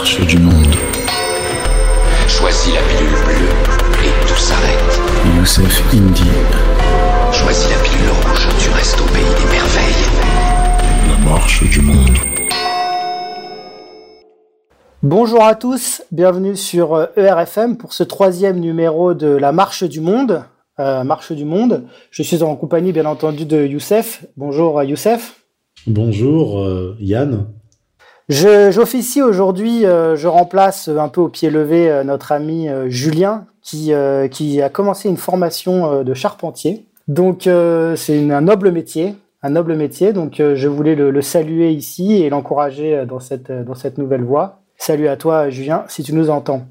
marche 0.00 0.26
du 0.26 0.38
monde. 0.38 0.74
Choisis 2.26 2.72
la 2.72 2.80
pilule 2.80 3.22
bleue 3.22 4.06
et 4.06 4.26
tout 4.26 4.34
s'arrête. 4.34 5.00
Youssef 5.36 5.94
Indy. 5.94 6.22
Choisis 7.34 7.68
la 7.68 7.76
pilule 7.82 8.08
rouge, 8.08 8.48
tu 8.58 8.70
restes 8.70 8.98
au 8.98 9.04
pays 9.12 9.22
des 9.22 9.52
merveilles. 9.52 10.06
La 11.06 11.30
marche 11.30 11.68
du 11.68 11.82
monde. 11.82 12.16
Bonjour 15.02 15.44
à 15.44 15.54
tous, 15.54 16.02
bienvenue 16.10 16.56
sur 16.56 16.94
euh, 16.94 17.06
ERFM 17.18 17.76
pour 17.76 17.92
ce 17.92 18.02
troisième 18.02 18.58
numéro 18.58 19.12
de 19.12 19.28
la 19.28 19.52
Marche 19.52 19.84
du 19.84 20.00
Monde. 20.00 20.44
Euh, 20.78 21.04
Marche 21.04 21.32
du 21.32 21.44
Monde. 21.44 21.82
Je 22.10 22.22
suis 22.22 22.42
en 22.42 22.56
compagnie, 22.56 22.92
bien 22.92 23.04
entendu, 23.04 23.44
de 23.44 23.66
Youssef. 23.66 24.24
Bonjour 24.38 24.78
euh, 24.78 24.84
Youssef. 24.86 25.42
Bonjour 25.86 26.60
euh, 26.60 26.96
Yann. 27.00 27.48
J'officie 28.30 29.22
aujourd'hui, 29.22 29.84
euh, 29.84 30.14
je 30.14 30.28
remplace 30.28 30.86
un 30.86 31.08
peu 31.08 31.20
au 31.20 31.28
pied 31.28 31.50
levé 31.50 31.90
euh, 31.90 32.04
notre 32.04 32.30
ami 32.30 32.68
euh, 32.68 32.88
Julien 32.88 33.46
qui, 33.60 33.92
qui 34.30 34.62
a 34.62 34.68
commencé 34.70 35.08
une 35.08 35.18
formation 35.18 36.02
de 36.02 36.14
charpentier. 36.14 36.86
Donc 37.08 37.42
c'est 37.96 38.30
un 38.32 38.40
noble 38.40 38.72
métier, 38.72 39.14
un 39.42 39.50
noble 39.50 39.76
métier. 39.76 40.14
Donc 40.14 40.36
je 40.38 40.66
voulais 40.66 40.94
le, 40.94 41.10
le 41.10 41.22
saluer 41.22 41.70
ici 41.70 42.14
et 42.14 42.30
l'encourager 42.30 43.04
dans 43.06 43.20
cette, 43.20 43.52
dans 43.52 43.74
cette 43.74 43.98
nouvelle 43.98 44.24
voie. 44.24 44.60
Salut 44.78 45.08
à 45.08 45.18
toi 45.18 45.50
Julien, 45.50 45.84
si 45.88 46.02
tu 46.02 46.14
nous 46.14 46.30
entends. 46.30 46.62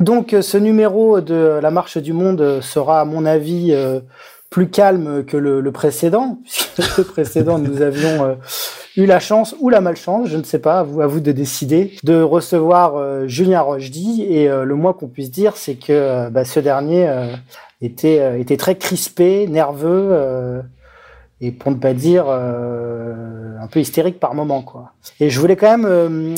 Donc 0.00 0.34
ce 0.38 0.58
numéro 0.58 1.20
de 1.20 1.60
la 1.62 1.70
Marche 1.70 1.96
du 1.96 2.12
Monde 2.12 2.60
sera 2.60 3.00
à 3.00 3.04
mon 3.04 3.24
avis 3.24 3.72
plus 4.52 4.68
calme 4.68 5.24
que 5.24 5.36
le, 5.36 5.60
le 5.60 5.72
précédent, 5.72 6.38
puisque 6.74 6.98
le 6.98 7.04
précédent 7.04 7.58
nous 7.58 7.80
avions 7.80 8.24
euh, 8.24 8.34
eu 8.96 9.06
la 9.06 9.18
chance 9.18 9.56
ou 9.58 9.70
la 9.70 9.80
malchance, 9.80 10.28
je 10.28 10.36
ne 10.36 10.44
sais 10.44 10.60
pas, 10.60 10.80
à 10.80 10.82
vous, 10.84 11.00
à 11.00 11.06
vous 11.08 11.20
de 11.20 11.32
décider, 11.32 11.94
de 12.04 12.22
recevoir 12.22 12.96
euh, 12.96 13.26
Julien 13.26 13.62
Rochdy. 13.62 14.24
Et 14.28 14.48
euh, 14.48 14.64
le 14.64 14.74
moins 14.76 14.92
qu'on 14.92 15.08
puisse 15.08 15.30
dire, 15.30 15.56
c'est 15.56 15.74
que 15.74 16.28
bah, 16.28 16.44
ce 16.44 16.60
dernier 16.60 17.10
était, 17.80 18.40
était 18.40 18.58
très 18.58 18.76
crispé, 18.76 19.48
nerveux, 19.48 20.62
et 21.42 21.50
pour 21.50 21.72
ne 21.72 21.76
pas 21.76 21.92
dire 21.92 22.26
euh, 22.28 23.56
un 23.60 23.66
peu 23.66 23.80
hystérique 23.80 24.20
par 24.20 24.32
moment. 24.34 24.62
Quoi. 24.62 24.92
Et 25.18 25.28
je 25.28 25.40
voulais 25.40 25.56
quand 25.56 25.76
même, 25.76 25.84
euh, 25.84 26.34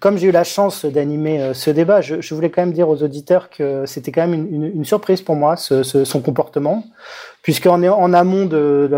comme 0.00 0.18
j'ai 0.18 0.28
eu 0.28 0.32
la 0.32 0.44
chance 0.44 0.84
d'animer 0.84 1.40
euh, 1.40 1.54
ce 1.54 1.70
débat, 1.70 2.02
je, 2.02 2.34
voulais 2.34 2.50
quand 2.50 2.60
même 2.60 2.74
dire 2.74 2.90
aux 2.90 3.02
auditeurs 3.02 3.48
que 3.48 3.86
c'était 3.86 4.12
quand 4.12 4.26
même 4.26 4.34
une, 4.34 4.84
surprise 4.84 5.22
pour 5.22 5.34
moi, 5.34 5.56
ce, 5.56 5.82
ce- 5.82 6.04
son 6.04 6.20
comportement 6.20 6.84
puisqu'en 7.40 7.82
en 7.82 8.12
amont 8.14 8.46
de, 8.46 8.90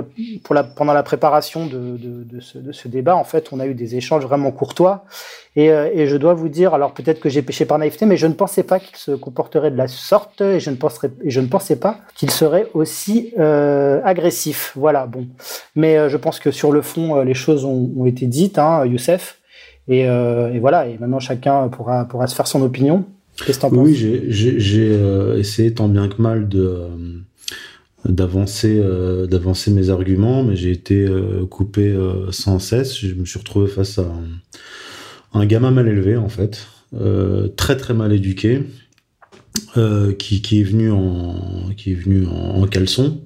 pour 0.45 0.55
la, 0.55 0.63
pendant 0.63 0.93
la 0.93 1.03
préparation 1.03 1.67
de, 1.67 1.97
de 1.99 2.41
ce, 2.41 2.59
de 2.59 2.71
ce 2.71 2.87
débat, 2.87 3.17
en 3.17 3.25
fait, 3.25 3.49
on 3.53 3.59
a 3.59 3.67
eu 3.67 3.75
des 3.75 3.97
échanges 3.97 4.25
vraiment 4.25 4.53
courtois. 4.53 5.05
Et, 5.57 5.71
euh, 5.71 5.89
et 5.95 6.07
je 6.07 6.17
dois 6.19 6.35
vous 6.35 6.51
dire, 6.51 6.75
alors 6.75 6.93
peut-être 6.93 7.19
que 7.19 7.31
j'ai 7.31 7.41
péché 7.41 7.65
par 7.65 7.79
naïveté, 7.79 8.05
mais 8.05 8.19
je 8.19 8.27
ne 8.27 8.35
pensais 8.35 8.63
pas 8.63 8.79
qu'il 8.79 8.97
se 8.97 9.13
comporterait 9.13 9.71
de 9.71 9.77
la 9.77 9.89
sorte, 9.89 10.43
et 10.43 10.61
je 10.61 10.71
ne, 10.71 11.47
pensais 11.47 11.77
pas 11.77 11.99
qu'il 12.15 12.31
serait 12.31 12.69
aussi 12.75 13.33
euh, 13.39 14.01
agressif. 14.05 14.73
Voilà, 14.77 15.07
bon. 15.07 15.27
Mais 15.75 15.97
euh, 15.97 16.11
je 16.11 16.19
pense 16.19 16.41
que 16.41 16.51
sur 16.51 16.73
le 16.73 16.83
fond, 16.83 17.23
les 17.23 17.33
choses 17.33 17.65
ont, 17.65 18.05
été 18.05 18.27
dites, 18.27 18.59
hein, 18.59 18.85
Youssef. 18.85 19.39
Et, 19.89 20.07
voilà, 20.59 20.89
et 20.89 20.99
maintenant 20.99 21.21
chacun 21.21 21.69
pourra, 21.69 22.27
se 22.27 22.35
faire 22.35 22.49
son 22.49 22.61
opinion. 22.63 23.05
Qu'est-ce 23.47 23.61
que 23.61 23.67
Oui, 23.67 23.95
j'ai- 23.95 25.39
essayé 25.39 25.73
tant 25.73 25.89
bien 25.89 26.09
que 26.09 26.21
mal 26.21 26.49
d'avancer 28.05 28.81
mes 29.71 29.91
arguments, 29.91 30.43
mais 30.43 30.57
j'ai 30.57 30.73
été 30.73 31.09
coupé 31.49 31.97
sans 32.33 32.59
cesse. 32.59 32.99
Je 32.99 33.15
me 33.15 33.25
suis 33.25 33.39
retrouvé 33.39 33.69
face 33.69 33.99
à 33.99 34.07
un, 35.41 35.47
gamin 35.47 35.71
mal 35.71 35.89
élevé 35.89 36.17
en 36.17 36.29
fait, 36.29 36.67
euh, 36.95 37.49
très 37.49 37.77
très 37.77 37.95
mal 37.95 38.13
éduqué, 38.13 38.63
euh, 39.77 40.13
qui, 40.13 40.43
qui 40.43 40.61
est 40.61 40.65
venu 40.65 40.91
en 40.91 41.71
qui 41.77 41.93
est 41.93 41.95
venu 41.95 42.27
en, 42.27 42.63
en 42.63 42.67
caleçon 42.67 43.21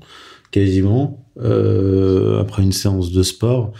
quasiment 0.50 1.24
euh, 1.40 2.40
après 2.40 2.62
une 2.62 2.72
séance 2.72 3.12
de 3.12 3.22
sport. 3.22 3.72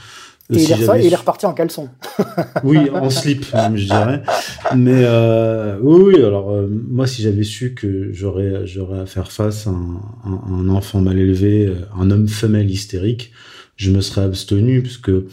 et, 0.53 0.63
il 0.63 0.71
est 0.73 1.07
il 1.07 1.15
reparti 1.15 1.47
en 1.47 1.53
caleçon. 1.53 1.89
oui, 2.65 2.91
en 2.91 3.09
slip, 3.11 3.53
même, 3.55 3.77
je 3.77 3.85
dirais. 3.87 4.23
Mais 4.77 5.03
euh, 5.05 5.79
oui, 5.83 6.15
oui, 6.15 6.25
alors 6.25 6.51
euh, 6.51 6.67
moi, 6.69 7.07
si 7.07 7.23
j'avais 7.23 7.45
su 7.45 7.75
que 7.75 8.13
j'aurais 8.13 8.67
j'aurais 8.67 9.01
à 9.01 9.07
faire 9.07 9.31
face 9.33 9.67
à 9.67 9.71
un, 9.71 10.01
un- 10.25 10.43
un 10.53 10.69
enfant 10.69 11.01
mal 11.01 11.19
élevé, 11.19 11.73
un 11.99 12.11
homme 12.11 12.29
femelle 12.29 12.71
hystérique, 12.71 13.33
je 13.77 13.91
me 13.91 14.01
serais 14.01 14.23
abstenu, 14.23 14.83
puisque 14.83 15.11
euh, 15.11 15.29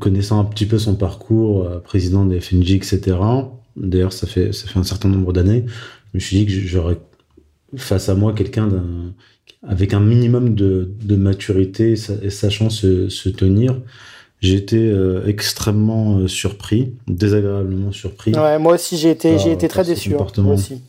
connaissant 0.00 0.40
un 0.40 0.44
petit 0.44 0.66
peu 0.66 0.78
son 0.78 0.94
parcours, 0.96 1.64
euh, 1.64 1.78
président 1.80 2.24
des 2.24 2.40
FNJ, 2.40 2.72
etc., 2.72 3.18
d'ailleurs, 3.76 4.12
ça 4.12 4.26
fait, 4.26 4.52
ça 4.52 4.66
fait 4.68 4.78
un 4.78 4.84
certain 4.84 5.08
nombre 5.08 5.32
d'années, 5.32 5.64
je 6.12 6.18
me 6.18 6.20
suis 6.20 6.36
dit 6.38 6.46
que 6.46 6.52
j'aurais 6.52 6.98
face 7.76 8.08
à 8.08 8.14
moi 8.14 8.32
quelqu'un 8.32 8.68
avec 9.62 9.92
un 9.94 10.00
minimum 10.00 10.54
de, 10.54 10.90
de 11.04 11.16
maturité 11.16 11.92
et 11.92 11.96
sa- 11.96 12.14
et 12.22 12.30
sachant 12.30 12.70
se, 12.70 13.08
se 13.08 13.28
tenir. 13.28 13.80
J'ai 14.40 14.54
été 14.54 14.76
euh, 14.88 15.26
extrêmement 15.26 16.18
euh, 16.18 16.28
surpris, 16.28 16.92
désagréablement 17.08 17.90
surpris. 17.90 18.32
Ouais, 18.34 18.58
moi 18.58 18.74
aussi, 18.74 18.96
j'ai 18.98 19.10
été, 19.10 19.38
j'ai 19.38 19.52
été 19.52 19.66
très 19.68 19.82
déçu. 19.94 20.10
hein, 20.14 20.42
moi 20.42 20.54
aussi. 20.54 20.80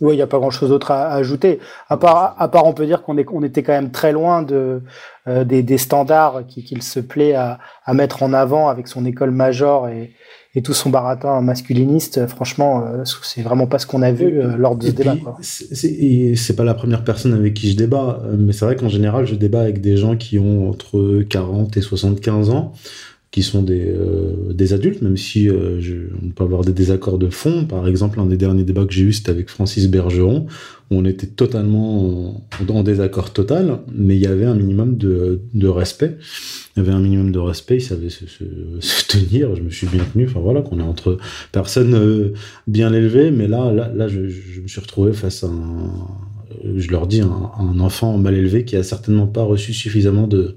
Oui, 0.00 0.14
il 0.14 0.16
n'y 0.16 0.22
a 0.22 0.26
pas 0.26 0.38
grand-chose 0.38 0.70
d'autre 0.70 0.90
à, 0.92 1.08
à 1.08 1.14
ajouter. 1.16 1.58
À 1.88 1.96
part, 1.96 2.34
à 2.38 2.48
part, 2.48 2.64
on 2.66 2.72
peut 2.72 2.86
dire 2.86 3.02
qu'on 3.02 3.16
on 3.32 3.42
était 3.42 3.62
quand 3.62 3.72
même 3.72 3.90
très 3.90 4.12
loin 4.12 4.42
de, 4.42 4.82
euh, 5.28 5.44
des, 5.44 5.62
des 5.62 5.76
standards 5.78 6.42
qui- 6.48 6.64
qu'il 6.64 6.82
se 6.82 7.00
plaît 7.00 7.34
à, 7.34 7.58
à 7.84 7.92
mettre 7.94 8.22
en 8.22 8.32
avant 8.32 8.68
avec 8.68 8.88
son 8.88 9.04
école 9.04 9.30
major 9.30 9.88
et, 9.88 10.12
et 10.54 10.62
tout 10.62 10.72
son 10.74 10.88
baratin 10.90 11.40
masculiniste. 11.42 12.26
Franchement, 12.28 12.84
euh, 12.86 13.04
c'est 13.22 13.42
vraiment 13.42 13.66
pas 13.66 13.78
ce 13.78 13.86
qu'on 13.86 14.02
a 14.02 14.10
vu 14.10 14.40
euh, 14.40 14.56
lors 14.56 14.74
de 14.74 14.84
ce 14.84 14.88
Et 14.88 14.92
débat. 14.92 15.12
puis, 15.14 15.22
c'est- 15.42 15.86
et 15.88 16.34
c'est 16.34 16.56
pas 16.56 16.64
la 16.64 16.74
première 16.74 17.04
personne 17.04 17.34
avec 17.34 17.52
qui 17.54 17.70
je 17.70 17.76
débat, 17.76 18.20
euh, 18.24 18.36
mais 18.38 18.52
c'est 18.52 18.64
vrai 18.64 18.76
qu'en 18.76 18.88
général, 18.88 19.26
je 19.26 19.34
débat 19.34 19.60
avec 19.60 19.80
des 19.82 19.96
gens 19.98 20.16
qui 20.16 20.38
ont 20.38 20.70
entre 20.70 21.22
40 21.28 21.76
et 21.76 21.82
75 21.82 22.48
ans, 22.50 22.72
qui 23.30 23.44
sont 23.44 23.62
des, 23.62 23.86
euh, 23.86 24.52
des 24.52 24.72
adultes, 24.72 25.02
même 25.02 25.16
si 25.16 25.48
euh, 25.48 25.80
je, 25.80 25.94
on 26.20 26.30
peut 26.30 26.42
avoir 26.42 26.64
des 26.64 26.72
désaccords 26.72 27.18
de 27.18 27.30
fond. 27.30 27.64
Par 27.64 27.86
exemple, 27.86 28.18
un 28.18 28.26
des 28.26 28.36
derniers 28.36 28.64
débats 28.64 28.84
que 28.84 28.92
j'ai 28.92 29.04
eu, 29.04 29.12
c'était 29.12 29.30
avec 29.30 29.50
Francis 29.50 29.88
Bergeron, 29.88 30.46
où 30.90 30.96
on 30.96 31.04
était 31.04 31.28
totalement 31.28 32.44
en, 32.68 32.82
désaccord 32.82 33.32
total, 33.32 33.82
mais 33.94 34.16
il 34.16 34.22
y 34.22 34.26
avait 34.26 34.46
un 34.46 34.56
minimum 34.56 34.96
de, 34.96 35.42
de 35.54 35.68
respect. 35.68 36.16
Il 36.74 36.80
y 36.80 36.86
avait 36.86 36.92
un 36.92 36.98
minimum 36.98 37.30
de 37.30 37.38
respect, 37.38 37.76
il 37.76 37.82
savait 37.82 38.10
se, 38.10 38.26
se, 38.26 38.44
se 38.80 39.06
tenir, 39.06 39.54
je 39.54 39.62
me 39.62 39.70
suis 39.70 39.86
bien 39.86 40.04
tenu, 40.12 40.26
enfin 40.26 40.40
voilà, 40.40 40.62
qu'on 40.62 40.80
est 40.80 40.84
entre 40.84 41.18
personnes 41.52 41.94
euh, 41.94 42.32
bien 42.66 42.92
élevées, 42.92 43.30
mais 43.30 43.46
là, 43.46 43.72
là, 43.72 43.92
là 43.94 44.08
je, 44.08 44.28
je 44.28 44.60
me 44.60 44.66
suis 44.66 44.80
retrouvé 44.80 45.12
face 45.12 45.44
à 45.44 45.48
un, 45.48 45.92
je 46.76 46.90
leur 46.90 47.06
dis, 47.06 47.20
un, 47.20 47.50
un 47.58 47.80
enfant 47.80 48.16
mal 48.18 48.34
élevé 48.34 48.64
qui 48.64 48.76
a 48.76 48.82
certainement 48.82 49.26
pas 49.26 49.42
reçu 49.42 49.72
suffisamment 49.72 50.26
de, 50.26 50.56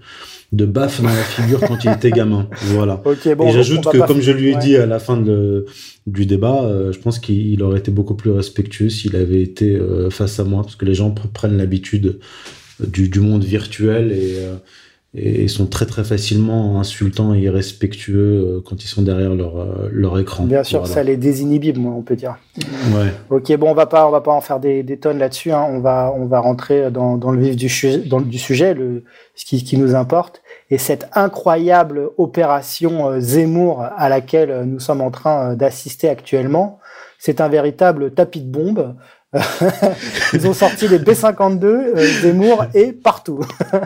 de 0.51 0.65
baffes 0.65 1.01
dans 1.01 1.07
la 1.09 1.23
figure 1.23 1.59
quand 1.61 1.83
il 1.83 1.91
était 1.91 2.11
gamin. 2.11 2.47
Voilà. 2.73 3.01
Bon. 3.37 3.47
Et 3.47 3.51
j'ajoute 3.51 3.83
que, 3.91 3.97
comme 4.05 4.21
je 4.21 4.31
lui 4.31 4.49
ai 4.49 4.55
ouais. 4.55 4.59
dit 4.61 4.75
à 4.77 4.85
la 4.85 4.99
fin 4.99 5.17
de 5.17 5.25
le- 5.31 5.65
du 6.05 6.25
débat, 6.25 6.63
euh, 6.63 6.91
je 6.91 6.99
pense 6.99 7.17
qu'il 7.19 7.61
aurait 7.63 7.79
été 7.79 7.89
beaucoup 7.91 8.15
plus 8.15 8.31
respectueux 8.31 8.89
s'il 8.89 9.15
avait 9.15 9.41
été 9.41 9.75
euh, 9.75 10.09
face 10.09 10.39
à 10.39 10.43
moi, 10.43 10.63
parce 10.63 10.75
que 10.75 10.85
les 10.85 10.93
gens 10.93 11.09
pr- 11.11 11.31
prennent 11.31 11.57
l'habitude 11.57 12.19
euh, 12.81 12.85
du, 12.87 13.07
du 13.09 13.19
monde 13.21 13.43
virtuel 13.43 14.11
et, 14.11 14.35
et 15.15 15.47
sont 15.47 15.67
très 15.67 15.85
très 15.85 16.03
facilement 16.03 16.79
insultants 16.79 17.35
et 17.35 17.39
irrespectueux 17.41 18.15
euh, 18.57 18.61
quand 18.65 18.83
ils 18.83 18.87
sont 18.87 19.03
derrière 19.03 19.35
leur, 19.35 19.59
euh, 19.59 19.89
leur 19.91 20.17
écran. 20.19 20.45
Bien 20.45 20.63
sûr, 20.63 20.79
Voilà. 20.79 20.93
ça 20.95 21.03
les 21.03 21.17
désinhibe, 21.17 21.77
moi, 21.77 21.93
on 21.95 22.01
peut 22.01 22.15
dire. 22.15 22.37
Ouais. 22.95 23.13
Ok, 23.29 23.55
bon, 23.57 23.69
on 23.69 23.73
va 23.75 23.85
pas, 23.85 24.07
on 24.07 24.11
va 24.11 24.21
pas 24.21 24.31
en 24.31 24.41
faire 24.41 24.59
des, 24.59 24.81
des 24.81 24.97
tonnes 24.97 25.19
là-dessus. 25.19 25.51
hein. 25.51 25.65
On 25.69 25.79
va, 25.79 26.11
on 26.17 26.25
va 26.25 26.39
rentrer 26.39 26.89
dans, 26.89 27.17
dans 27.17 27.31
le 27.31 27.39
vif 27.39 27.55
du, 27.55 27.69
sujet- 27.69 27.99
dans 27.99 28.21
du 28.21 28.39
sujet, 28.39 28.73
le, 28.73 29.03
ce 29.35 29.45
qui, 29.45 29.63
qui 29.63 29.77
nous 29.77 29.93
importe, 29.93 30.41
et 30.71 30.77
cette 30.79 31.07
incroyable 31.13 32.09
opération 32.17 33.09
euh, 33.09 33.19
Zemmour 33.19 33.83
à 33.95 34.09
laquelle 34.09 34.63
nous 34.65 34.79
sommes 34.79 35.01
en 35.01 35.11
train 35.11 35.55
d'assister 35.55 36.09
actuellement. 36.09 36.79
C'est 37.19 37.39
un 37.39 37.47
véritable 37.49 38.11
tapis 38.11 38.41
de 38.41 38.51
bombe. 38.51 38.95
Ils 40.33 40.47
ont 40.47 40.53
sorti 40.53 40.87
les 40.87 40.99
B52, 40.99 41.63
euh, 41.65 41.95
Zemmour 42.21 42.65
et 42.73 42.91
partout. 42.91 43.39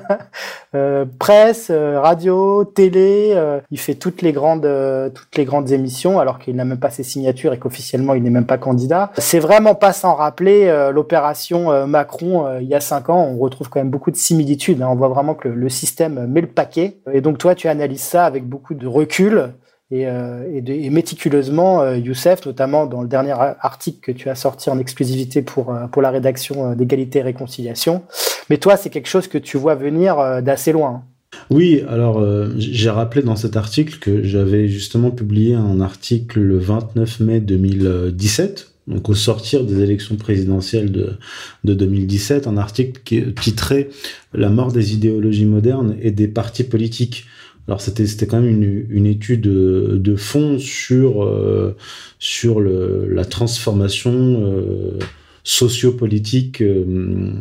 Euh, 0.76 1.06
presse, 1.18 1.70
euh, 1.72 2.00
radio, 2.00 2.66
télé, 2.66 3.34
il 3.72 3.80
fait 3.80 3.96
toutes 3.96 4.22
les 4.22 4.34
grandes, 4.34 4.70
toutes 5.16 5.38
les 5.38 5.46
grandes 5.46 5.72
émissions 5.72 6.20
alors 6.20 6.40
qu'il 6.40 6.56
n'a 6.58 6.66
même 6.66 6.78
pas 6.78 6.90
ses 6.90 7.04
signatures 7.04 7.54
et 7.54 7.58
qu'officiellement 7.58 8.14
il 8.14 8.22
n'est 8.22 8.30
même 8.30 8.46
pas 8.46 8.58
candidat. 8.58 9.12
C'est 9.18 9.40
vraiment 9.40 9.76
pas 9.76 9.94
sans 9.94 10.14
rappeler 10.14 10.68
l'opération 10.94 11.88
Macron 11.88 12.60
il 12.60 12.68
y 12.68 12.76
a 12.76 12.82
cinq 12.82 13.10
ans. 13.10 13.30
On 13.32 13.38
retrouve 13.38 13.70
quand 13.70 13.80
même 13.80 13.90
beaucoup 13.90 14.12
de 14.12 14.18
similitudes. 14.18 14.82
hein. 14.82 14.90
On 14.92 14.96
voit 14.96 15.08
vraiment 15.08 15.36
que 15.36 15.48
le 15.48 15.70
système 15.70 16.28
met 16.28 16.42
le 16.42 16.48
paquet. 16.48 16.98
Et 17.14 17.22
donc 17.22 17.38
toi, 17.38 17.56
tu 17.56 17.70
analyses 17.70 18.04
ça 18.04 18.26
avec 18.26 18.46
beaucoup 18.46 18.74
de 18.74 18.88
recul 18.88 19.54
et, 19.90 20.06
euh, 20.06 20.44
et, 20.54 20.90
méticuleusement, 20.90 21.82
euh, 21.82 21.98
Youssef, 21.98 22.46
notamment 22.46 22.88
dans 22.88 23.02
le 23.02 23.08
dernier 23.08 23.32
article 23.32 24.00
que 24.02 24.12
tu 24.12 24.30
as 24.30 24.36
sorti 24.36 24.70
en 24.70 24.80
exclusivité 24.80 25.42
pour, 25.42 25.74
euh, 25.74 25.88
pour 25.88 26.02
la 26.02 26.12
rédaction 26.12 26.76
d'égalité 26.76 27.20
et 27.20 27.22
réconciliation. 27.22 28.04
Mais 28.50 28.58
toi, 28.58 28.76
c'est 28.76 28.90
quelque 28.90 29.08
chose 29.08 29.28
que 29.28 29.38
tu 29.38 29.58
vois 29.58 29.76
venir 29.76 30.42
d'assez 30.42 30.74
loin. 30.74 31.04
Oui, 31.50 31.84
alors 31.88 32.24
j'ai 32.58 32.90
rappelé 32.90 33.22
dans 33.22 33.36
cet 33.36 33.58
article 33.58 34.00
que 34.00 34.24
j'avais 34.24 34.68
justement 34.68 35.12
publié 35.12 35.56
un 35.56 35.82
article 35.82 36.40
le 36.40 36.58
29 36.58 37.20
mai 37.20 37.40
2017, 37.42 38.72
donc 38.88 39.10
au 39.10 39.14
sortir 39.14 39.66
des 39.66 39.82
élections 39.82 40.16
présidentielles 40.16 40.92
de, 40.92 41.18
de 41.66 41.74
2017, 41.74 42.48
un 42.48 42.58
article 42.58 43.02
qui 43.04 43.22
titré 43.34 43.90
La 44.34 44.50
mort 44.50 44.72
des 44.72 44.94
idéologies 44.94 45.46
modernes 45.46 45.96
et 46.02 46.12
des 46.12 46.30
partis 46.30 46.64
politiques. 46.64 47.26
Alors 47.68 47.82
c'était 47.82 48.08
c'était 48.08 48.28
quand 48.28 48.42
même 48.42 48.50
une, 48.50 48.86
une 48.90 49.06
étude 49.06 49.42
de, 49.42 50.16
fond 50.16 50.58
sur 50.58 51.24
euh, 51.24 51.76
sur 52.20 52.60
le, 52.60 53.08
la 53.12 53.26
transformation 53.26 54.12
euh, 54.14 55.00
sociopolitique 55.44 56.62
euh, 56.62 57.34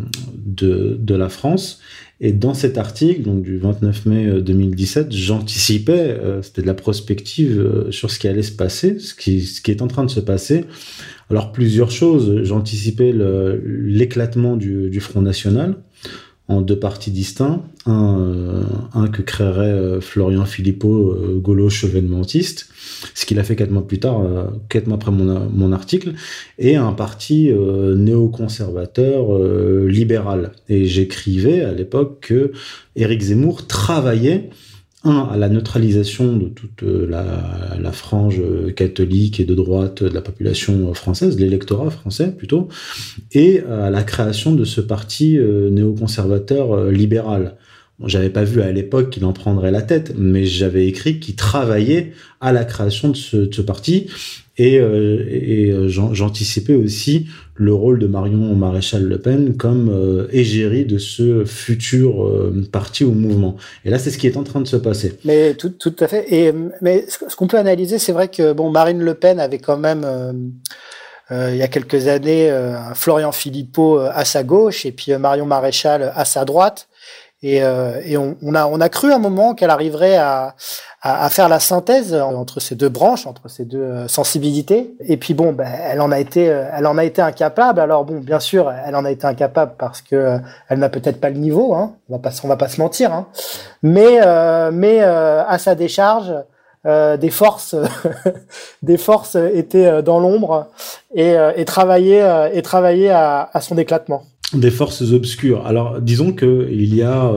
de, 0.44 0.96
de 1.00 1.14
la 1.14 1.28
France 1.28 1.80
et 2.18 2.32
dans 2.32 2.54
cet 2.54 2.78
article, 2.78 3.22
donc 3.22 3.42
du 3.42 3.58
29 3.58 4.06
mai 4.06 4.40
2017, 4.40 5.06
euh, 5.06 5.10
j'anticipais, 5.10 6.16
euh, 6.18 6.40
c'était 6.40 6.62
de 6.62 6.66
la 6.66 6.74
prospective 6.74 7.60
euh, 7.60 7.90
sur 7.90 8.10
ce 8.10 8.18
qui 8.18 8.26
allait 8.26 8.42
se 8.42 8.52
passer, 8.52 8.98
ce 8.98 9.14
qui, 9.14 9.42
ce 9.42 9.60
qui 9.60 9.70
est 9.70 9.82
en 9.82 9.86
train 9.86 10.04
de 10.04 10.10
se 10.10 10.20
passer. 10.20 10.64
Alors 11.28 11.52
plusieurs 11.52 11.90
choses, 11.90 12.42
j'anticipais 12.44 13.12
l'éclatement 13.62 14.56
du, 14.56 14.88
du 14.88 15.00
Front 15.00 15.20
National, 15.20 15.76
en 16.48 16.60
deux 16.60 16.78
partis 16.78 17.10
distincts. 17.10 17.62
Un, 17.86 18.18
euh, 18.18 18.62
un 18.94 19.06
que 19.08 19.22
créerait 19.22 19.70
euh, 19.70 20.00
Florian 20.00 20.44
Philippot, 20.44 21.12
euh, 21.12 21.68
chevènementiste, 21.68 22.68
ce 23.14 23.26
qu'il 23.26 23.38
a 23.38 23.44
fait 23.44 23.56
quatre 23.56 23.70
mois 23.70 23.86
plus 23.86 23.98
tard, 23.98 24.22
quatre 24.68 24.86
mois 24.86 24.96
après 24.96 25.10
mon, 25.10 25.48
mon 25.50 25.72
article, 25.72 26.14
et 26.58 26.76
un 26.76 26.92
parti 26.92 27.50
néoconservateur 27.50 29.38
libéral. 29.86 30.52
Et 30.68 30.86
j'écrivais 30.86 31.62
à 31.62 31.72
l'époque 31.72 32.18
que 32.20 32.52
Éric 32.94 33.22
Zemmour 33.22 33.66
travaillait 33.66 34.50
à 35.06 35.36
la 35.36 35.48
neutralisation 35.48 36.36
de 36.36 36.48
toute 36.48 36.82
euh, 36.82 37.06
la, 37.08 37.92
frange 37.92 38.42
catholique 38.74 39.40
et 39.40 39.44
de 39.44 39.54
droite 39.54 40.02
de 40.02 40.12
la 40.12 40.20
population 40.20 40.92
française, 40.94 41.38
l'électorat 41.38 41.90
français 41.90 42.32
plutôt, 42.36 42.68
et 43.32 43.60
à 43.60 43.90
la 43.90 44.02
création 44.02 44.52
de 44.52 44.64
ce 44.64 44.80
parti 44.80 45.38
euh, 45.38 45.70
néoconservateur 45.70 46.72
euh, 46.72 46.90
libéral. 47.98 48.10
j'avais 48.10 48.30
pas 48.30 48.44
vu 48.44 48.62
à 48.62 48.72
l'époque 48.72 49.10
qu'il 49.10 49.24
en 49.24 49.32
prendrait 49.32 49.70
la 49.70 49.82
tête, 49.82 50.12
mais 50.16 50.44
j'avais 50.44 50.86
écrit 50.86 51.20
qu'il 51.20 51.36
travaillait 51.36 52.12
à 52.40 52.52
la 52.52 52.64
création 52.64 53.08
de 53.08 53.14
ce 53.14 53.60
parti 53.60 54.08
et, 54.58 54.78
euh, 54.78 55.26
et 55.28 55.70
euh, 55.70 55.88
j'anticipais 55.88 56.74
aussi 56.74 57.26
le 57.54 57.74
rôle 57.74 57.98
de 57.98 58.06
Marion 58.06 58.54
Maréchal 58.54 59.02
Le 59.02 59.18
Pen 59.18 59.56
comme 59.56 59.90
euh, 59.90 60.28
égérie 60.30 60.86
de 60.86 60.98
ce 60.98 61.44
futur 61.44 62.30
parti 62.72 63.04
ou 63.04 63.12
mouvement. 63.12 63.56
Et 63.84 63.90
là, 63.90 63.98
c'est 63.98 64.10
ce 64.10 64.18
qui 64.18 64.26
est 64.26 64.36
en 64.36 64.44
train 64.44 64.60
de 64.60 64.68
se 64.68 64.76
passer. 64.76 65.18
Mais 65.24 65.54
tout, 65.54 65.70
tout 65.70 65.94
à 66.00 66.08
fait. 66.08 66.32
Et 66.32 66.52
mais 66.80 67.04
ce 67.08 67.36
qu'on 67.36 67.46
peut 67.46 67.58
analyser, 67.58 67.98
c'est 67.98 68.12
vrai 68.12 68.28
que 68.28 68.52
bon, 68.52 68.70
Marine 68.70 69.02
Le 69.02 69.14
Pen 69.14 69.40
avait 69.40 69.58
quand 69.58 69.78
même 69.78 70.04
euh, 71.30 71.50
il 71.50 71.56
y 71.56 71.62
a 71.62 71.68
quelques 71.68 72.06
années 72.06 72.50
Florian 72.94 73.32
Philippot 73.32 73.98
à 73.98 74.24
sa 74.24 74.42
gauche 74.42 74.86
et 74.86 74.92
puis 74.92 75.12
Marion 75.18 75.46
Maréchal 75.46 76.12
à 76.14 76.24
sa 76.24 76.44
droite. 76.44 76.88
Et, 77.42 77.58
et 77.58 78.16
on, 78.16 78.36
on, 78.42 78.54
a, 78.54 78.66
on 78.66 78.80
a 78.80 78.88
cru 78.88 79.12
un 79.12 79.18
moment 79.18 79.54
qu'elle 79.54 79.70
arriverait 79.70 80.16
à, 80.16 80.54
à, 81.06 81.30
faire 81.30 81.48
la 81.48 81.60
synthèse 81.60 82.14
entre 82.14 82.60
ces 82.60 82.74
deux 82.74 82.88
branches, 82.88 83.26
entre 83.26 83.48
ces 83.48 83.64
deux 83.64 83.82
euh, 83.82 84.08
sensibilités. 84.08 84.94
Et 85.00 85.16
puis 85.16 85.34
bon, 85.34 85.52
ben, 85.52 85.68
elle 85.84 86.00
en 86.00 86.10
a 86.10 86.18
été, 86.18 86.50
euh, 86.50 86.64
elle 86.76 86.86
en 86.86 86.98
a 86.98 87.04
été 87.04 87.22
incapable. 87.22 87.80
Alors 87.80 88.04
bon, 88.04 88.18
bien 88.18 88.40
sûr, 88.40 88.72
elle 88.86 88.96
en 88.96 89.04
a 89.04 89.10
été 89.10 89.26
incapable 89.26 89.72
parce 89.78 90.02
que 90.02 90.16
euh, 90.16 90.38
elle 90.68 90.78
n'a 90.78 90.88
peut-être 90.88 91.20
pas 91.20 91.30
le 91.30 91.36
niveau. 91.36 91.74
Hein. 91.74 91.94
On 92.08 92.16
va 92.16 92.18
pas, 92.18 92.30
on 92.42 92.48
va 92.48 92.56
pas 92.56 92.68
se 92.68 92.80
mentir. 92.80 93.12
Hein. 93.12 93.26
Mais, 93.82 94.18
mais 94.72 95.00
à 95.00 95.58
sa 95.58 95.74
décharge, 95.74 96.32
des 96.84 97.30
forces, 97.30 97.76
des 98.82 98.96
forces 98.96 99.36
étaient 99.36 100.02
dans 100.02 100.18
l'ombre 100.18 100.68
et, 101.14 101.36
et 101.56 101.64
travaillaient, 101.64 102.50
et 102.52 102.62
travaillaient 102.62 103.10
à, 103.10 103.48
à, 103.52 103.60
son 103.60 103.78
éclatement. 103.78 104.22
Des 104.54 104.70
forces 104.70 105.02
obscures. 105.12 105.66
Alors, 105.66 106.00
disons 106.00 106.32
que 106.32 106.68
il 106.70 106.94
y 106.94 107.02
a 107.02 107.32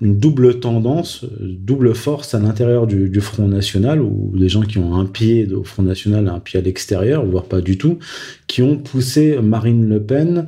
une 0.00 0.18
double 0.18 0.60
tendance, 0.60 1.24
double 1.40 1.94
force 1.94 2.34
à 2.34 2.38
l'intérieur 2.38 2.86
du, 2.86 3.20
Front 3.20 3.48
National, 3.48 4.00
ou 4.00 4.32
des 4.36 4.48
gens 4.48 4.62
qui 4.62 4.78
ont 4.78 4.94
un 4.94 5.04
pied 5.04 5.52
au 5.52 5.64
Front 5.64 5.82
National 5.82 6.26
et 6.26 6.30
un 6.30 6.38
pied 6.38 6.60
à 6.60 6.62
l'extérieur, 6.62 7.24
voire 7.26 7.44
pas 7.44 7.60
du 7.60 7.76
tout, 7.76 7.98
qui 8.46 8.62
ont 8.62 8.76
poussé 8.76 9.38
Marine 9.42 9.88
Le 9.88 10.00
Pen 10.00 10.46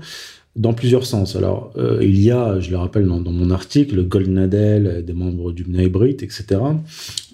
dans 0.57 0.73
plusieurs 0.73 1.07
sens. 1.07 1.37
Alors, 1.37 1.73
euh, 1.77 1.99
il 2.03 2.21
y 2.21 2.31
a, 2.31 2.61
je 2.61 2.71
le 2.71 2.77
rappelle 2.77 3.07
dans, 3.07 3.21
mon 3.21 3.51
article, 3.51 4.05
Goldnadel, 4.05 5.05
des 5.05 5.13
membres 5.13 5.53
du 5.53 5.65
Bnei 5.65 5.91
etc., 6.21 6.61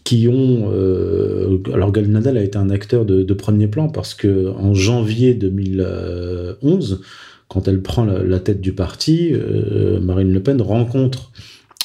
qui 0.04 0.28
ont... 0.28 0.70
Euh, 0.72 1.58
alors, 1.74 1.92
Goldnadel 1.92 2.38
a 2.38 2.42
été 2.42 2.56
un 2.56 2.70
acteur 2.70 3.04
de, 3.04 3.34
premier 3.34 3.66
plan 3.66 3.88
parce 3.88 4.14
que 4.14 4.48
en 4.56 4.72
janvier 4.72 5.34
2011, 5.34 7.02
quand 7.48 7.68
elle 7.68 7.80
prend 7.80 8.04
la, 8.04 8.40
tête 8.40 8.60
du 8.60 8.72
parti, 8.72 9.30
euh, 9.32 10.00
Marine 10.00 10.32
Le 10.32 10.42
Pen 10.42 10.60
rencontre 10.60 11.30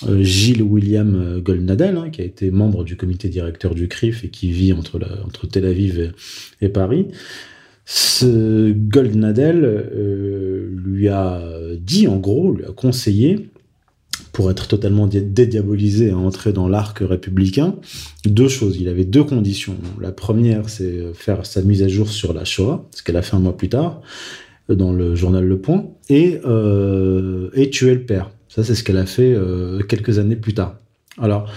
euh, 0.09 0.23
Gilles 0.23 0.63
William 0.63 1.15
euh, 1.15 1.39
Goldnadel, 1.39 1.97
hein, 1.97 2.09
qui 2.09 2.21
a 2.21 2.25
été 2.25 2.49
membre 2.49 2.83
du 2.83 2.97
comité 2.97 3.29
directeur 3.29 3.75
du 3.75 3.87
CRIF 3.87 4.23
et 4.23 4.29
qui 4.29 4.51
vit 4.51 4.73
entre, 4.73 4.99
Tel 5.51 5.65
Aviv 5.65 6.13
et, 6.61 6.69
Paris. 6.69 7.07
Ce 7.85 8.71
Goldnadel 8.71 9.89
lui 10.75 11.09
a 11.09 11.43
dit, 11.79 12.07
en 12.07 12.17
gros, 12.17 12.53
lui 12.53 12.63
a 12.63 12.71
conseillé, 12.71 13.49
pour 14.31 14.49
être 14.49 14.67
totalement 14.67 15.07
dédiabolisé 15.07 16.07
et 16.07 16.13
entrer 16.13 16.53
dans 16.53 16.69
l'arc 16.69 16.99
républicain, 17.01 17.75
deux 18.23 18.47
choses. 18.47 18.77
Il 18.79 18.87
avait 18.87 19.03
deux 19.03 19.23
conditions. 19.23 19.75
La 19.99 20.11
première, 20.11 20.69
c'est 20.69 21.13
faire 21.13 21.45
sa 21.45 21.63
mise 21.63 21.83
à 21.83 21.89
jour 21.89 22.07
sur 22.07 22.33
la 22.33 22.45
Shoah, 22.45 22.87
ce 22.91 23.03
qu'elle 23.03 23.17
a 23.17 23.23
fait 23.23 23.35
un 23.35 23.39
mois 23.39 23.57
plus 23.57 23.69
tard 23.69 24.01
dans 24.75 24.93
le 24.93 25.15
journal 25.15 25.45
Le 25.45 25.59
Point, 25.59 25.85
et, 26.09 26.39
et 27.53 27.69
tuer 27.69 27.93
le 27.93 28.03
père. 28.05 28.29
Ça, 28.53 28.65
c'est 28.65 28.75
ce 28.75 28.83
qu'elle 28.83 28.97
a 28.97 29.05
fait 29.05 29.33
euh, 29.33 29.79
quelques 29.79 30.19
années 30.19 30.35
plus 30.35 30.53
tard. 30.53 30.75
Alors, 31.17 31.49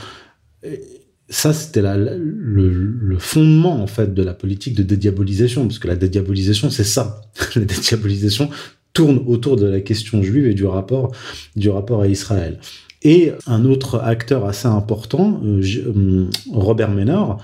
ça, 1.29 1.53
c'était 1.53 1.83
le, 1.83 2.69
le, 2.69 3.19
fondement, 3.19 3.83
en 3.83 3.89
fait, 3.89 4.15
de 4.15 4.23
la 4.23 4.33
politique 4.33 4.77
de 4.77 4.85
dédiabolisation, 4.85 5.67
parce 5.67 5.81
que 5.81 5.89
la 5.89 5.97
dédiabolisation, 5.97 6.71
c'est 6.71 6.85
ça. 6.85 7.21
la 7.57 7.65
dédiabolisation 7.65 8.49
tourne 8.93 9.25
autour 9.27 9.57
de 9.57 9.67
la 9.67 9.81
question 9.81 10.23
juive 10.23 10.47
et 10.47 10.55
du 10.55 10.67
rapport, 10.67 11.11
du 11.57 11.69
rapport 11.69 12.03
à 12.03 12.07
Israël. 12.07 12.61
Et 13.03 13.33
un 13.49 13.65
autre 13.65 13.99
acteur 13.99 14.45
assez 14.45 14.69
important, 14.69 15.41
euh, 15.45 15.63
euh, 15.87 16.31
Robert 16.53 16.93
Ménard, 16.93 17.39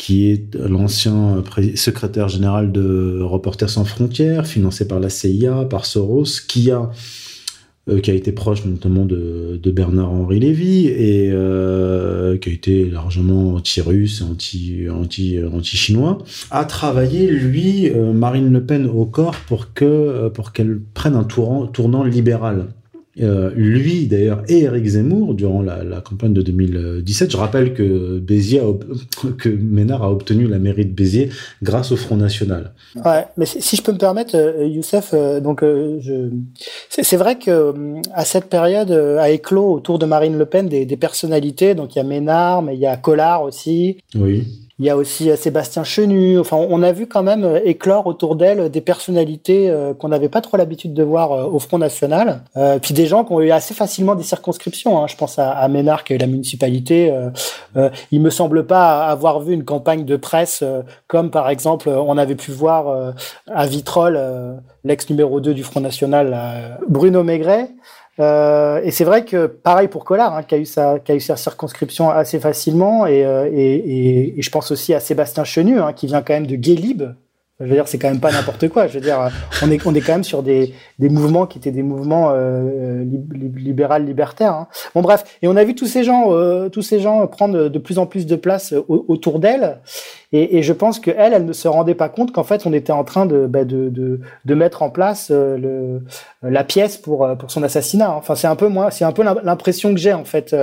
qui 0.00 0.30
est 0.30 0.54
l'ancien 0.54 1.44
secrétaire 1.74 2.26
général 2.26 2.72
de 2.72 3.20
Reporters 3.20 3.68
sans 3.68 3.84
frontières, 3.84 4.46
financé 4.46 4.88
par 4.88 4.98
la 4.98 5.10
CIA, 5.10 5.66
par 5.66 5.84
Soros, 5.84 6.40
qui 6.48 6.70
a 6.70 6.90
euh, 7.90 8.00
qui 8.00 8.10
a 8.10 8.14
été 8.14 8.32
proche 8.32 8.64
notamment 8.64 9.04
de, 9.04 9.60
de 9.62 9.70
Bernard-Henri 9.70 10.40
Lévy 10.40 10.86
et 10.86 11.30
euh, 11.32 12.38
qui 12.38 12.48
a 12.48 12.52
été 12.52 12.88
largement 12.88 13.56
anti-russe, 13.56 14.22
anti, 14.22 14.86
anti, 14.90 15.38
anti-chinois, 15.42 16.16
a 16.50 16.64
travaillé, 16.64 17.30
lui, 17.30 17.90
euh, 17.90 18.14
Marine 18.14 18.50
Le 18.50 18.64
Pen 18.64 18.86
au 18.86 19.04
corps 19.04 19.36
pour 19.48 19.74
que 19.74 20.30
pour 20.30 20.52
qu'elle 20.52 20.80
prenne 20.94 21.14
un 21.14 21.24
tournant, 21.24 21.66
tournant 21.66 22.04
libéral. 22.04 22.68
Euh, 23.22 23.50
lui 23.54 24.06
d'ailleurs 24.06 24.42
et 24.48 24.60
Eric 24.60 24.86
Zemmour 24.86 25.34
durant 25.34 25.60
la, 25.60 25.84
la, 25.84 26.00
campagne 26.00 26.32
de 26.32 26.42
2017. 26.42 27.30
Je 27.30 27.36
rappelle 27.36 27.74
que 27.74 28.18
Béziers 28.18 28.62
que 29.38 29.48
Ménard 29.48 30.02
a 30.02 30.10
obtenu 30.10 30.46
la 30.46 30.58
mairie 30.58 30.86
de 30.86 30.92
Béziers 30.92 31.28
grâce 31.62 31.92
au 31.92 31.96
Front 31.96 32.16
National. 32.16 32.72
Ouais, 33.04 33.26
mais 33.36 33.46
si 33.46 33.76
je 33.76 33.82
peux 33.82 33.92
me 33.92 33.98
permettre, 33.98 34.36
euh, 34.36 34.66
Youssef, 34.66 35.10
euh, 35.12 35.40
donc 35.40 35.60
je... 35.62 36.30
c'est 36.88 37.16
vrai 37.16 37.38
que 37.38 37.74
à 38.14 38.24
cette 38.24 38.46
période 38.46 38.90
a 38.90 39.28
éclos 39.30 39.72
autour 39.72 39.98
de 39.98 40.06
Marine 40.06 40.38
Le 40.38 40.46
Pen 40.46 40.68
des, 40.68 40.86
des 40.86 40.96
personnalités. 40.96 41.74
Donc 41.74 41.94
il 41.94 41.98
y 41.98 42.00
a 42.00 42.04
Ménard, 42.04 42.62
mais 42.62 42.74
il 42.74 42.80
y 42.80 42.86
a 42.86 42.96
Collard 42.96 43.42
aussi. 43.42 43.98
Oui. 44.14 44.44
Il 44.80 44.86
y 44.86 44.90
a 44.90 44.96
aussi 44.96 45.30
euh, 45.30 45.36
Sébastien 45.36 45.84
Chenu. 45.84 46.38
Enfin, 46.38 46.56
on 46.56 46.82
a 46.82 46.90
vu 46.90 47.06
quand 47.06 47.22
même 47.22 47.44
euh, 47.44 47.60
éclore 47.64 48.06
autour 48.06 48.34
d'elle 48.34 48.70
des 48.70 48.80
personnalités 48.80 49.68
euh, 49.68 49.92
qu'on 49.92 50.08
n'avait 50.08 50.30
pas 50.30 50.40
trop 50.40 50.56
l'habitude 50.56 50.94
de 50.94 51.02
voir 51.02 51.52
au 51.52 51.58
Front 51.58 51.76
National. 51.76 52.40
puis 52.80 52.94
des 52.94 53.04
gens 53.04 53.24
qui 53.24 53.32
ont 53.32 53.42
eu 53.42 53.50
assez 53.50 53.74
facilement 53.74 54.14
des 54.14 54.22
circonscriptions. 54.22 54.98
Hein. 54.98 55.06
Je 55.06 55.16
pense 55.16 55.38
à, 55.38 55.50
à 55.50 55.68
Ménard 55.68 56.02
qui 56.02 56.14
a 56.14 56.16
eu 56.16 56.18
la 56.18 56.26
municipalité. 56.26 57.12
Euh, 57.76 57.90
il 58.10 58.22
me 58.22 58.30
semble 58.30 58.66
pas 58.66 59.04
avoir 59.04 59.40
vu 59.40 59.52
une 59.52 59.64
campagne 59.64 60.06
de 60.06 60.16
presse 60.16 60.64
comme 61.08 61.30
par 61.30 61.50
exemple 61.50 61.90
on 61.90 62.16
avait 62.16 62.34
pu 62.34 62.50
voir 62.50 63.14
à 63.46 63.66
Vitrolles, 63.66 64.60
l'ex 64.84 65.08
numéro 65.10 65.40
2 65.40 65.52
du 65.52 65.62
Front 65.62 65.80
National, 65.80 66.78
Bruno 66.88 67.22
Maigret. 67.22 67.68
Euh, 68.18 68.80
et 68.82 68.90
c'est 68.90 69.04
vrai 69.04 69.24
que 69.24 69.46
pareil 69.46 69.88
pour 69.88 70.04
Collard, 70.04 70.34
hein, 70.34 70.42
qui, 70.42 70.54
a 70.54 70.58
eu 70.58 70.66
sa, 70.66 70.98
qui 70.98 71.12
a 71.12 71.14
eu 71.14 71.20
sa 71.20 71.36
circonscription 71.36 72.10
assez 72.10 72.40
facilement, 72.40 73.06
et, 73.06 73.24
euh, 73.24 74.30
je 74.36 74.50
pense 74.50 74.70
aussi 74.70 74.92
à 74.94 75.00
Sébastien 75.00 75.44
Chenu, 75.44 75.80
hein, 75.80 75.92
qui 75.92 76.06
vient 76.06 76.22
quand 76.22 76.34
même 76.34 76.46
de 76.46 76.56
Guélib, 76.56 77.02
Je 77.60 77.66
veux 77.66 77.74
dire, 77.74 77.86
c'est 77.88 77.98
quand 77.98 78.08
même 78.08 78.20
pas 78.20 78.32
n'importe 78.32 78.68
quoi. 78.68 78.86
Je 78.86 78.94
veux 78.94 79.00
dire, 79.00 79.30
on 79.62 79.70
est, 79.70 79.86
on 79.86 79.94
est 79.94 80.00
quand 80.00 80.12
même 80.12 80.24
sur 80.24 80.42
des, 80.42 80.74
des 80.98 81.08
mouvements 81.10 81.46
qui 81.46 81.58
étaient 81.58 81.70
des 81.70 81.82
mouvements 81.82 82.30
euh, 82.32 83.04
libéral 83.54 84.06
libertaires. 84.06 84.54
Hein. 84.54 84.68
Bon 84.94 85.02
bref, 85.02 85.24
et 85.42 85.48
on 85.48 85.56
a 85.56 85.64
vu 85.64 85.74
tous 85.74 85.86
ces 85.86 86.02
gens, 86.02 86.32
euh, 86.32 86.70
tous 86.70 86.82
ces 86.82 87.00
gens 87.00 87.26
prendre 87.26 87.68
de 87.68 87.78
plus 87.78 87.98
en 87.98 88.06
plus 88.06 88.24
de 88.26 88.36
place 88.36 88.74
autour 88.88 89.40
d'elle. 89.40 89.80
Et, 90.32 90.58
et, 90.58 90.62
je 90.62 90.72
pense 90.72 91.00
que 91.00 91.10
elle, 91.10 91.32
elle 91.32 91.44
ne 91.44 91.52
se 91.52 91.66
rendait 91.66 91.96
pas 91.96 92.08
compte 92.08 92.30
qu'en 92.32 92.44
fait, 92.44 92.64
on 92.64 92.72
était 92.72 92.92
en 92.92 93.02
train 93.02 93.26
de, 93.26 93.46
bah, 93.46 93.64
de, 93.64 93.88
de, 93.88 94.20
de, 94.44 94.54
mettre 94.54 94.82
en 94.82 94.88
place 94.88 95.30
euh, 95.32 95.58
le, 95.58 96.02
la 96.48 96.62
pièce 96.62 96.96
pour, 96.96 97.24
euh, 97.24 97.34
pour 97.34 97.50
son 97.50 97.64
assassinat. 97.64 98.12
Enfin, 98.12 98.36
c'est 98.36 98.46
un 98.46 98.54
peu 98.54 98.68
moi, 98.68 98.92
c'est 98.92 99.04
un 99.04 99.10
peu 99.10 99.24
l'impression 99.24 99.92
que 99.92 99.98
j'ai 99.98 100.12
en 100.12 100.24
fait. 100.24 100.54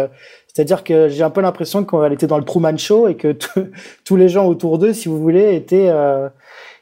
C'est-à-dire 0.53 0.83
que 0.83 1.09
j'ai 1.09 1.21
un 1.21 1.29
peu 1.29 1.41
l'impression 1.41 1.83
qu'elle 1.83 2.13
était 2.13 2.27
dans 2.27 2.37
le 2.37 2.45
Truman 2.45 2.77
Show 2.77 3.09
et 3.09 3.15
que 3.15 3.35
tous 4.05 4.15
les 4.15 4.29
gens 4.29 4.45
autour 4.47 4.79
d'eux, 4.79 4.93
si 4.93 5.09
vous 5.09 5.19
voulez, 5.19 5.53
étaient 5.55 5.91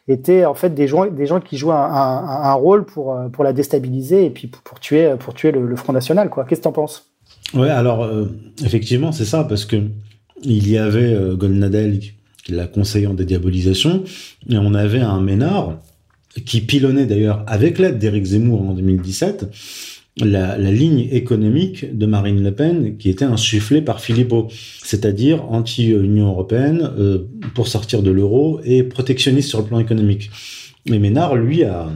étaient 0.08 0.46
en 0.46 0.54
fait 0.54 0.74
des 0.74 0.88
gens, 0.88 1.08
des 1.08 1.26
gens 1.26 1.40
qui 1.40 1.58
jouaient 1.58 1.74
un, 1.74 2.54
rôle 2.54 2.86
pour, 2.86 3.14
euh, 3.14 3.28
pour 3.30 3.44
la 3.44 3.54
déstabiliser 3.54 4.26
et 4.26 4.30
puis 4.30 4.48
pour, 4.48 4.62
pour 4.62 4.80
tuer, 4.80 5.16
pour 5.20 5.34
tuer 5.34 5.52
le, 5.52 5.76
Front 5.76 5.94
National. 5.94 6.30
Qu'est-ce 6.48 6.60
que 6.60 6.64
tu 6.64 6.68
en 6.68 6.72
penses? 6.72 7.10
Ouais, 7.54 7.70
alors 7.70 8.04
euh, 8.04 8.26
effectivement, 8.64 9.12
c'est 9.12 9.26
ça, 9.26 9.44
parce 9.44 9.66
que 9.66 9.78
il 10.44 10.70
y 10.70 10.78
avait 10.78 11.14
euh, 11.14 11.36
Golnadel 11.36 12.00
qui 12.44 12.52
l'a 12.52 12.68
conseillé 12.68 13.08
en 13.08 13.14
dédiabolisation, 13.14 14.04
et 14.50 14.58
on 14.58 14.74
avait 14.74 15.02
un 15.02 15.20
Ménard 15.20 15.80
qui 16.46 16.62
pilonnait 16.62 17.06
d'ailleurs 17.06 17.44
avec 17.48 17.80
l'aide 17.80 17.98
d'Éric 17.98 18.26
Zemmour 18.26 18.62
en 18.62 18.74
2017 18.74 19.48
la, 20.18 20.58
la, 20.58 20.72
ligne 20.72 21.08
économique 21.12 21.98
de 21.98 22.06
Marine 22.06 22.42
Le 22.44 22.54
Pen 22.54 22.98
qui 22.98 23.10
était 23.10 23.26
insufflée 23.26 23.82
par 23.82 24.00
Philippot, 24.00 24.48
c'est-à-dire 24.82 25.44
anti-Union 25.52 26.28
européenne 26.28 26.90
euh, 26.98 27.28
pour 27.54 27.68
sortir 27.68 28.02
de 28.02 28.12
l'euro 28.12 28.62
et 28.64 28.84
protectionniste 28.84 29.50
sur 29.50 29.60
le 29.60 29.66
plan 29.66 29.80
économique. 29.80 30.32
Mais 30.90 31.00
Ménard, 31.00 31.36
lui, 31.36 31.64
a, 31.64 31.90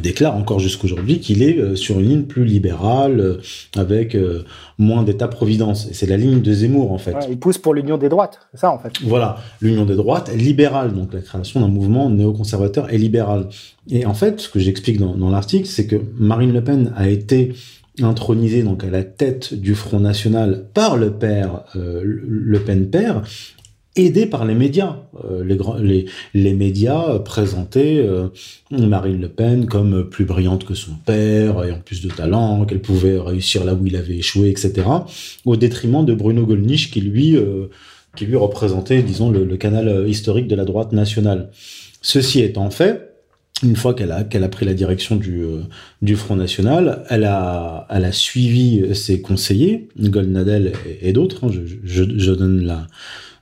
déclare 0.00 0.36
encore 0.36 0.60
jusqu'aujourd'hui 0.60 1.20
qu'il 1.20 1.42
est 1.42 1.58
euh, 1.58 1.76
sur 1.76 1.98
une 2.00 2.08
ligne 2.08 2.22
plus 2.22 2.44
libérale, 2.44 3.20
euh, 3.20 3.40
avec 3.76 4.14
euh, 4.14 4.44
moins 4.78 5.02
d'État-providence. 5.02 5.88
Et 5.90 5.94
c'est 5.94 6.06
la 6.06 6.16
ligne 6.16 6.40
de 6.40 6.52
Zemmour, 6.52 6.92
en 6.92 6.98
fait. 6.98 7.14
il 7.28 7.38
pousse 7.38 7.58
pour 7.58 7.74
l'union 7.74 7.98
des 7.98 8.08
droites, 8.08 8.38
c'est 8.52 8.60
ça, 8.60 8.70
en 8.70 8.78
fait. 8.78 8.92
Voilà, 9.02 9.36
l'union 9.60 9.84
des 9.84 9.96
droites 9.96 10.34
libérale, 10.34 10.94
donc 10.94 11.12
la 11.12 11.20
création 11.20 11.60
d'un 11.60 11.68
mouvement 11.68 12.10
néoconservateur 12.10 12.92
et 12.92 12.98
libéral. 12.98 13.48
Et 13.90 14.06
en 14.06 14.14
fait, 14.14 14.40
ce 14.40 14.48
que 14.48 14.58
j'explique 14.58 14.98
dans, 14.98 15.14
dans 15.14 15.30
l'article, 15.30 15.66
c'est 15.66 15.86
que 15.86 15.96
Marine 16.18 16.52
Le 16.52 16.62
Pen 16.62 16.92
a 16.96 17.08
été 17.08 17.54
intronisée 18.02 18.62
donc 18.62 18.82
à 18.82 18.90
la 18.90 19.04
tête 19.04 19.54
du 19.54 19.74
Front 19.74 20.00
National 20.00 20.66
par 20.74 20.96
le 20.96 21.12
père 21.12 21.62
euh, 21.76 22.00
Le 22.04 22.58
Pen 22.60 22.90
père 22.90 23.22
aidé 23.96 24.26
par 24.26 24.44
les 24.44 24.54
médias. 24.54 24.96
Euh, 25.24 25.44
les, 25.44 25.58
les, 25.82 26.06
les, 26.34 26.54
médias 26.54 27.18
présentaient 27.20 27.98
euh, 27.98 28.28
Marine 28.70 29.20
Le 29.20 29.28
Pen 29.28 29.66
comme 29.66 30.08
plus 30.08 30.24
brillante 30.24 30.64
que 30.64 30.74
son 30.74 30.92
père, 31.06 31.62
ayant 31.62 31.80
plus 31.84 32.02
de 32.02 32.10
talent, 32.10 32.64
qu'elle 32.64 32.80
pouvait 32.80 33.18
réussir 33.18 33.64
là 33.64 33.74
où 33.74 33.86
il 33.86 33.96
avait 33.96 34.16
échoué, 34.16 34.50
etc. 34.50 34.86
Au 35.44 35.56
détriment 35.56 36.04
de 36.04 36.14
Bruno 36.14 36.44
Gollnisch 36.44 36.90
qui 36.90 37.00
lui, 37.00 37.36
euh, 37.36 37.66
qui 38.16 38.26
lui 38.26 38.36
représentait, 38.36 39.02
disons, 39.02 39.30
le, 39.30 39.44
le, 39.44 39.56
canal 39.56 40.08
historique 40.08 40.48
de 40.48 40.56
la 40.56 40.64
droite 40.64 40.92
nationale. 40.92 41.50
Ceci 42.02 42.40
étant 42.40 42.70
fait, 42.70 43.10
une 43.62 43.76
fois 43.76 43.94
qu'elle 43.94 44.10
a, 44.10 44.24
qu'elle 44.24 44.44
a 44.44 44.48
pris 44.48 44.66
la 44.66 44.74
direction 44.74 45.16
du, 45.16 45.44
du 46.02 46.16
Front 46.16 46.36
National, 46.36 47.04
elle 47.08 47.24
a, 47.24 47.86
elle 47.88 48.04
a 48.04 48.12
suivi 48.12 48.94
ses 48.94 49.22
conseillers, 49.22 49.88
Goldnadel 49.98 50.72
et, 50.86 51.08
et 51.08 51.12
d'autres. 51.12 51.44
Hein, 51.44 51.50
je, 51.52 51.60
je, 51.84 52.04
je 52.18 52.32
donne 52.32 52.62
la, 52.64 52.88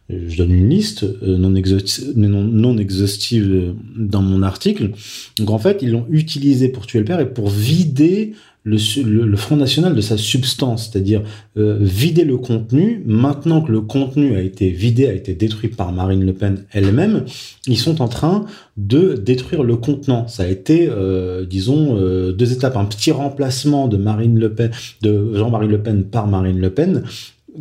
je 0.08 0.36
donne 0.36 0.52
une 0.52 0.68
liste 0.68 1.04
euh, 1.04 1.36
non, 1.38 1.54
exhaustive, 1.54 2.12
non, 2.16 2.76
exhaustive 2.78 3.74
dans 3.96 4.22
mon 4.22 4.42
article. 4.42 4.90
Donc 5.38 5.50
en 5.50 5.58
fait, 5.58 5.78
ils 5.82 5.90
l'ont 5.90 6.06
utilisé 6.10 6.68
pour 6.68 6.86
tuer 6.86 6.98
le 6.98 7.04
père 7.04 7.20
et 7.20 7.32
pour 7.32 7.48
vider 7.48 8.34
le, 8.64 9.36
Front 9.36 9.56
National 9.56 9.94
de 9.94 10.00
sa 10.00 10.16
substance, 10.16 10.90
c'est-à-dire 10.90 11.22
euh, 11.56 11.78
vider 11.80 12.24
le 12.24 12.36
contenu. 12.36 13.02
Maintenant 13.06 13.60
que 13.62 13.72
le 13.72 13.80
contenu 13.80 14.36
a 14.36 14.40
été 14.40 14.70
vidé, 14.70 15.08
a 15.08 15.12
été 15.12 15.34
détruit 15.34 15.68
par 15.68 15.92
Marine 15.92 16.24
Le 16.24 16.32
Pen 16.32 16.64
elle-même, 16.72 17.24
ils 17.66 17.78
sont 17.78 18.00
en 18.00 18.08
train 18.08 18.46
de 18.76 19.14
détruire 19.14 19.64
le 19.64 19.76
contenant. 19.76 20.28
Ça 20.28 20.44
a 20.44 20.46
été, 20.46 20.88
euh, 20.88 21.44
disons, 21.44 21.96
euh, 21.98 22.32
deux 22.32 22.52
étapes. 22.52 22.76
Un 22.76 22.84
petit 22.84 23.10
remplacement 23.10 23.88
de 23.88 23.96
Marine 23.96 24.38
Le 24.38 24.54
Pen, 24.54 24.70
de 25.02 25.34
Jean-Marie 25.34 25.68
Le 25.68 25.82
Pen 25.82 26.04
par 26.04 26.28
Marine 26.28 26.60
Le 26.60 26.70
Pen, 26.70 27.02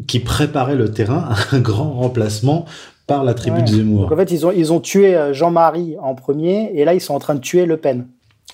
qui 0.08 0.20
préparait 0.20 0.76
le 0.76 0.92
terrain 0.92 1.30
à 1.30 1.56
un 1.56 1.60
grand 1.60 1.92
remplacement 1.94 2.66
par 3.08 3.24
la 3.24 3.34
tribu 3.34 3.62
de 3.62 3.68
Zemmour. 3.68 4.04
Donc 4.04 4.12
en 4.14 4.18
fait, 4.18 4.32
ils 4.32 4.46
ont, 4.46 4.52
ils 4.52 4.72
ont 4.72 4.80
tué 4.80 5.16
euh, 5.16 5.34
Jean-Marie 5.34 5.96
en 6.02 6.16
premier, 6.16 6.72
et 6.74 6.86
là, 6.86 6.94
ils 6.94 7.02
sont 7.02 7.14
en 7.14 7.20
train 7.20 7.36
de 7.36 7.42
tuer 7.42 7.66
Le 7.66 7.78
Pen. 7.78 8.08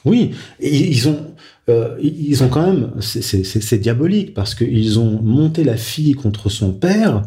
Oui, 0.05 0.31
ils 0.59 1.07
ont, 1.09 1.17
euh, 1.69 1.95
ils 2.01 2.43
ont 2.43 2.47
quand 2.47 2.65
même, 2.65 2.91
c'est 3.01 3.77
diabolique 3.77 4.33
parce 4.33 4.55
qu'ils 4.55 4.99
ont 4.99 5.19
monté 5.21 5.63
la 5.63 5.75
fille 5.75 6.13
contre 6.13 6.49
son 6.49 6.71
père, 6.71 7.23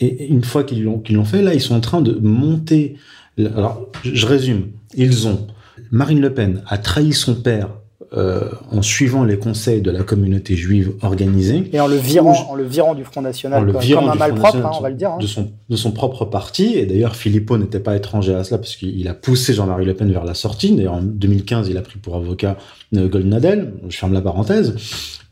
et 0.00 0.26
une 0.26 0.42
fois 0.42 0.64
qu'ils 0.64 0.82
l'ont 0.82 0.98
qu'ils 0.98 1.16
l'ont 1.16 1.24
fait, 1.24 1.42
là, 1.42 1.54
ils 1.54 1.60
sont 1.60 1.74
en 1.74 1.80
train 1.80 2.00
de 2.00 2.12
monter. 2.20 2.96
Alors, 3.38 3.88
je 4.04 4.26
résume. 4.26 4.68
Ils 4.94 5.26
ont 5.26 5.46
Marine 5.90 6.20
Le 6.20 6.32
Pen 6.32 6.62
a 6.66 6.78
trahi 6.78 7.12
son 7.12 7.34
père 7.34 7.68
euh, 8.14 8.42
en 8.70 8.82
suivant 8.82 9.24
les 9.24 9.38
conseils 9.38 9.80
de 9.80 9.90
la 9.90 10.02
communauté 10.02 10.54
juive 10.54 10.92
organisée. 11.00 11.70
Et 11.72 11.80
en 11.80 11.86
le 11.86 11.96
virant, 11.96 12.34
en 12.50 12.54
le 12.54 12.64
virant 12.64 12.94
du 12.94 13.04
Front 13.04 13.22
National, 13.22 13.64
le 13.64 13.72
comme, 13.72 14.08
un 14.08 14.14
malpropre, 14.14 14.56
hein, 14.56 14.70
on 14.74 14.82
va 14.82 14.90
le 14.90 14.96
dire. 14.96 15.12
Hein. 15.12 15.18
De, 15.18 15.26
son, 15.26 15.50
de 15.70 15.76
son 15.76 15.92
propre 15.92 16.26
parti. 16.26 16.74
Et 16.76 16.84
d'ailleurs, 16.84 17.16
Philippot 17.16 17.56
n'était 17.56 17.80
pas 17.80 17.96
étranger 17.96 18.34
à 18.34 18.44
cela, 18.44 18.58
parce 18.58 18.76
qu'il 18.76 19.08
a 19.08 19.14
poussé 19.14 19.54
Jean-Marie 19.54 19.86
Le 19.86 19.94
Pen 19.94 20.12
vers 20.12 20.24
la 20.24 20.34
sortie. 20.34 20.74
D'ailleurs, 20.74 20.94
en 20.94 21.02
2015, 21.02 21.68
il 21.68 21.78
a 21.78 21.82
pris 21.82 21.98
pour 21.98 22.16
avocat 22.16 22.58
euh, 22.94 23.08
Goldnadel. 23.08 23.72
Je 23.88 23.96
ferme 23.96 24.12
la 24.12 24.20
parenthèse. 24.20 24.74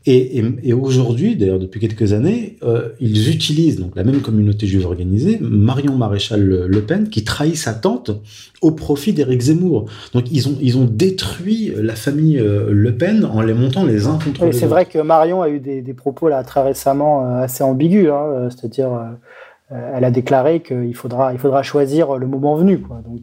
Et, 0.07 0.39
et, 0.39 0.43
et 0.63 0.73
aujourd'hui, 0.73 1.35
d'ailleurs 1.35 1.59
depuis 1.59 1.79
quelques 1.79 2.13
années, 2.13 2.57
euh, 2.63 2.89
ils 2.99 3.29
utilisent 3.29 3.79
donc 3.79 3.95
la 3.95 4.03
même 4.03 4.21
communauté 4.21 4.65
juive 4.65 4.85
organisée, 4.85 5.37
Marion 5.41 5.95
Maréchal 5.95 6.41
Le 6.41 6.81
Pen, 6.81 7.09
qui 7.09 7.23
trahit 7.23 7.55
sa 7.55 7.73
tante 7.73 8.09
au 8.61 8.71
profit 8.71 9.13
d'Éric 9.13 9.41
Zemmour. 9.41 9.85
Donc 10.13 10.31
ils 10.31 10.49
ont 10.49 10.57
ils 10.59 10.77
ont 10.77 10.85
détruit 10.85 11.71
la 11.77 11.95
famille 11.95 12.39
euh, 12.39 12.71
Le 12.71 12.97
Pen 12.97 13.25
en 13.25 13.41
les 13.41 13.53
montant 13.53 13.85
les 13.85 14.07
uns 14.07 14.17
contre 14.17 14.41
oui, 14.41 14.47
les 14.47 14.47
autres. 14.47 14.57
C'est 14.57 14.65
vrai 14.65 14.85
que 14.85 14.97
Marion 14.99 15.43
a 15.43 15.49
eu 15.49 15.59
des, 15.59 15.81
des 15.81 15.93
propos 15.93 16.29
là 16.29 16.43
très 16.43 16.63
récemment 16.63 17.23
euh, 17.23 17.43
assez 17.43 17.63
ambigus, 17.63 18.09
hein, 18.09 18.49
c'est-à-dire. 18.49 18.93
Euh, 18.93 19.13
elle 19.95 20.03
a 20.03 20.11
déclaré 20.11 20.61
qu'il 20.61 20.93
faudra, 20.95 21.31
il 21.31 21.39
faudra 21.39 21.63
choisir 21.63 22.17
le 22.17 22.27
moment 22.27 22.57
venu. 22.57 22.79
Quoi. 22.81 23.01
Donc... 23.07 23.21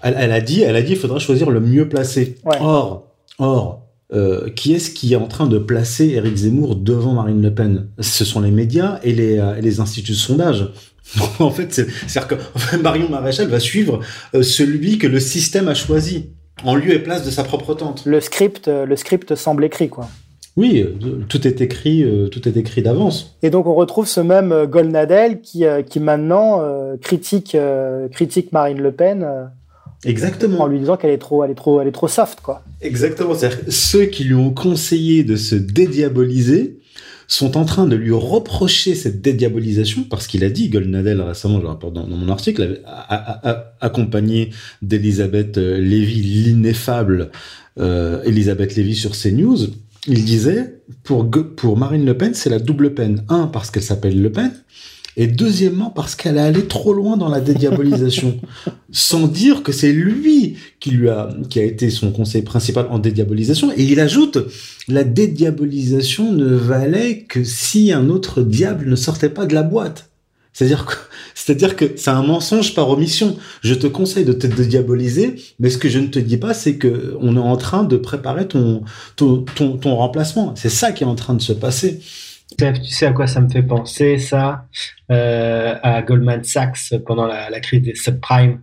Elle, 0.00 0.14
elle, 0.16 0.30
a 0.30 0.40
dit, 0.40 0.62
elle 0.62 0.76
a 0.76 0.82
dit, 0.82 0.92
il 0.92 0.96
faudra 0.96 1.18
choisir 1.18 1.50
le 1.50 1.58
mieux 1.58 1.88
placé. 1.88 2.36
Ouais. 2.44 2.56
Or, 2.60 3.08
or, 3.40 3.87
euh, 4.10 4.48
qui 4.48 4.72
est-ce 4.72 4.90
qui 4.90 5.12
est 5.12 5.16
en 5.16 5.26
train 5.26 5.46
de 5.46 5.58
placer 5.58 6.06
Éric 6.08 6.34
Zemmour 6.34 6.76
devant 6.76 7.12
Marine 7.12 7.42
Le 7.42 7.52
Pen? 7.54 7.88
Ce 8.00 8.24
sont 8.24 8.40
les 8.40 8.50
médias 8.50 9.00
et 9.02 9.12
les, 9.12 9.38
euh, 9.38 9.56
et 9.56 9.60
les 9.60 9.80
instituts 9.80 10.12
de 10.12 10.16
sondage. 10.16 10.72
en 11.38 11.50
fait, 11.50 11.72
c'est-à-dire 11.74 12.26
que 12.26 12.34
enfin, 12.54 12.78
Marion 12.78 13.10
Maréchal 13.10 13.48
va 13.48 13.60
suivre 13.60 14.00
euh, 14.34 14.42
celui 14.42 14.96
que 14.96 15.06
le 15.06 15.20
système 15.20 15.68
a 15.68 15.74
choisi 15.74 16.30
en 16.64 16.74
lieu 16.74 16.92
et 16.92 16.98
place 16.98 17.24
de 17.24 17.30
sa 17.30 17.44
propre 17.44 17.74
tante. 17.74 18.04
Le 18.06 18.20
script, 18.20 18.68
le 18.68 18.96
script 18.96 19.34
semble 19.34 19.64
écrit, 19.64 19.90
quoi. 19.90 20.08
Oui, 20.56 20.84
tout 21.28 21.46
est 21.46 21.60
écrit, 21.60 22.04
tout 22.32 22.48
est 22.48 22.56
écrit 22.56 22.82
d'avance. 22.82 23.38
Et 23.42 23.50
donc 23.50 23.66
on 23.66 23.76
retrouve 23.76 24.08
ce 24.08 24.20
même 24.20 24.66
Golnadel 24.66 25.40
qui, 25.40 25.62
qui 25.88 26.00
maintenant 26.00 26.60
critique, 27.00 27.56
critique 28.10 28.50
Marine 28.50 28.82
Le 28.82 28.90
Pen 28.90 29.24
Exactement. 30.04 30.60
En 30.60 30.66
lui 30.66 30.78
disant 30.78 30.96
qu'elle 30.96 31.10
est 31.10 31.18
trop, 31.18 31.44
elle 31.44 31.50
est 31.50 31.54
trop, 31.54 31.80
elle 31.80 31.88
est 31.88 31.92
trop 31.92 32.08
soft, 32.08 32.40
quoi. 32.40 32.62
Exactement. 32.80 33.34
C'est-à-dire 33.34 33.58
ceux 33.68 34.06
qui 34.06 34.24
lui 34.24 34.34
ont 34.34 34.52
conseillé 34.52 35.24
de 35.24 35.36
se 35.36 35.54
dédiaboliser 35.54 36.78
sont 37.26 37.58
en 37.58 37.66
train 37.66 37.86
de 37.86 37.94
lui 37.94 38.12
reprocher 38.12 38.94
cette 38.94 39.20
dédiabolisation 39.20 40.04
parce 40.08 40.26
qu'il 40.26 40.44
a 40.44 40.50
dit, 40.50 40.70
Goldnadel 40.70 41.20
récemment, 41.20 41.58
je 41.58 41.62
le 41.62 41.68
rapporte 41.68 41.92
dans, 41.92 42.06
dans 42.06 42.16
mon 42.16 42.30
article, 42.30 42.80
a, 42.86 42.90
a, 42.90 43.50
a, 43.50 43.74
accompagné 43.80 44.50
d'Elisabeth 44.80 45.58
euh, 45.58 45.78
Lévy, 45.78 46.22
l'ineffable 46.22 47.30
euh, 47.78 48.22
Elisabeth 48.24 48.76
Lévy 48.76 48.94
sur 48.94 49.12
CNews, 49.12 49.58
il 50.06 50.24
disait, 50.24 50.80
pour, 51.04 51.30
pour 51.56 51.76
Marine 51.76 52.06
Le 52.06 52.16
Pen, 52.16 52.32
c'est 52.32 52.48
la 52.48 52.58
double 52.58 52.94
peine. 52.94 53.24
Un, 53.28 53.46
parce 53.46 53.70
qu'elle 53.70 53.82
s'appelle 53.82 54.20
Le 54.20 54.32
Pen, 54.32 54.52
et 55.18 55.26
deuxièmement 55.26 55.90
parce 55.90 56.14
qu'elle 56.14 56.36
est 56.36 56.40
allée 56.40 56.66
trop 56.66 56.94
loin 56.94 57.16
dans 57.16 57.28
la 57.28 57.40
dédiabolisation, 57.40 58.38
sans 58.92 59.26
dire 59.26 59.64
que 59.64 59.72
c'est 59.72 59.92
lui 59.92 60.56
qui 60.78 60.92
lui 60.92 61.08
a 61.08 61.28
qui 61.50 61.58
a 61.58 61.64
été 61.64 61.90
son 61.90 62.12
conseil 62.12 62.42
principal 62.42 62.86
en 62.88 63.00
dédiabolisation. 63.00 63.72
Et 63.76 63.82
il 63.82 63.98
ajoute 63.98 64.38
la 64.86 65.02
dédiabolisation 65.02 66.32
ne 66.32 66.54
valait 66.54 67.24
que 67.24 67.42
si 67.42 67.92
un 67.92 68.08
autre 68.10 68.42
diable 68.42 68.88
ne 68.88 68.94
sortait 68.94 69.28
pas 69.28 69.44
de 69.44 69.54
la 69.54 69.64
boîte. 69.64 70.08
C'est-à-dire 70.52 70.86
que 70.86 70.94
c'est-à-dire 71.34 71.74
que 71.74 71.84
c'est 71.96 72.10
un 72.10 72.22
mensonge 72.22 72.74
par 72.76 72.88
omission. 72.88 73.36
Je 73.62 73.74
te 73.74 73.88
conseille 73.88 74.24
de 74.24 74.32
te 74.32 74.46
dédiaboliser, 74.46 75.34
mais 75.58 75.70
ce 75.70 75.78
que 75.78 75.88
je 75.88 75.98
ne 75.98 76.06
te 76.06 76.20
dis 76.20 76.36
pas, 76.36 76.54
c'est 76.54 76.76
que 76.76 77.16
on 77.20 77.36
est 77.36 77.40
en 77.40 77.56
train 77.56 77.82
de 77.82 77.96
préparer 77.96 78.46
ton 78.46 78.82
ton, 79.16 79.44
ton, 79.56 79.78
ton 79.78 79.96
remplacement. 79.96 80.54
C'est 80.54 80.68
ça 80.68 80.92
qui 80.92 81.02
est 81.02 81.06
en 81.08 81.16
train 81.16 81.34
de 81.34 81.42
se 81.42 81.52
passer. 81.52 82.00
Tu 82.58 82.84
sais 82.86 83.06
à 83.06 83.12
quoi 83.12 83.28
ça 83.28 83.40
me 83.40 83.48
fait 83.48 83.62
penser, 83.62 84.18
ça 84.18 84.66
euh, 85.12 85.76
À 85.82 86.02
Goldman 86.02 86.42
Sachs 86.42 86.92
pendant 87.06 87.26
la, 87.26 87.60
crise 87.60 87.82
des 87.82 87.94
subprimes, 87.94 88.60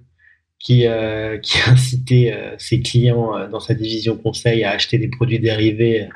qui, 0.60 0.88
euh, 0.88 1.38
qui 1.38 1.58
incitait 1.68 2.34
euh, 2.34 2.56
ses 2.58 2.82
clients 2.82 3.38
euh, 3.38 3.48
dans 3.48 3.60
sa 3.60 3.74
division 3.74 4.18
conseil 4.18 4.64
à 4.64 4.72
acheter 4.72 4.98
des 4.98 5.08
produits 5.08 5.40
dérivés 5.40 6.04
euh, 6.04 6.10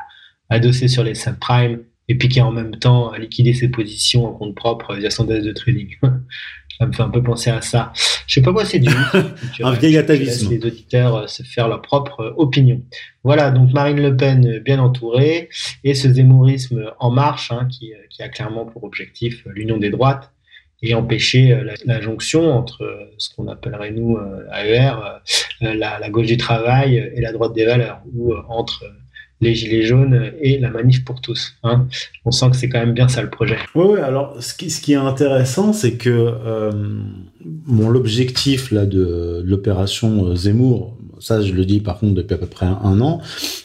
adossés 0.50 0.88
sur 0.88 1.04
les 1.04 1.16
subprimes 1.16 1.84
et 2.08 2.16
puis 2.16 2.28
qui 2.28 2.42
en 2.42 2.52
même 2.52 2.76
temps 2.76 3.12
a 3.12 3.20
liquidé 3.20 3.54
ses 3.54 3.70
positions 3.70 4.26
en 4.26 4.34
compte 4.34 4.56
propre 4.56 4.96
via 4.96 5.12
son 5.12 5.26
desk 5.26 5.46
de 5.46 5.52
trading. 5.52 5.96
ça 6.80 6.86
me 6.86 6.94
fait 6.94 7.04
un 7.04 7.10
peu 7.10 7.22
penser 7.22 7.50
à 7.50 7.62
ça. 7.62 7.92
Je 8.26 8.36
sais 8.36 8.42
pas 8.42 8.54
quoi 8.54 8.64
c'est 8.64 8.80
du 8.80 8.90
Un 9.64 9.72
vieil 9.74 9.98
atavisme. 9.98 10.50
les 10.50 10.66
auditeurs 10.66 11.16
euh, 11.16 11.28
se 11.28 11.44
faire 11.44 11.68
leur 11.68 11.82
propre 11.82 12.22
euh, 12.22 12.34
opinion. 12.38 12.82
Voilà, 13.24 13.52
donc 13.52 13.74
Marine 13.74 14.02
Le 14.02 14.16
Pen 14.16 14.48
euh, 14.48 14.60
bien 14.60 14.80
entourée 14.80 15.50
et 15.84 15.94
ce 15.94 16.10
zémourisme 16.10 16.92
en 17.00 17.12
marche 17.12 17.52
hein, 17.52 17.68
qui, 17.70 17.92
qui 18.10 18.24
a 18.24 18.30
clairement 18.30 18.66
pour 18.66 18.86
objectif 18.86 19.44
l'union 19.46 19.78
des 19.78 19.90
droites 19.90 20.32
et 20.82 20.94
empêcher 20.94 21.50
la, 21.62 21.74
la 21.84 22.00
jonction 22.00 22.54
entre 22.54 23.10
ce 23.18 23.36
qu'on 23.36 23.50
appellerait 23.50 23.92
nous 23.92 24.18
AER, 24.54 25.20
la, 25.60 26.00
la 26.00 26.10
gauche 26.10 26.28
du 26.28 26.38
travail 26.38 26.96
et 26.96 27.20
la 27.20 27.34
droite 27.34 27.52
des 27.52 27.66
valeurs, 27.66 28.02
ou 28.16 28.34
entre 28.48 28.86
les 29.42 29.56
gilets 29.56 29.84
jaunes 29.84 30.32
et 30.42 30.60
la 30.60 30.70
manif 30.70 31.06
pour 31.06 31.22
tous. 31.22 31.56
Hein. 31.64 31.88
On 32.26 32.32
sent 32.32 32.50
que 32.52 32.58
c'est 32.58 32.70
quand 32.70 32.80
même 32.80 32.94
bien 32.94 33.08
ça 33.08 33.22
le 33.22 33.30
projet. 33.30 33.58
Ouais, 33.76 34.02
alors 34.02 34.36
ce 34.42 34.54
qui, 34.54 34.92
est 34.92 34.96
intéressant, 34.96 35.74
c'est 35.74 35.94
que 35.94 36.10
euh, 36.10 36.72
bon, 37.46 37.90
l'objectif 37.90 38.72
là 38.72 38.86
de, 38.86 39.42
l'opération 39.46 40.26
euh, 40.28 40.36
Zemmour, 40.36 40.98
ça 41.20 41.42
je 41.42 41.54
le 41.54 41.66
dis 41.66 41.80
par 41.80 42.00
contre 42.00 42.16
depuis 42.16 42.34
à 42.34 42.38
peu 42.38 42.48
près 42.48 42.66
un, 42.66 43.02
an, 43.02 43.22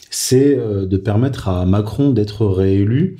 c'est 0.09 0.57
euh, 0.57 0.85
de 0.85 0.97
permettre 0.97 1.49
à 1.49 1.65
Macron 1.65 2.11
d'être 2.11 2.45
réélu 2.45 3.17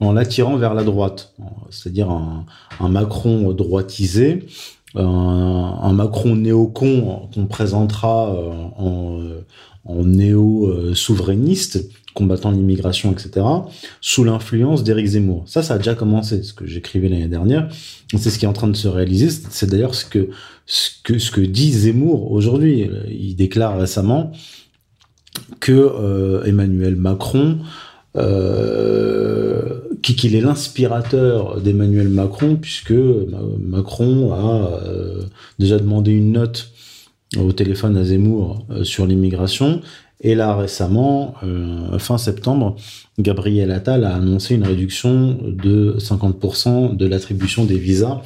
en 0.00 0.12
l'attirant 0.12 0.56
vers 0.56 0.74
la 0.74 0.84
droite, 0.84 1.34
c'est-à-dire 1.70 2.10
un, 2.10 2.44
Macron 2.88 3.52
droitisé, 3.52 4.46
un, 4.94 5.92
Macron 5.92 6.36
néocon 6.36 7.28
qu'on 7.34 7.46
présentera 7.46 8.32
euh, 8.32 8.52
en, 8.78 9.20
en 9.88 10.04
néo-souverainiste, 10.04 11.90
combattant 12.14 12.50
l'immigration, 12.50 13.12
etc., 13.12 13.46
sous 14.00 14.24
l'influence 14.24 14.82
d'Éric 14.84 15.06
Zemmour. 15.06 15.44
Ça, 15.46 15.62
ça 15.62 15.74
a 15.74 15.78
déjà 15.78 15.94
commencé, 15.94 16.42
ce 16.42 16.52
que 16.52 16.66
j'écrivais 16.66 17.08
l'année 17.08 17.28
dernière. 17.28 17.68
C'est 18.16 18.30
ce 18.30 18.38
qui 18.38 18.44
est 18.44 18.48
en 18.48 18.52
train 18.52 18.68
de 18.68 18.76
se 18.76 18.88
réaliser. 18.88 19.28
C'est 19.50 19.68
d'ailleurs 19.70 19.94
ce 19.94 20.04
que, 20.04 20.28
ce 20.66 20.90
que, 21.04 21.18
ce 21.18 21.30
que 21.30 21.40
dit 21.40 21.72
Zemmour 21.72 22.30
aujourd'hui. 22.32 22.88
Il 23.10 23.34
déclare 23.36 23.78
récemment 23.78 24.32
que 25.60 25.72
euh, 25.72 26.42
Emmanuel 26.44 26.96
Macron, 26.96 27.58
euh, 28.16 29.80
qui- 30.02 30.16
qu'il 30.16 30.34
est 30.34 30.40
l'inspirateur 30.40 31.60
d'Emmanuel 31.60 32.08
Macron, 32.08 32.56
puisque 32.56 32.90
Ma- 32.92 33.38
Macron 33.60 34.32
a 34.32 34.82
euh, 34.86 35.22
déjà 35.58 35.78
demandé 35.78 36.12
une 36.12 36.32
note 36.32 36.70
au 37.36 37.52
téléphone 37.52 37.96
à 37.96 38.04
Zemmour 38.04 38.64
euh, 38.70 38.84
sur 38.84 39.06
l'immigration. 39.06 39.80
Et 40.20 40.34
là, 40.34 40.56
récemment, 40.56 41.34
euh, 41.44 41.98
fin 41.98 42.18
septembre, 42.18 42.74
Gabriel 43.18 43.70
Attal 43.70 44.04
a 44.04 44.14
annoncé 44.16 44.54
une 44.54 44.64
réduction 44.64 45.38
de 45.42 45.96
50% 45.98 46.96
de 46.96 47.06
l'attribution 47.06 47.64
des 47.64 47.76
visas 47.78 48.20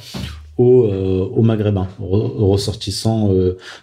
aux, 0.57 0.85
euh, 0.85 1.41
Maghrébins, 1.41 1.87
aux, 1.99 2.17
re- 2.17 2.31
aux 2.37 2.47
ressortissants 2.47 3.31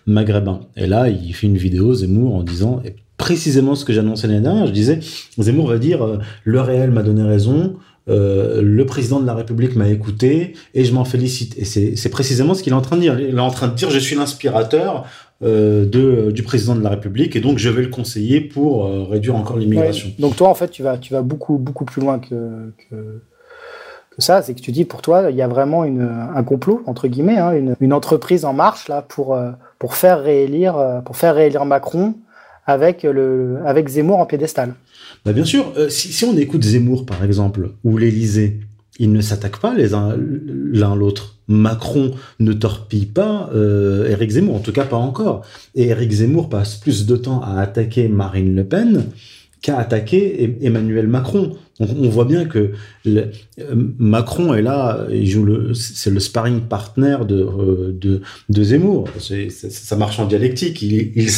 maghrébins. 0.06 0.60
Et 0.76 0.86
là, 0.86 1.08
il 1.08 1.32
fait 1.34 1.46
une 1.46 1.56
vidéo, 1.56 1.94
Zemmour, 1.94 2.34
en 2.34 2.42
disant 2.42 2.80
et 2.84 2.94
précisément 3.16 3.74
ce 3.74 3.84
que 3.84 3.92
j'annonçais 3.92 4.26
l'année 4.28 4.40
dernière. 4.40 4.66
Je 4.66 4.72
disais, 4.72 4.98
Zemmour 5.38 5.66
va 5.68 5.78
dire, 5.78 6.18
le 6.44 6.60
réel 6.60 6.90
m'a 6.90 7.02
donné 7.02 7.22
raison, 7.22 7.74
euh, 8.10 8.60
le 8.62 8.86
président 8.86 9.20
de 9.20 9.26
la 9.26 9.34
République 9.34 9.76
m'a 9.76 9.88
écouté 9.88 10.54
et 10.74 10.84
je 10.84 10.92
m'en 10.92 11.04
félicite. 11.04 11.56
Et 11.58 11.64
c'est 11.64 12.10
précisément 12.10 12.54
ce 12.54 12.62
qu'il 12.62 12.72
est 12.72 12.76
en 12.76 12.82
train 12.82 12.96
de 12.96 13.02
dire. 13.02 13.18
Il 13.18 13.36
est 13.36 13.40
en 13.40 13.50
train 13.50 13.68
de 13.68 13.74
dire, 13.74 13.90
je 13.90 13.98
suis 13.98 14.16
l'inspirateur 14.16 15.06
euh, 15.42 15.86
de, 15.86 16.30
du 16.30 16.42
président 16.42 16.74
de 16.74 16.82
la 16.82 16.90
République 16.90 17.34
et 17.34 17.40
donc 17.40 17.58
je 17.58 17.70
vais 17.70 17.82
le 17.82 17.88
conseiller 17.88 18.42
pour 18.42 18.84
euh, 18.84 19.04
réduire 19.04 19.36
encore 19.36 19.56
l'immigration. 19.56 20.10
Donc 20.18 20.36
toi, 20.36 20.48
en 20.48 20.54
fait, 20.54 20.68
tu 20.68 20.82
vas, 20.82 20.98
beaucoup, 21.22 21.56
beaucoup 21.56 21.84
plus 21.86 22.02
loin 22.02 22.18
que, 22.18 22.72
ça. 24.20 24.42
C'est 24.42 24.54
que 24.54 24.60
tu 24.60 24.72
dis, 24.72 24.84
pour 24.84 25.02
toi, 25.02 25.30
il 25.30 25.36
y 25.36 25.42
a 25.42 25.48
vraiment 25.48 25.82
un 25.82 26.42
complot, 26.44 26.82
entre 26.86 27.08
guillemets, 27.08 27.38
hein, 27.38 27.52
une, 27.80 27.92
entreprise 27.92 28.44
en 28.44 28.52
marche 28.52 28.88
là, 28.88 29.02
pour, 29.02 29.34
euh, 29.34 29.50
faire 29.90 30.22
réélire, 30.22 30.76
euh, 30.76 31.00
pour 31.00 31.16
faire 31.16 31.34
réélire 31.34 31.64
Macron 31.64 32.14
avec, 32.66 33.06
Zemmour 33.88 34.18
en 34.18 34.26
piédestal. 34.26 34.74
Bah 35.24 35.32
bien 35.32 35.44
sûr, 35.44 35.72
euh, 35.76 35.88
si, 35.88 36.24
on 36.24 36.36
écoute 36.36 36.62
Zemmour 36.62 37.06
par 37.06 37.24
exemple, 37.24 37.70
ou 37.84 37.98
l'Élysée, 37.98 38.60
ils 38.98 39.12
ne 39.12 39.20
s'attaquent 39.20 39.60
pas 39.60 39.74
les 39.74 39.94
uns 39.94 40.14
l'un 40.18 40.94
l'autre. 40.94 41.36
Macron 41.48 42.12
ne 42.38 42.52
torpille 42.52 43.06
pas 43.06 43.50
euh, 43.54 44.08
Éric 44.08 44.30
Zemmour, 44.30 44.56
en 44.56 44.60
tout 44.60 44.72
cas 44.72 44.84
pas 44.84 44.96
encore. 44.96 45.44
Et 45.74 45.88
Éric 45.88 46.12
Zemmour 46.12 46.48
passe 46.48 46.76
plus 46.76 47.06
de 47.06 47.16
temps 47.16 47.42
à 47.42 47.60
attaquer 47.60 48.08
Marine 48.08 48.54
Le 48.54 48.64
Pen 48.64 49.06
qu'à 49.62 49.78
attaquer 49.78 50.46
E- 50.46 50.64
Emmanuel 50.64 51.06
Macron. 51.06 51.56
On 51.80 52.08
voit 52.08 52.26
bien 52.26 52.44
que 52.44 52.72
euh, 53.06 53.26
Macron 53.98 54.52
est 54.52 54.62
là, 54.62 55.06
c'est 55.74 56.10
le 56.10 56.20
sparring 56.20 56.60
partner 56.60 57.18
de, 57.26 57.36
euh, 57.36 57.96
de, 57.98 58.20
de 58.50 58.62
Zemmour. 58.62 59.08
Ça 59.50 59.96
marche 59.96 60.18
en 60.18 60.26
dialectique. 60.26 60.82
Il, 60.82 61.12
il 61.14 61.30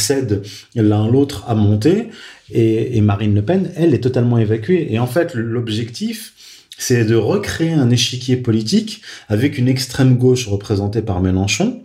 l'un 0.75 1.09
l'autre 1.09 1.45
à 1.49 1.55
monter. 1.55 2.09
Et, 2.51 2.97
et 2.97 3.01
Marine 3.01 3.35
Le 3.35 3.43
Pen, 3.43 3.71
elle, 3.77 3.95
est 3.95 4.01
totalement 4.01 4.39
évacuée. 4.39 4.93
Et 4.93 4.99
en 4.99 5.07
fait, 5.07 5.35
l'objectif, 5.35 6.35
c'est 6.77 7.05
de 7.05 7.15
recréer 7.15 7.73
un 7.73 7.91
échiquier 7.91 8.37
politique 8.37 9.03
avec 9.29 9.59
une 9.59 9.69
extrême 9.69 10.17
gauche 10.17 10.49
représentée 10.49 11.03
par 11.03 11.21
Mélenchon, 11.21 11.83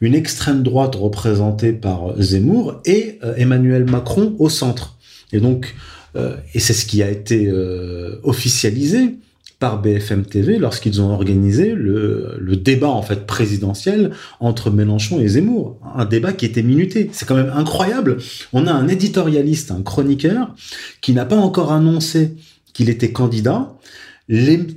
une 0.00 0.14
extrême 0.14 0.62
droite 0.62 0.94
représentée 0.94 1.72
par 1.72 2.20
Zemmour 2.20 2.80
et 2.86 3.18
euh, 3.22 3.34
Emmanuel 3.36 3.84
Macron 3.84 4.34
au 4.38 4.48
centre. 4.48 4.97
Et 5.32 5.40
donc, 5.40 5.74
euh, 6.16 6.36
et 6.54 6.60
c'est 6.60 6.72
ce 6.72 6.86
qui 6.86 7.02
a 7.02 7.10
été 7.10 7.46
euh, 7.46 8.18
officialisé 8.22 9.16
par 9.58 9.82
BFM 9.82 10.24
TV 10.24 10.58
lorsqu'ils 10.58 11.02
ont 11.02 11.12
organisé 11.12 11.74
le, 11.74 12.36
le 12.38 12.56
débat 12.56 12.88
en 12.88 13.02
fait 13.02 13.26
présidentiel 13.26 14.12
entre 14.38 14.70
Mélenchon 14.70 15.20
et 15.20 15.26
Zemmour, 15.26 15.80
un 15.96 16.04
débat 16.04 16.32
qui 16.32 16.46
était 16.46 16.62
minuté. 16.62 17.10
C'est 17.12 17.26
quand 17.26 17.34
même 17.34 17.52
incroyable. 17.54 18.18
On 18.52 18.66
a 18.68 18.72
un 18.72 18.86
éditorialiste, 18.86 19.72
un 19.72 19.82
chroniqueur 19.82 20.54
qui 21.00 21.12
n'a 21.12 21.24
pas 21.24 21.36
encore 21.36 21.72
annoncé 21.72 22.36
qu'il 22.72 22.88
était 22.88 23.10
candidat. 23.10 23.74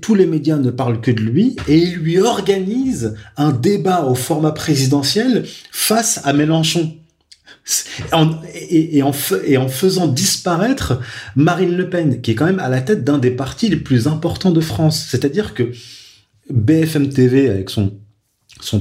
Tous 0.01 0.15
les 0.15 0.25
médias 0.25 0.57
ne 0.57 0.71
parlent 0.71 1.01
que 1.01 1.11
de 1.11 1.21
lui 1.21 1.57
et 1.67 1.77
il 1.77 1.95
lui 1.95 2.19
organise 2.19 3.15
un 3.37 3.51
débat 3.51 4.05
au 4.05 4.15
format 4.15 4.53
présidentiel 4.53 5.45
face 5.71 6.21
à 6.23 6.33
Mélenchon. 6.33 6.95
Et, 8.69 9.03
en, 9.03 9.13
faisant 9.13 10.07
disparaître 10.07 10.99
Marine 11.35 11.75
Le 11.75 11.89
Pen, 11.89 12.21
qui 12.21 12.31
est 12.31 12.35
quand 12.35 12.45
même 12.45 12.59
à 12.59 12.69
la 12.69 12.81
tête 12.81 13.03
d'un 13.03 13.17
des 13.17 13.31
partis 13.31 13.69
les 13.69 13.77
plus 13.77 14.07
importants 14.07 14.51
de 14.51 14.61
France. 14.61 15.07
C'est-à-dire 15.09 15.53
que 15.53 15.71
BFM 16.49 17.09
TV, 17.09 17.49
avec 17.49 17.69
son, 17.69 17.93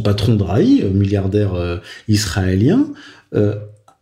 patron 0.02 0.34
Drahi, 0.34 0.84
milliardaire 0.92 1.54
euh, 1.54 1.78
israélien, 2.08 2.86
euh, 3.34 3.54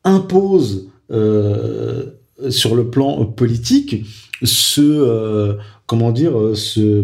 impose 0.05 0.89
euh, 1.11 2.07
sur 2.49 2.75
le 2.75 2.89
plan 2.89 3.27
politique 3.27 4.07
ce 4.43 4.81
euh, 4.81 5.55
comment 5.87 6.13
dire 6.13 6.33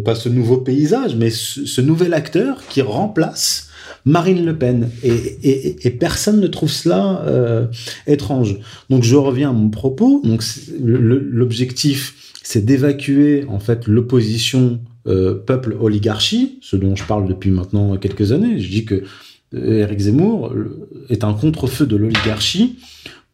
pas 0.05 0.15
ce 0.15 0.29
nouveau 0.29 0.59
paysage 0.59 1.17
mais 1.17 1.29
ce 1.31 1.81
nouvel 1.81 2.15
acteur 2.15 2.67
qui 2.69 2.81
remplace 2.81 3.69
Marine 4.05 4.45
Le 4.45 4.57
Pen 4.57 4.91
et, 5.03 5.91
personne 5.99 6.41
ne 6.41 6.47
trouve 6.47 6.71
cela 6.71 7.23
euh, 7.27 7.67
étrange. 8.07 8.59
Donc 8.91 9.03
je 9.03 9.17
reviens 9.17 9.51
à 9.51 9.53
mon 9.53 9.71
propos. 9.71 10.21
Donc 10.25 10.43
l'objectif 10.81 12.33
c'est 12.43 12.65
d'évacuer 12.65 13.47
en 13.49 13.59
fait 13.59 13.87
l'opposition 13.87 14.81
euh, 15.07 15.35
peuple 15.35 15.77
oligarchie, 15.81 16.59
ce 16.61 16.77
dont 16.77 16.95
je 16.95 17.05
parle 17.05 17.27
depuis 17.27 17.51
maintenant 17.51 17.97
quelques 17.97 18.33
années. 18.33 18.59
Je 18.59 18.69
dis 18.69 18.85
que 18.85 19.05
Eric 19.57 20.01
Zemmour 20.01 20.53
est 21.09 21.25
un 21.25 21.33
contre-feu 21.33 21.87
de 21.87 21.97
l'oligarchie 21.97 22.79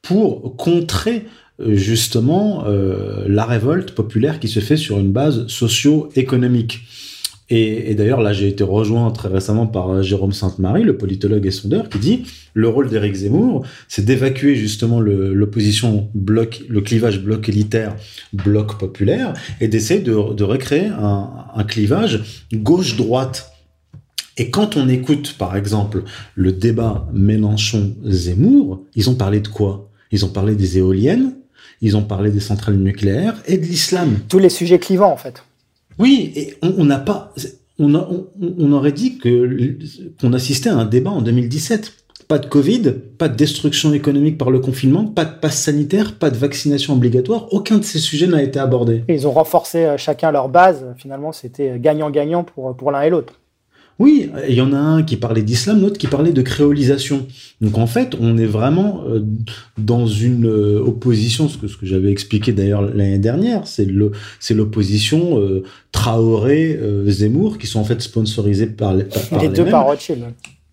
pour 0.02 0.56
contrer 0.56 1.24
justement 1.66 2.64
euh, 2.66 3.24
la 3.28 3.44
révolte 3.44 3.92
populaire 3.92 4.40
qui 4.40 4.48
se 4.48 4.61
fait 4.61 4.76
sur 4.76 4.98
une 4.98 5.12
base 5.12 5.46
socio-économique. 5.48 6.80
Et, 7.52 7.96
d'ailleurs, 7.96 8.20
là, 8.20 8.32
j'ai 8.32 8.46
été 8.46 8.62
rejoint 8.62 9.10
très 9.10 9.28
récemment 9.28 9.66
par 9.66 10.04
Jérôme 10.04 10.32
Sainte-Marie, 10.32 10.84
le 10.84 10.96
politologue 10.96 11.44
et 11.46 11.50
sondeur, 11.50 11.88
qui 11.88 11.98
dit 11.98 12.22
le 12.54 12.68
rôle 12.68 12.88
d'Éric 12.88 13.14
Zemmour, 13.14 13.66
c'est 13.88 14.04
d'évacuer 14.04 14.54
justement 14.54 15.00
l'opposition 15.00 16.08
bloc, 16.14 16.62
le 16.68 16.80
clivage 16.80 17.20
bloc 17.20 17.48
élitaire, 17.48 17.96
bloc 18.32 18.78
populaire, 18.78 19.34
et 19.60 19.66
d'essayer 19.66 20.00
de, 20.00 20.32
de, 20.32 20.44
recréer 20.44 20.86
un, 20.86 21.28
un 21.52 21.64
clivage 21.64 22.46
gauche-droite. 22.52 23.52
Et 24.36 24.50
quand 24.50 24.76
on 24.76 24.88
écoute, 24.88 25.34
par 25.36 25.56
exemple, 25.56 26.04
le 26.36 26.52
débat 26.52 27.08
Mélenchon-Zemmour, 27.12 28.84
ils 28.94 29.10
ont 29.10 29.16
parlé 29.16 29.40
de 29.40 29.48
quoi? 29.48 29.90
Ils 30.12 30.24
ont 30.24 30.28
parlé 30.28 30.54
des 30.54 30.78
éoliennes, 30.78 31.34
ils 31.80 31.96
ont 31.96 32.04
parlé 32.04 32.30
des 32.30 32.40
centrales 32.40 32.76
nucléaires 32.76 33.34
et 33.46 33.58
de 33.58 33.64
l'islam. 33.64 34.18
Tous 34.28 34.38
les 34.38 34.50
sujets 34.50 34.78
clivants, 34.78 35.12
en 35.12 35.16
fait. 35.16 35.42
Oui, 35.98 36.33
et 36.37 36.55
on 36.62 36.85
n'a 36.85 36.98
pas. 36.98 37.33
On, 37.79 38.72
aurait 38.72 38.92
dit 38.92 39.18
qu'on 39.18 40.33
assistait 40.33 40.68
à 40.68 40.76
un 40.76 40.85
débat 40.85 41.11
en 41.11 41.22
2017. 41.22 41.92
Pas 42.29 42.38
de 42.38 42.46
Covid, 42.46 42.92
pas 43.18 43.29
de 43.29 43.35
destruction 43.35 43.92
économique 43.92 44.38
par 44.38 44.53
le 44.53 44.61
confinement, 44.61 45.05
pas 45.05 45.24
de 45.24 45.37
passe 45.40 45.62
sanitaire, 45.62 46.14
pas 46.16 46.31
de 46.31 46.37
vaccination 46.37 46.94
obligatoire. 46.94 47.53
Aucun 47.53 47.79
de 47.79 47.83
ces 47.83 47.98
sujets 47.98 48.29
n'a 48.29 48.40
été 48.40 48.61
abordé. 48.61 49.03
Ils 49.09 49.26
ont 49.26 49.33
renforcé 49.33 49.85
euh, 49.85 49.96
chacun 49.96 50.31
leur 50.31 50.48
base. 50.48 50.87
Finalement, 50.96 51.33
c'était 51.33 51.81
gagnant-gagnant 51.81 52.44
pour, 52.44 52.76
pour 52.76 52.92
l'un 52.92 53.00
et 53.03 53.11
l'autre. 53.11 53.40
Oui, 54.00 54.30
il 54.48 54.54
y 54.54 54.62
en 54.62 54.72
a 54.72 54.78
un 54.78 55.02
qui 55.02 55.16
parlait 55.16 55.42
d'islam, 55.42 55.82
l'autre 55.82 55.98
qui 55.98 56.06
parlait 56.06 56.32
de 56.32 56.40
créolisation. 56.40 57.26
Donc 57.60 57.76
en 57.76 57.86
fait, 57.86 58.16
on 58.18 58.38
est 58.38 58.46
vraiment 58.46 59.04
euh, 59.06 59.20
dans 59.76 60.06
une 60.06 60.46
euh, 60.46 60.80
opposition, 60.82 61.50
ce 61.50 61.58
que, 61.58 61.68
ce 61.68 61.76
que 61.76 61.84
j'avais 61.84 62.10
expliqué 62.10 62.54
d'ailleurs 62.54 62.80
l'année 62.80 63.18
dernière, 63.18 63.66
c'est 63.66 63.84
l'opposition 64.54 65.38
euh, 65.38 65.64
Traoré-Zemmour 65.92 67.58
qui 67.58 67.66
sont 67.66 67.78
en 67.78 67.84
fait 67.84 68.00
sponsorisés 68.00 68.68
par 68.68 68.94
les, 68.94 69.04
par, 69.04 69.42
les, 69.42 69.50
deux 69.50 69.66
par 69.66 69.84
Rothschild. 69.84 70.24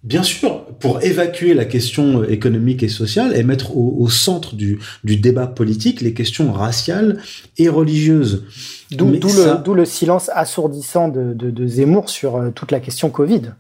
Bien 0.07 0.23
sûr, 0.23 0.63
pour 0.79 1.03
évacuer 1.03 1.53
la 1.53 1.65
question 1.65 2.23
économique 2.23 2.81
et 2.81 2.87
sociale 2.87 3.35
et 3.35 3.43
mettre 3.43 3.75
au, 3.75 4.07
centre 4.07 4.55
du, 4.55 4.79
du, 5.03 5.17
débat 5.17 5.47
politique 5.47 5.99
les 5.99 6.13
questions 6.13 6.53
raciales 6.53 7.19
et 7.57 7.67
religieuses. 7.67 8.45
D'où 8.91 9.11
le, 9.11 9.73
le, 9.73 9.85
silence 9.85 10.29
assourdissant 10.33 11.09
de, 11.09 11.33
de, 11.33 11.51
de 11.51 11.67
Zemmour 11.67 12.09
sur 12.09 12.37
euh, 12.37 12.51
toute 12.51 12.71
la 12.71 12.79
question 12.79 13.09
Covid. 13.09 13.51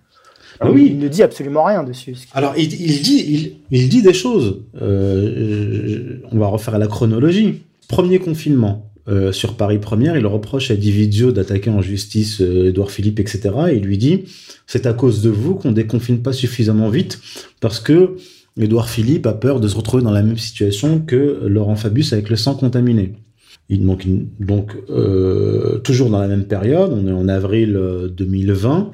Ah 0.61 0.71
oui. 0.71 0.87
Il 0.91 0.99
ne 0.99 1.09
dit 1.09 1.21
absolument 1.21 1.65
rien 1.65 1.83
dessus. 1.83 2.15
Alors, 2.33 2.53
il, 2.57 2.73
il 2.73 3.01
dit, 3.01 3.25
il, 3.27 3.77
il, 3.77 3.89
dit 3.89 4.01
des 4.01 4.13
choses. 4.13 4.61
Euh, 4.81 6.21
on 6.31 6.37
va 6.37 6.47
refaire 6.47 6.77
la 6.79 6.87
chronologie. 6.87 7.63
Premier 7.89 8.19
confinement, 8.19 8.89
euh, 9.09 9.31
sur 9.31 9.55
Paris 9.55 9.79
Première, 9.79 10.17
il 10.17 10.25
reproche 10.25 10.69
à 10.69 10.75
Dividio 10.75 11.31
d'attaquer 11.31 11.69
en 11.69 11.81
justice 11.81 12.41
euh, 12.41 12.69
Édouard 12.69 12.91
Philippe, 12.91 13.19
etc. 13.19 13.51
Et 13.69 13.77
il 13.77 13.83
lui 13.83 13.97
dit 13.97 14.23
c'est 14.65 14.85
à 14.85 14.93
cause 14.93 15.21
de 15.21 15.29
vous 15.29 15.55
qu'on 15.55 15.71
déconfine 15.71 16.21
pas 16.21 16.33
suffisamment 16.33 16.89
vite 16.89 17.19
parce 17.61 17.79
que 17.79 18.17
Édouard 18.59 18.89
Philippe 18.89 19.25
a 19.25 19.33
peur 19.33 19.59
de 19.59 19.67
se 19.67 19.75
retrouver 19.75 20.03
dans 20.03 20.11
la 20.11 20.23
même 20.23 20.37
situation 20.37 20.99
que 20.99 21.39
Laurent 21.45 21.75
Fabius 21.75 22.11
avec 22.11 22.29
le 22.29 22.35
sang 22.35 22.55
contaminé. 22.55 23.13
donc, 23.69 24.05
donc 24.39 24.75
euh, 24.89 25.77
toujours 25.79 26.09
dans 26.09 26.19
la 26.19 26.27
même 26.27 26.45
période, 26.45 26.91
on 26.91 27.07
est 27.07 27.11
en 27.11 27.29
avril 27.29 27.79
2020. 28.11 28.91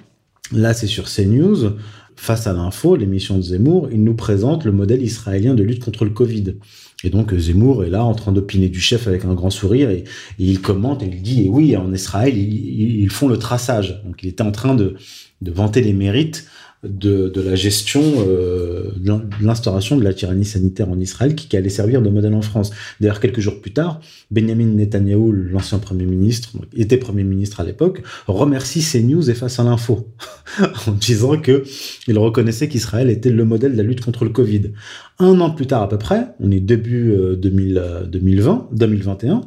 Là, 0.52 0.74
c'est 0.74 0.88
sur 0.88 1.06
CNews. 1.06 1.72
Face 2.16 2.46
à 2.46 2.54
l'info, 2.54 2.96
l'émission 2.96 3.38
de 3.38 3.42
Zemmour, 3.42 3.90
il 3.92 4.04
nous 4.04 4.14
présente 4.14 4.66
le 4.66 4.72
modèle 4.72 5.02
israélien 5.02 5.56
de 5.56 5.64
lutte 5.64 5.84
contre 5.84 6.06
le 6.06 6.12
Covid. 6.12 6.56
Et 7.04 7.10
donc 7.10 7.36
Zemmour 7.36 7.84
est 7.84 7.90
là 7.90 8.04
en 8.04 8.16
train 8.16 8.32
d'opiner 8.32 8.70
du 8.70 8.80
chef 8.80 9.08
avec 9.08 9.26
un 9.26 9.34
grand 9.34 9.50
sourire 9.50 9.90
et, 9.90 10.04
il 10.40 10.62
commente 10.62 11.04
et 11.04 11.08
il 11.08 11.22
dit 11.22 11.46
et 11.46 11.50
oui 11.50 11.76
en 11.76 11.94
Israël 11.94 12.38
ils, 12.38 13.10
font 13.10 13.28
le 13.28 13.38
traçage. 13.38 14.02
Donc 14.06 14.24
il 14.24 14.30
était 14.30 14.44
en 14.44 14.52
train 14.52 14.76
de 14.76 14.96
vanter 15.42 15.82
les 15.82 15.94
mérites 15.94 16.48
de, 16.84 17.42
la 17.42 17.56
gestion 17.56 18.02
euh, 18.28 18.92
de 18.98 19.14
l'instauration 19.42 19.98
de 19.98 20.04
la 20.04 20.14
tyrannie 20.14 20.46
sanitaire 20.46 20.90
en 20.90 21.00
Israël 21.00 21.36
qui, 21.36 21.56
allait 21.56 21.70
servir 21.70 22.02
de 22.02 22.10
modèle 22.10 22.34
en 22.34 22.42
France. 22.42 22.72
D'ailleurs, 23.00 23.20
quelques 23.20 23.40
jours 23.40 23.62
plus 23.62 23.72
tard, 23.72 24.02
Benjamin 24.32 24.66
Netanyahu, 24.66 25.50
l'ancien 25.52 25.80
Premier 25.80 26.06
ministre, 26.06 26.52
était 26.76 26.98
Premier 26.98 27.24
ministre 27.24 27.62
à 27.62 27.64
l'époque, 27.64 28.02
remercie 28.28 28.82
CNews 28.82 29.30
et 29.30 29.34
face 29.34 29.60
à 29.60 29.64
l'info 29.64 30.08
en 30.88 30.92
disant 30.92 31.38
que 31.38 31.64
il 32.08 32.18
reconnaissait 32.18 32.68
qu'Israël 32.68 33.10
était 33.10 33.30
le 33.30 33.46
modèle 33.46 33.74
de 33.74 33.78
la 33.78 33.84
lutte 33.84 34.02
contre 34.02 34.26
le 34.26 34.32
Covid. 34.32 34.72
Un 35.20 35.40
an 35.40 35.52
plus 35.52 35.68
tard 35.68 35.84
à 35.84 35.90
peu 35.90 35.98
près, 35.98 36.28
on 36.40 36.52
est 36.52 36.60
début 36.60 37.12
euh, 37.12 37.36
2000, 37.36 38.08
2020, 38.08 38.70
2021, 38.74 39.42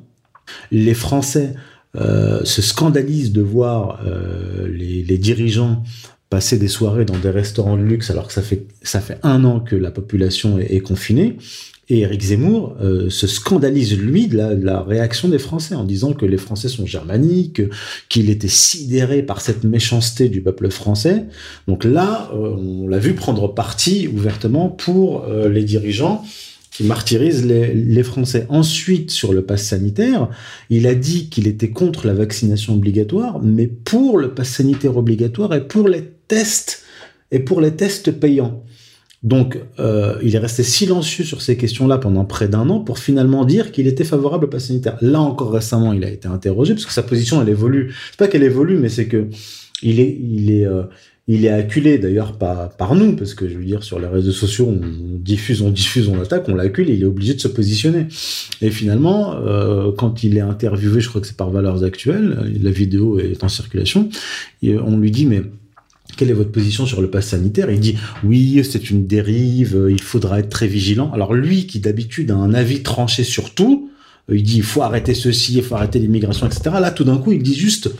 les 0.70 0.94
Français 0.94 1.54
euh, 1.96 2.44
se 2.44 2.62
scandalisent 2.62 3.32
de 3.32 3.42
voir 3.42 4.00
euh, 4.06 4.68
les 4.68 5.18
dirigeants 5.18 5.82
passer 6.30 6.58
des 6.58 6.68
soirées 6.68 7.04
dans 7.04 7.18
des 7.18 7.30
restaurants 7.30 7.76
de 7.76 7.82
luxe 7.82 8.10
alors 8.10 8.26
que 8.26 8.32
ça 8.32 8.42
fait 8.42 8.66
ça 8.82 9.00
fait 9.00 9.18
un 9.22 9.44
an 9.44 9.60
que 9.60 9.76
la 9.76 9.90
population 9.90 10.58
est, 10.58 10.80
confinée. 10.80 11.36
Et 11.88 12.00
Eric 12.00 12.20
Zemmour 12.20 12.76
euh, 12.82 13.10
se 13.10 13.28
scandalise 13.28 13.96
lui 13.96 14.26
de 14.26 14.36
la, 14.36 14.56
de 14.56 14.64
la, 14.64 14.82
réaction 14.82 15.28
des 15.28 15.38
Français 15.38 15.76
en 15.76 15.84
disant 15.84 16.14
que 16.14 16.26
les 16.26 16.36
Français 16.36 16.68
sont 16.68 16.84
germaniques, 16.84 17.62
qu'il 18.08 18.28
était 18.28 18.48
sidéré 18.48 19.22
par 19.22 19.40
cette 19.40 19.62
méchanceté 19.62 20.28
du 20.28 20.40
peuple 20.40 20.68
français. 20.70 21.26
Donc 21.68 21.84
là, 21.84 22.28
euh, 22.34 22.56
on 22.56 22.88
l'a 22.88 22.98
vu 22.98 23.14
prendre 23.14 23.46
parti 23.46 24.08
ouvertement 24.08 24.68
pour 24.68 25.26
euh, 25.26 25.48
les 25.48 25.62
dirigeants 25.62 26.24
qui 26.76 26.84
martyrise 26.84 27.46
les, 27.46 28.02
Français. 28.02 28.44
Ensuite, 28.50 29.10
sur 29.10 29.32
le 29.32 29.40
pass 29.40 29.62
sanitaire, 29.62 30.28
il 30.68 30.86
a 30.86 30.94
dit 30.94 31.30
qu'il 31.30 31.48
était 31.48 31.70
contre 31.70 32.06
la 32.06 32.12
vaccination 32.12 32.74
obligatoire, 32.74 33.40
mais 33.42 33.66
pour 33.66 34.18
le 34.18 34.34
pass 34.34 34.50
sanitaire 34.50 34.98
obligatoire 34.98 35.54
et 35.54 35.66
pour 35.66 35.88
les 35.88 36.04
tests 36.28 36.84
et 37.30 37.38
pour 37.38 37.62
les 37.62 37.70
tests 37.70 38.10
payants. 38.10 38.62
Donc, 39.22 39.58
euh, 39.78 40.18
il 40.22 40.34
est 40.36 40.38
resté 40.38 40.62
silencieux 40.62 41.24
sur 41.24 41.40
ces 41.40 41.56
questions-là 41.56 41.96
pendant 41.96 42.26
près 42.26 42.46
d'un 42.46 42.68
an 42.68 42.80
pour 42.80 42.98
finalement 42.98 43.46
dire 43.46 43.72
qu'il 43.72 43.86
était 43.86 44.04
favorable 44.04 44.44
au 44.44 44.48
pass 44.48 44.66
sanitaire. 44.66 44.98
Là 45.00 45.22
encore 45.22 45.52
récemment, 45.52 45.94
il 45.94 46.04
a 46.04 46.10
été 46.10 46.28
interrogé 46.28 46.74
parce 46.74 46.84
que 46.84 46.92
sa 46.92 47.02
position 47.02 47.40
elle 47.40 47.48
évolue. 47.48 47.94
C'est 48.10 48.18
pas 48.18 48.28
qu'elle 48.28 48.42
évolue, 48.42 48.76
mais 48.76 48.90
c'est 48.90 49.06
que 49.06 49.28
il 49.82 49.98
est, 49.98 50.66
euh, 50.66 50.82
il 51.28 51.44
est 51.44 51.50
acculé 51.50 51.98
d'ailleurs 51.98 52.38
par, 52.38 52.70
par 52.76 52.94
nous, 52.94 53.16
parce 53.16 53.34
que 53.34 53.48
je 53.48 53.58
veux 53.58 53.64
dire, 53.64 53.82
sur 53.82 53.98
les 53.98 54.06
réseaux 54.06 54.32
sociaux, 54.32 54.68
on 54.68 55.18
diffuse, 55.18 55.60
on 55.60 55.70
diffuse, 55.70 56.08
on 56.08 56.20
attaque, 56.20 56.48
on 56.48 56.54
l'accule, 56.54 56.88
il 56.88 57.02
est 57.02 57.06
obligé 57.06 57.34
de 57.34 57.40
se 57.40 57.48
positionner. 57.48 58.06
Et 58.62 58.70
finalement, 58.70 59.34
euh, 59.34 59.90
quand 59.96 60.22
il 60.22 60.36
est 60.36 60.40
interviewé, 60.40 61.00
je 61.00 61.08
crois 61.08 61.20
que 61.20 61.26
c'est 61.26 61.36
par 61.36 61.50
Valeurs 61.50 61.82
Actuelles, 61.82 62.52
la 62.62 62.70
vidéo 62.70 63.18
est 63.18 63.42
en 63.42 63.48
circulation, 63.48 64.08
on 64.62 64.98
lui 64.98 65.10
dit, 65.10 65.26
mais 65.26 65.42
quelle 66.16 66.30
est 66.30 66.34
votre 66.34 66.52
position 66.52 66.86
sur 66.86 67.02
le 67.02 67.10
pass 67.10 67.28
sanitaire? 67.28 67.70
Il 67.70 67.80
dit 67.80 67.96
oui, 68.22 68.62
c'est 68.64 68.90
une 68.90 69.06
dérive, 69.06 69.88
il 69.90 70.00
faudra 70.00 70.38
être 70.38 70.48
très 70.48 70.68
vigilant. 70.68 71.12
Alors 71.12 71.34
lui, 71.34 71.66
qui 71.66 71.80
d'habitude 71.80 72.30
a 72.30 72.36
un 72.36 72.54
avis 72.54 72.82
tranché 72.84 73.24
sur 73.24 73.52
tout, 73.52 73.90
il 74.32 74.42
dit 74.44 74.58
il 74.58 74.62
faut 74.62 74.82
arrêter 74.82 75.14
ceci, 75.14 75.56
il 75.56 75.62
faut 75.62 75.74
arrêter 75.74 75.98
l'immigration, 75.98 76.46
etc. 76.46 76.76
Là, 76.80 76.92
tout 76.92 77.04
d'un 77.04 77.18
coup, 77.18 77.32
il 77.32 77.42
dit 77.42 77.56
juste 77.56 77.90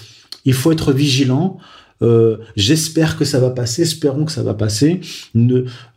il 0.44 0.54
faut 0.54 0.70
être 0.70 0.92
vigilant. 0.92 1.58
Euh, 2.02 2.36
J'espère 2.56 3.16
que 3.16 3.24
ça 3.24 3.40
va 3.40 3.50
passer, 3.50 3.82
espérons 3.82 4.24
que 4.24 4.32
ça 4.32 4.42
va 4.42 4.54
passer. 4.54 5.00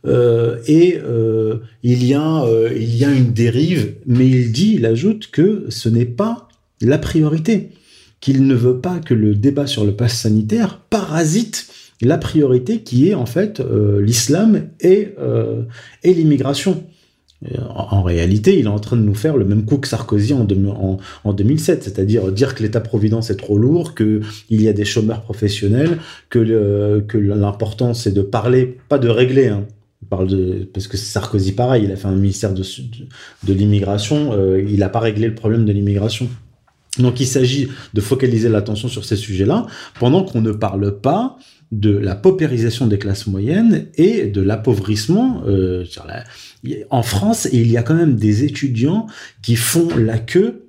Euh, 0.06 0.56
et 0.66 0.98
euh, 1.02 1.58
il 1.82 2.04
y 2.04 2.14
a 2.14 3.12
une 3.12 3.32
dérive, 3.32 3.94
mais 4.06 4.28
il 4.28 4.52
dit, 4.52 4.74
il 4.76 4.86
ajoute 4.86 5.30
que 5.30 5.66
ce 5.68 5.88
n'est 5.88 6.06
pas 6.06 6.48
la 6.80 6.98
priorité, 6.98 7.70
qu'il 8.20 8.46
ne 8.46 8.54
veut 8.54 8.78
pas 8.78 8.98
que 8.98 9.14
le 9.14 9.34
débat 9.34 9.66
sur 9.66 9.84
le 9.84 9.92
pass 9.92 10.20
sanitaire 10.20 10.80
parasite 10.90 11.68
la 12.02 12.16
priorité 12.16 12.80
qui 12.80 13.10
est 13.10 13.14
en 13.14 13.26
fait 13.26 13.60
l'islam 14.00 14.68
et 14.80 15.12
l'immigration. 16.02 16.82
En, 17.74 17.96
en, 17.96 18.02
réalité, 18.02 18.58
il 18.58 18.66
est 18.66 18.68
en 18.68 18.78
train 18.78 18.96
de 18.96 19.02
nous 19.02 19.14
faire 19.14 19.38
le 19.38 19.46
même 19.46 19.64
coup 19.64 19.78
que 19.78 19.88
Sarkozy 19.88 20.34
en, 20.34 20.44
de, 20.44 20.54
en, 20.66 20.98
en 21.24 21.32
2007, 21.32 21.84
c'est-à-dire 21.84 22.30
dire 22.32 22.54
que 22.54 22.62
l'État-providence 22.62 23.30
est 23.30 23.36
trop 23.36 23.56
lourd, 23.56 23.94
qu'il 23.94 24.22
y 24.50 24.68
a 24.68 24.74
des 24.74 24.84
chômeurs 24.84 25.22
professionnels, 25.22 25.98
que, 26.28 27.00
que 27.00 27.16
l'important 27.16 27.94
c'est 27.94 28.12
de 28.12 28.20
parler, 28.20 28.76
pas 28.88 28.98
de 28.98 29.08
régler. 29.08 29.48
Hein. 29.48 29.64
Parle 30.08 30.28
de, 30.28 30.68
parce 30.72 30.88
que 30.88 30.96
Sarkozy, 30.96 31.52
pareil, 31.52 31.84
il 31.84 31.92
a 31.92 31.96
fait 31.96 32.08
un 32.08 32.16
ministère 32.16 32.52
de, 32.52 32.62
de, 32.62 33.06
de 33.44 33.52
l'immigration, 33.52 34.32
euh, 34.32 34.60
il 34.60 34.80
n'a 34.80 34.88
pas 34.88 34.98
réglé 34.98 35.28
le 35.28 35.34
problème 35.34 35.64
de 35.64 35.72
l'immigration. 35.72 36.28
Donc 36.98 37.20
il 37.20 37.26
s'agit 37.26 37.68
de 37.94 38.00
focaliser 38.00 38.48
l'attention 38.48 38.88
sur 38.88 39.04
ces 39.04 39.16
sujets-là, 39.16 39.66
pendant 39.98 40.24
qu'on 40.24 40.40
ne 40.40 40.52
parle 40.52 41.00
pas 41.00 41.36
de 41.70 41.96
la 41.96 42.16
paupérisation 42.16 42.86
des 42.86 42.98
classes 42.98 43.26
moyennes 43.26 43.86
et 43.94 44.26
de 44.26 44.40
l'appauvrissement. 44.40 45.42
Euh, 45.46 45.84
en 46.90 47.02
France, 47.02 47.48
il 47.52 47.70
y 47.70 47.76
a 47.76 47.82
quand 47.82 47.94
même 47.94 48.16
des 48.16 48.44
étudiants 48.44 49.06
qui 49.42 49.56
font 49.56 49.88
la 49.96 50.18
queue, 50.18 50.66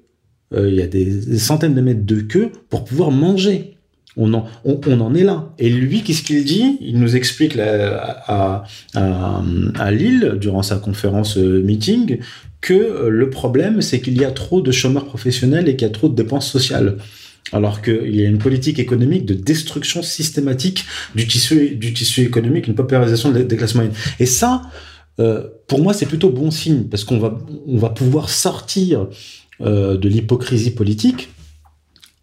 euh, 0.53 0.69
il 0.69 0.75
y 0.75 0.81
a 0.81 0.87
des, 0.87 1.37
centaines 1.37 1.75
de 1.75 1.81
mètres 1.81 2.05
de 2.05 2.21
queue 2.21 2.51
pour 2.69 2.83
pouvoir 2.83 3.11
manger. 3.11 3.77
On 4.17 4.33
en, 4.33 5.15
est 5.15 5.23
là. 5.23 5.53
Et 5.57 5.69
lui, 5.69 6.01
qu'est-ce 6.01 6.23
qu'il 6.23 6.43
dit? 6.43 6.77
Il 6.81 6.99
nous 6.99 7.15
explique 7.15 7.57
à, 7.57 8.65
Lille, 9.89 10.33
durant 10.39 10.63
sa 10.63 10.77
conférence 10.77 11.37
euh, 11.37 11.63
meeting, 11.63 12.19
que 12.59 12.73
euh, 12.73 13.09
le 13.09 13.29
problème, 13.29 13.81
c'est 13.81 14.01
qu'il 14.01 14.19
y 14.19 14.25
a 14.25 14.31
trop 14.31 14.61
de 14.61 14.71
chômeurs 14.71 15.05
professionnels 15.05 15.69
et 15.69 15.77
qu'il 15.77 15.87
y 15.87 15.89
a 15.89 15.93
trop 15.93 16.09
de 16.09 16.15
dépenses 16.15 16.51
sociales 16.51 16.97
alors 17.53 17.81
qu'il 17.81 18.15
y 18.15 18.23
a 18.23 18.29
une 18.29 18.37
politique 18.37 18.79
économique 18.79 19.25
de 19.25 19.33
destruction 19.33 20.03
systématique 20.03 20.85
du 21.15 21.27
tissu, 21.27 22.21
économique, 22.21 22.67
une 22.67 22.75
paupérisation 22.75 23.31
des 23.31 23.57
classes 23.57 23.75
moyennes. 23.75 23.93
Et 24.19 24.25
ça, 24.25 24.61
pour 25.71 25.81
moi, 25.81 25.93
c'est 25.93 26.05
plutôt 26.05 26.29
bon 26.31 26.51
signe, 26.51 26.83
parce 26.83 27.05
qu'on 27.05 27.17
va, 27.17 27.39
on 27.65 27.77
va 27.77 27.91
pouvoir 27.91 28.29
sortir 28.29 29.07
euh, 29.61 29.95
de 29.95 30.09
l'hypocrisie 30.09 30.71
politique 30.71 31.29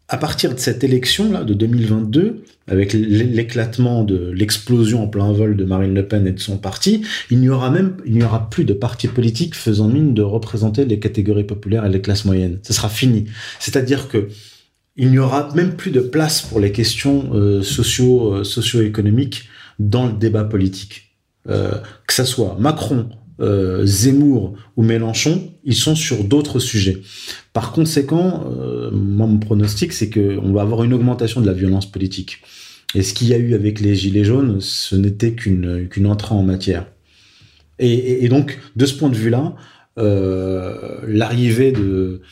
à 0.06 0.18
partir 0.18 0.54
de 0.54 0.60
cette 0.60 0.84
élection-là, 0.84 1.44
de 1.44 1.54
2022, 1.54 2.44
avec 2.66 2.92
l'éclatement 2.92 4.04
de 4.04 4.32
l'explosion 4.32 5.02
en 5.02 5.08
plein 5.08 5.32
vol 5.32 5.56
de 5.56 5.64
Marine 5.64 5.94
Le 5.94 6.06
Pen 6.06 6.26
et 6.26 6.32
de 6.32 6.40
son 6.40 6.58
parti, 6.58 7.06
il 7.30 7.40
n'y 7.40 7.48
aura 7.48 7.70
même, 7.70 7.96
il 8.04 8.12
n'y 8.12 8.22
aura 8.22 8.50
plus 8.50 8.64
de 8.64 8.74
parti 8.74 9.08
politique 9.08 9.54
faisant 9.54 9.88
mine 9.88 10.12
de 10.12 10.20
représenter 10.20 10.84
les 10.84 10.98
catégories 10.98 11.44
populaires 11.44 11.86
et 11.86 11.88
les 11.88 12.02
classes 12.02 12.26
moyennes. 12.26 12.58
Ce 12.62 12.74
sera 12.74 12.90
fini. 12.90 13.28
C'est-à-dire 13.60 14.08
que 14.08 14.28
il 14.96 15.10
n'y 15.10 15.18
aura 15.18 15.48
même 15.54 15.74
plus 15.74 15.90
de 15.90 16.00
place 16.00 16.42
pour 16.42 16.60
les 16.60 16.70
questions 16.70 17.30
euh, 17.32 17.62
socio, 17.62 18.34
euh, 18.34 18.44
socio-économiques 18.44 19.48
dans 19.78 20.04
le 20.04 20.12
débat 20.12 20.44
politique. 20.44 21.04
que 21.46 22.12
ça 22.12 22.26
soit 22.26 22.58
Macron, 22.60 23.08
euh, 23.40 23.84
Zemmour 23.86 24.54
ou 24.76 24.82
Mélenchon, 24.82 25.52
ils 25.64 25.76
sont 25.76 25.94
sur 25.94 26.24
d'autres 26.24 26.58
sujets. 26.58 27.02
Par 27.52 27.72
conséquent, 27.72 28.44
euh, 28.58 28.90
mon 28.90 29.38
pronostic, 29.38 29.92
c'est 29.92 30.10
qu'on 30.10 30.52
va 30.52 30.62
avoir 30.62 30.84
une 30.84 30.92
augmentation 30.92 31.40
de 31.40 31.46
la 31.46 31.52
violence 31.52 31.90
politique. 31.90 32.42
Et 32.94 33.02
ce 33.02 33.14
qu'il 33.14 33.28
y 33.28 33.34
a 33.34 33.38
eu 33.38 33.54
avec 33.54 33.80
les 33.80 33.94
Gilets 33.94 34.24
jaunes, 34.24 34.60
ce 34.60 34.96
n'était 34.96 35.32
qu'une 35.32 36.06
entrée 36.06 36.34
en 36.34 36.42
matière. 36.42 36.86
Et, 37.78 38.24
et, 38.24 38.28
donc, 38.28 38.58
de 38.76 38.86
ce 38.86 38.94
point 38.94 39.08
de 39.08 39.14
vue-là, 39.14 39.54
euh, 39.98 41.00
l'arrivée 41.06 41.72
de, 41.72 42.22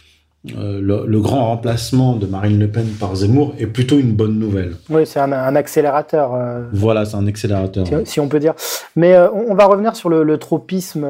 euh, 0.56 0.80
le, 0.80 1.20
grand 1.20 1.46
remplacement 1.46 2.14
de 2.14 2.26
Marine 2.26 2.58
Le 2.58 2.68
Pen 2.68 2.86
par 3.00 3.16
Zemmour 3.16 3.54
est 3.58 3.66
plutôt 3.66 3.98
une 3.98 4.12
bonne 4.12 4.38
nouvelle. 4.38 4.76
Oui, 4.90 5.06
c'est 5.06 5.18
un, 5.18 5.56
accélérateur. 5.56 6.34
Euh, 6.34 6.62
voilà, 6.72 7.04
c'est 7.04 7.16
un 7.16 7.26
accélérateur. 7.26 7.86
Si, 8.04 8.20
on 8.20 8.28
peut 8.28 8.38
dire. 8.38 8.54
Mais 8.94 9.14
euh, 9.14 9.28
on, 9.32 9.54
va 9.54 9.66
revenir 9.66 9.96
sur 9.96 10.08
le, 10.08 10.38
tropisme 10.38 11.06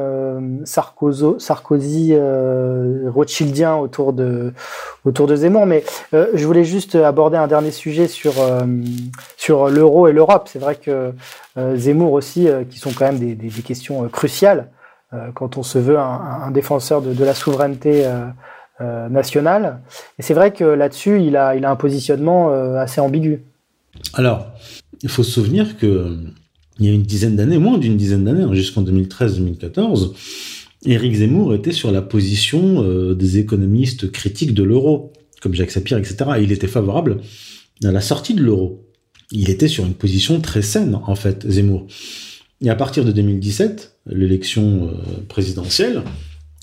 Sarkozy, 0.65 2.15
Rothschildien 3.07 3.75
autour 3.75 4.13
de, 4.13 4.53
autour 5.05 5.27
de 5.27 5.35
Zemmour. 5.35 5.65
Mais 5.65 5.83
je 6.13 6.45
voulais 6.45 6.63
juste 6.63 6.95
aborder 6.95 7.37
un 7.37 7.47
dernier 7.47 7.71
sujet 7.71 8.07
sur, 8.07 8.33
sur 9.37 9.69
l'euro 9.69 10.07
et 10.07 10.13
l'Europe. 10.13 10.49
C'est 10.51 10.59
vrai 10.59 10.75
que 10.75 11.11
Zemmour 11.75 12.13
aussi, 12.13 12.47
qui 12.69 12.79
sont 12.79 12.91
quand 12.91 13.05
même 13.05 13.19
des, 13.19 13.35
des, 13.35 13.49
questions 13.61 14.07
cruciales 14.07 14.69
quand 15.33 15.57
on 15.57 15.63
se 15.63 15.77
veut 15.77 15.97
un, 15.97 16.41
un 16.45 16.51
défenseur 16.51 17.01
de, 17.01 17.13
de 17.13 17.25
la 17.25 17.33
souveraineté 17.33 18.05
euh, 18.79 19.09
national. 19.09 19.81
Et 20.19 20.21
c'est 20.21 20.35
vrai 20.35 20.53
que 20.53 20.63
là-dessus, 20.63 21.19
il 21.23 21.35
a, 21.35 21.47
a 21.47 21.69
un 21.69 21.75
positionnement 21.75 22.51
euh, 22.51 22.77
assez 22.77 23.01
ambigu. 23.01 23.41
Alors, 24.13 24.51
il 25.01 25.09
faut 25.09 25.23
se 25.23 25.31
souvenir 25.31 25.77
que 25.77 26.15
il 26.77 26.85
y 26.85 26.89
a 26.89 26.93
une 26.93 27.01
dizaine 27.01 27.35
d'années, 27.35 27.57
moins 27.57 27.79
d'une 27.79 27.97
dizaine 27.97 28.23
d'années, 28.23 28.43
hein, 28.43 28.53
jusqu'en 28.53 28.83
2013-2014, 28.83 30.13
Éric 30.85 31.15
Zemmour 31.15 31.55
était 31.55 31.71
sur 31.71 31.91
la 31.91 32.03
position 32.03 32.83
euh, 32.83 33.15
des 33.15 33.39
économistes 33.39 34.11
critiques 34.11 34.53
de 34.53 34.61
l'euro, 34.61 35.11
comme 35.41 35.55
Jacques 35.55 35.71
Sapir, 35.71 35.97
etc. 35.97 36.17
Et 36.37 36.43
il 36.43 36.51
était 36.51 36.67
favorable 36.67 37.17
à 37.83 37.91
la 37.91 38.01
sortie 38.01 38.35
de 38.35 38.43
l'euro. 38.43 38.85
Il 39.31 39.49
était 39.49 39.67
sur 39.67 39.87
une 39.87 39.95
position 39.95 40.39
très 40.39 40.61
saine, 40.61 40.99
en 41.03 41.15
fait, 41.15 41.49
Zemmour. 41.49 41.87
Et 42.61 42.69
à 42.69 42.75
partir 42.75 43.05
de 43.05 43.11
2017, 43.11 43.97
l'élection 44.05 44.91
présidentielle, 45.27 46.03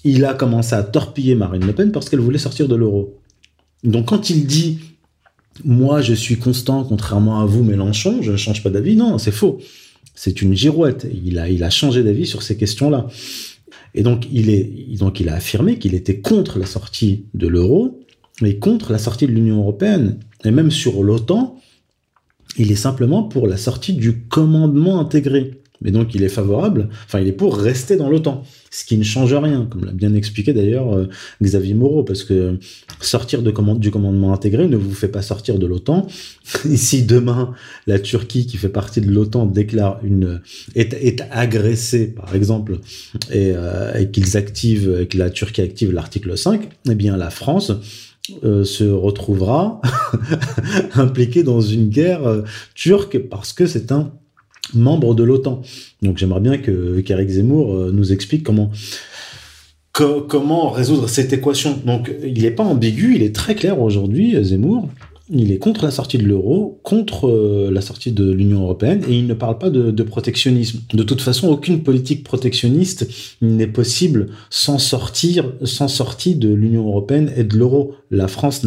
il 0.04 0.24
a 0.24 0.34
commencé 0.34 0.74
à 0.74 0.82
torpiller 0.82 1.34
Marine 1.34 1.66
Le 1.66 1.72
Pen 1.72 1.90
parce 1.90 2.08
qu'elle 2.08 2.20
voulait 2.20 2.38
sortir 2.38 2.68
de 2.68 2.76
l'euro. 2.76 3.18
Donc 3.82 4.06
quand 4.06 4.30
il 4.30 4.46
dit 4.46 4.78
moi 5.64 6.00
je 6.02 6.14
suis 6.14 6.36
constant 6.36 6.84
contrairement 6.84 7.40
à 7.40 7.46
vous 7.46 7.62
Mélenchon, 7.62 8.22
je 8.22 8.32
ne 8.32 8.36
change 8.36 8.62
pas 8.62 8.70
d'avis, 8.70 8.96
non, 8.96 9.18
c'est 9.18 9.32
faux. 9.32 9.58
C'est 10.14 10.42
une 10.42 10.54
girouette. 10.54 11.06
Il 11.12 11.38
a, 11.38 11.70
changé 11.70 12.02
d'avis 12.02 12.26
sur 12.26 12.42
ces 12.42 12.56
questions-là. 12.56 13.08
Et 13.94 14.02
donc 14.02 14.26
il, 14.30 14.96
donc 14.98 15.20
il 15.20 15.28
a 15.28 15.34
affirmé 15.34 15.78
qu'il 15.78 15.94
était 15.94 16.20
contre 16.20 16.58
la 16.58 16.66
sortie 16.66 17.24
de 17.34 17.48
l'euro 17.48 18.00
et 18.44 18.58
contre 18.58 18.92
la 18.92 18.98
sortie 18.98 19.26
de 19.26 19.32
l'Union 19.32 19.58
européenne. 19.58 20.18
Et 20.44 20.50
même 20.50 20.70
sur 20.70 21.02
l'OTAN, 21.02 21.58
il 22.56 22.70
est 22.70 22.76
simplement 22.76 23.24
pour 23.24 23.46
la 23.46 23.56
sortie 23.56 23.94
du 23.94 24.20
commandement 24.20 25.00
intégré. 25.00 25.62
Mais 25.84 25.90
donc 25.90 26.14
il 26.14 26.22
est 26.22 26.28
favorable, 26.30 26.88
enfin 27.04 27.20
il 27.20 27.28
est 27.28 27.32
pour 27.32 27.56
rester 27.56 27.96
dans 27.96 28.08
l'OTAN, 28.08 28.42
ce 28.70 28.84
qui 28.84 28.96
ne 28.96 29.04
change 29.04 29.34
rien, 29.34 29.68
comme 29.70 29.84
l'a 29.84 29.92
bien 29.92 30.14
expliqué 30.14 30.54
d'ailleurs 30.54 30.92
euh, 30.96 31.08
Xavier 31.42 31.74
Moreau, 31.74 32.02
parce 32.02 32.24
que 32.24 32.58
sortir 33.00 33.42
de 33.42 33.52
du 33.74 33.90
commandement 33.90 34.32
intégré 34.32 34.66
ne 34.66 34.76
vous 34.76 34.94
fait 34.94 35.08
pas 35.08 35.22
sortir 35.22 35.58
de 35.58 35.66
l'OTAN. 35.66 36.06
Si 36.74 37.04
demain 37.04 37.54
la 37.86 37.98
Turquie, 37.98 38.46
qui 38.46 38.56
fait 38.56 38.68
partie 38.68 39.00
de 39.00 39.10
l'OTAN, 39.10 39.46
déclare 39.46 40.00
une 40.02 40.40
est, 40.74 40.92
est 40.94 41.22
agressée, 41.30 42.06
par 42.08 42.34
exemple, 42.34 42.78
et, 43.30 43.52
euh, 43.54 44.04
qu'ils 44.06 44.36
activent, 44.36 44.98
et 45.02 45.06
que 45.06 45.18
la 45.18 45.30
Turquie 45.30 45.60
active 45.60 45.92
l'article 45.92 46.36
5, 46.36 46.68
eh 46.90 46.94
bien 46.94 47.16
la 47.16 47.30
France 47.30 47.72
euh, 48.42 48.64
se 48.64 48.84
retrouvera 48.84 49.80
impliquée 50.94 51.42
dans 51.42 51.60
une 51.60 51.88
guerre 51.88 52.42
turque 52.74 53.18
parce 53.18 53.52
que 53.52 53.66
c'est 53.66 53.92
un 53.92 54.12
membre 54.72 55.14
de 55.14 55.22
l'OTAN. 55.22 55.62
Donc 56.02 56.18
j'aimerais 56.18 56.40
bien 56.40 56.58
que 56.58 57.00
qu'Eric 57.00 57.28
Zemmour 57.28 57.74
euh, 57.74 57.90
nous 57.92 58.12
explique 58.12 58.42
comment 58.42 58.70
comment 59.92 60.70
résoudre 60.70 61.08
cette 61.08 61.32
équation. 61.32 61.78
Donc 61.86 62.12
il 62.24 62.42
n'est 62.42 62.50
pas 62.50 62.64
ambigu, 62.64 63.14
il 63.14 63.22
est 63.22 63.34
très 63.34 63.54
clair 63.54 63.80
aujourd'hui, 63.80 64.36
Zemmour. 64.42 64.88
Il 65.30 65.52
est 65.52 65.58
contre 65.58 65.84
la 65.84 65.90
sortie 65.90 66.18
de 66.18 66.24
l'euro, 66.24 66.80
contre 66.82 67.28
euh, 67.28 67.70
la 67.72 67.80
sortie 67.80 68.12
de 68.12 68.30
l'Union 68.30 68.60
européenne, 68.60 69.02
et 69.08 69.16
il 69.16 69.26
ne 69.26 69.32
parle 69.32 69.56
pas 69.56 69.70
de, 69.70 70.02
protectionnisme. 70.02 70.80
De 70.92 71.02
toute 71.02 71.22
façon, 71.22 71.48
aucune 71.48 71.82
politique 71.82 72.24
protectionniste 72.24 73.08
n'est 73.40 73.66
possible 73.66 74.26
sans 74.50 74.78
sortir, 74.78 75.50
sans 75.62 75.88
sortie 75.88 76.34
de 76.34 76.52
l'Union 76.52 76.86
européenne 76.86 77.32
et 77.36 77.44
de 77.44 77.56
l'euro. 77.56 77.94
La 78.10 78.28
France 78.28 78.66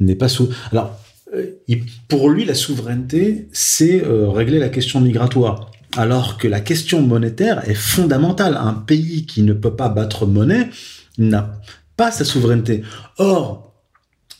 n'est 0.00 0.14
pas 0.14 0.28
sous. 0.28 0.48
Alors, 0.72 0.98
euh, 1.34 1.46
pour 2.08 2.30
lui, 2.30 2.44
la 2.44 2.54
souveraineté, 2.54 3.48
c'est 3.52 4.02
euh, 4.04 4.30
régler 4.30 4.58
la 4.58 4.68
question 4.68 5.00
migratoire. 5.00 5.70
Alors 5.96 6.38
que 6.38 6.48
la 6.48 6.60
question 6.60 7.02
monétaire 7.02 7.68
est 7.68 7.74
fondamentale. 7.74 8.56
Un 8.60 8.74
pays 8.74 9.26
qui 9.26 9.42
ne 9.42 9.52
peut 9.52 9.74
pas 9.74 9.88
battre 9.88 10.26
monnaie 10.26 10.68
n'a 11.18 11.60
pas 11.96 12.10
sa 12.10 12.24
souveraineté. 12.24 12.82
Or, 13.18 13.74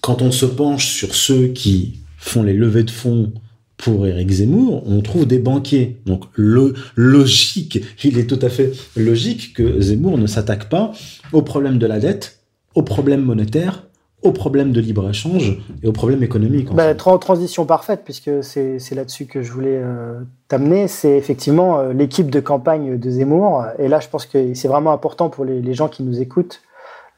quand 0.00 0.22
on 0.22 0.32
se 0.32 0.46
penche 0.46 0.86
sur 0.86 1.14
ceux 1.14 1.48
qui 1.48 2.00
font 2.16 2.42
les 2.42 2.54
levées 2.54 2.84
de 2.84 2.90
fonds 2.90 3.32
pour 3.76 4.06
Éric 4.06 4.30
Zemmour, 4.30 4.82
on 4.86 5.00
trouve 5.00 5.26
des 5.26 5.38
banquiers. 5.38 6.00
Donc, 6.06 6.24
le, 6.34 6.74
logique, 6.94 7.80
il 8.04 8.18
est 8.18 8.26
tout 8.26 8.38
à 8.42 8.48
fait 8.48 8.72
logique 8.96 9.54
que 9.54 9.80
Zemmour 9.80 10.18
ne 10.18 10.26
s'attaque 10.26 10.68
pas 10.68 10.92
au 11.32 11.42
problème 11.42 11.78
de 11.78 11.86
la 11.86 11.98
dette, 11.98 12.40
au 12.74 12.82
problème 12.82 13.22
monétaire 13.22 13.84
au 14.22 14.32
problème 14.32 14.72
de 14.72 14.80
libre-échange 14.80 15.58
et 15.82 15.88
au 15.88 15.92
problème 15.92 16.22
économique. 16.22 16.72
Bah, 16.74 16.94
transition 16.94 17.64
parfaite, 17.64 18.02
puisque 18.04 18.30
c'est 18.42 18.94
là-dessus 18.94 19.26
que 19.26 19.42
je 19.42 19.50
voulais 19.50 19.78
euh, 19.82 20.20
t'amener, 20.48 20.88
c'est 20.88 21.16
effectivement 21.16 21.78
euh, 21.78 21.92
l'équipe 21.92 22.30
de 22.30 22.40
campagne 22.40 22.98
de 22.98 23.10
Zemmour. 23.10 23.64
Et 23.78 23.88
là, 23.88 24.00
je 24.00 24.08
pense 24.08 24.26
que 24.26 24.54
c'est 24.54 24.68
vraiment 24.68 24.92
important 24.92 25.30
pour 25.30 25.44
les, 25.44 25.74
gens 25.74 25.88
qui 25.88 26.02
nous 26.02 26.20
écoutent, 26.20 26.60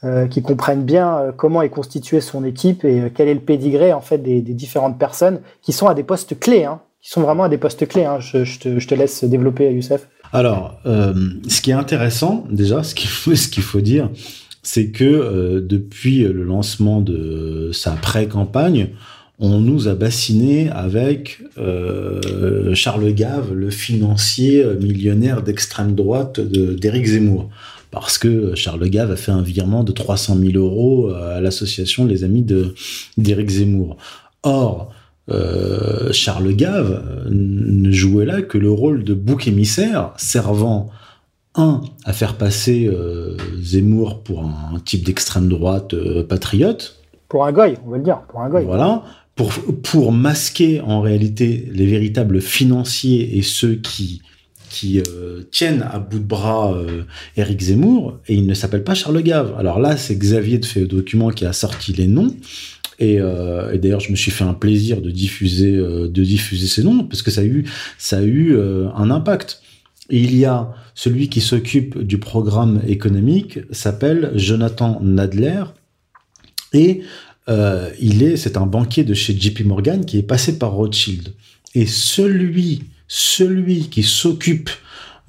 euh, 0.05 0.27
qui 0.27 0.43
comprennent 0.43 0.85
bien 0.85 1.33
comment 1.37 1.63
est 1.63 1.71
constituée 1.71 2.21
son 2.21 2.45
équipe 2.45 2.85
et 2.85 3.11
quel 3.15 3.29
est 3.29 3.35
le 3.35 3.41
pédigré 3.41 3.93
en 3.93 4.01
fait 4.01 4.19
des, 4.19 4.41
différentes 4.41 4.99
personnes 4.99 5.41
qui 5.61 5.73
sont 5.73 5.89
à 5.89 5.95
des 5.95 6.05
postes 6.05 6.39
clés, 6.39 6.65
hein, 6.65 6.81
qui 7.01 7.11
sont 7.11 7.23
vraiment 7.23 7.45
à 7.45 7.49
des 7.49 7.59
postes 7.59 7.87
clés. 7.89 8.05
Hein. 8.05 8.21
Je, 8.21 8.59
te, 8.59 8.79
je, 8.79 8.87
te, 8.87 8.95
laisse 8.95 9.25
développer, 9.25 9.73
Youssef. 9.73 10.09
Alors, 10.33 10.77
ce 10.85 11.61
qui 11.61 11.73
est 11.73 11.75
intéressant, 11.75 12.45
déjà, 12.49 12.85
ce 12.85 12.95
qu'il 12.95 13.11
faut, 13.11 13.35
ce 13.35 13.49
qu'il 13.49 13.65
faut 13.65 13.81
dire, 13.81 14.09
c'est 14.63 14.91
que 14.91 15.05
euh, 15.05 15.61
depuis 15.61 16.21
le 16.21 16.45
lancement 16.45 17.01
de 17.01 17.71
sa 17.73 17.93
pré-campagne, 17.93 18.91
on 19.39 19.59
nous 19.59 19.89
a 19.89 19.95
bassiné 19.95 20.71
avec 20.71 21.41
euh, 21.59 22.75
Charles 22.75 23.13
Gave, 23.13 23.53
le 23.53 23.71
financier 23.71 24.65
millionnaire 24.81 25.43
d'extrême 25.43 25.95
droite 25.95 26.41
d'Éric 26.41 27.07
Zemmour. 27.07 27.51
Parce 27.91 28.19
que 28.19 28.55
Charles 28.55 28.89
Gave 28.89 29.11
a 29.11 29.17
fait 29.17 29.33
un 29.33 29.43
virement 29.43 29.85
de 29.85 29.93
300 29.93 30.39
000 30.39 30.53
euros 30.55 31.11
à 31.11 31.41
l'association 31.41 32.07
Les 32.07 32.25
Amis 32.25 32.47
d'Éric 33.19 33.51
Zemmour. 33.51 33.99
Or, 34.45 34.93
euh, 35.31 36.13
Charles 36.13 36.55
Gave 36.55 37.03
ne 37.31 37.91
jouait 37.93 38.27
là 38.27 38.43
que 38.43 38.59
le 38.59 38.71
rôle 38.71 39.05
de 39.05 39.15
bouc 39.15 39.47
émissaire 39.47 40.13
servant 40.17 40.91
un, 41.55 41.83
à 42.05 42.13
faire 42.13 42.37
passer 42.37 42.87
euh, 42.87 43.37
Zemmour 43.61 44.23
pour 44.23 44.45
un, 44.45 44.79
type 44.85 45.05
d'extrême 45.05 45.49
droite 45.49 45.95
euh, 45.95 46.25
patriote. 46.25 47.01
Pour 47.29 47.45
un 47.45 47.53
goy, 47.53 47.75
on 47.87 47.91
va 47.91 47.99
le 47.99 48.05
dire, 48.05 48.21
pour 48.29 48.41
un 48.41 48.49
goy. 48.49 48.65
Voilà. 48.65 49.05
Pour, 49.35 49.53
pour 49.83 50.13
masquer 50.13 50.81
en 50.81 51.01
réalité 51.01 51.69
les 51.73 51.87
véritables 51.87 52.41
financiers 52.41 53.39
et 53.39 53.43
ceux 53.43 53.77
qui, 53.77 54.23
qui 54.69 55.01
euh, 55.01 55.43
tiennent 55.51 55.83
à 55.91 55.99
bout 55.99 56.19
de 56.19 56.25
bras 56.25 56.77
Éric 57.37 57.61
Zemmour, 57.61 58.19
et 58.29 58.35
il 58.35 58.47
ne 58.47 58.55
s'appelle 58.55 58.85
pas 58.85 58.95
Charles 58.95 59.23
Gave. 59.23 59.55
Alors 59.59 59.81
là, 59.81 59.97
c'est 59.97 60.17
Xavier 60.17 60.59
de 60.59 60.67
Fait 60.67 60.85
Document 60.85 61.31
qui 61.31 61.47
a 61.47 61.53
sorti 61.53 61.93
les 61.93 62.07
noms. 62.07 62.35
Et, 62.99 63.15
et 63.15 63.79
d'ailleurs, 63.79 64.01
je 64.01 64.11
me 64.11 64.17
suis 64.17 64.31
fait 64.31 64.45
un 64.45 64.55
plaisir 64.55 65.01
de 65.01 65.11
diffuser, 65.11 65.73
de 65.73 66.23
diffuser 66.23 66.67
ces 66.67 66.85
noms 66.85 67.05
parce 67.05 67.23
que 67.23 67.31
ça 67.31 67.41
a 67.41 67.45
eu, 67.45 67.65
ça 67.99 68.19
a 68.19 68.23
eu 68.23 68.57
un 68.95 69.11
impact. 69.11 69.63
Il 70.11 70.37
y 70.37 70.45
a 70.45 70.75
celui 70.95 71.29
qui 71.29 71.41
s'occupe 71.41 71.99
du 71.99 72.19
programme 72.19 72.83
économique, 72.87 73.61
s'appelle 73.71 74.33
Jonathan 74.35 75.01
Nadler, 75.01 75.65
et 76.73 77.03
euh, 77.49 77.91
il 78.01 78.23
est, 78.23 78.37
c'est 78.37 78.57
un 78.57 78.67
banquier 78.67 79.05
de 79.05 79.15
chez 79.15 79.39
JP 79.39 79.65
Morgan 79.65 80.05
qui 80.05 80.19
est 80.19 80.23
passé 80.23 80.59
par 80.59 80.73
Rothschild. 80.73 81.35
Et 81.75 81.87
celui, 81.87 82.85
celui 83.09 83.89
qui 83.89 84.03
s'occupe 84.03 84.71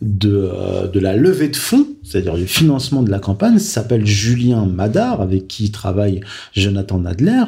de, 0.03 0.51
euh, 0.53 0.87
de 0.87 0.99
la 0.99 1.15
levée 1.15 1.47
de 1.47 1.55
fonds, 1.55 1.87
c'est-à-dire 2.03 2.35
du 2.35 2.45
financement 2.45 3.01
de 3.01 3.09
la 3.09 3.19
campagne, 3.19 3.57
s'appelle 3.57 4.05
Julien 4.05 4.65
Madar, 4.65 5.21
avec 5.21 5.47
qui 5.47 5.71
travaille 5.71 6.19
Jonathan 6.53 6.99
Nadler. 6.99 7.43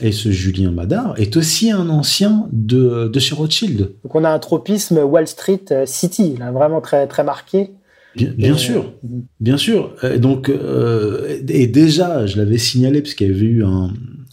Et 0.00 0.12
ce 0.12 0.30
Julien 0.30 0.72
Madar 0.72 1.14
est 1.16 1.36
aussi 1.36 1.70
un 1.70 1.88
ancien 1.88 2.48
de, 2.52 3.08
de 3.08 3.20
chez 3.20 3.34
Rothschild. 3.34 3.92
Donc 4.02 4.14
on 4.14 4.24
a 4.24 4.30
un 4.30 4.38
tropisme 4.38 4.98
Wall 4.98 5.28
Street 5.28 5.64
euh, 5.70 5.84
City, 5.86 6.34
là, 6.38 6.50
vraiment 6.50 6.80
très, 6.80 7.06
très 7.06 7.24
marqué. 7.24 7.70
Bien, 8.16 8.30
bien 8.36 8.56
sûr, 8.58 8.92
bien 9.40 9.56
sûr. 9.56 9.94
Et 10.02 10.18
donc, 10.18 10.50
euh, 10.50 11.38
et 11.48 11.66
déjà, 11.66 12.26
je 12.26 12.36
l'avais 12.36 12.58
signalé 12.58 13.00
parce 13.00 13.14
qu'il 13.14 13.28
y 13.28 13.30
avait 13.30 13.46
eu 13.46 13.64
un, 13.64 13.90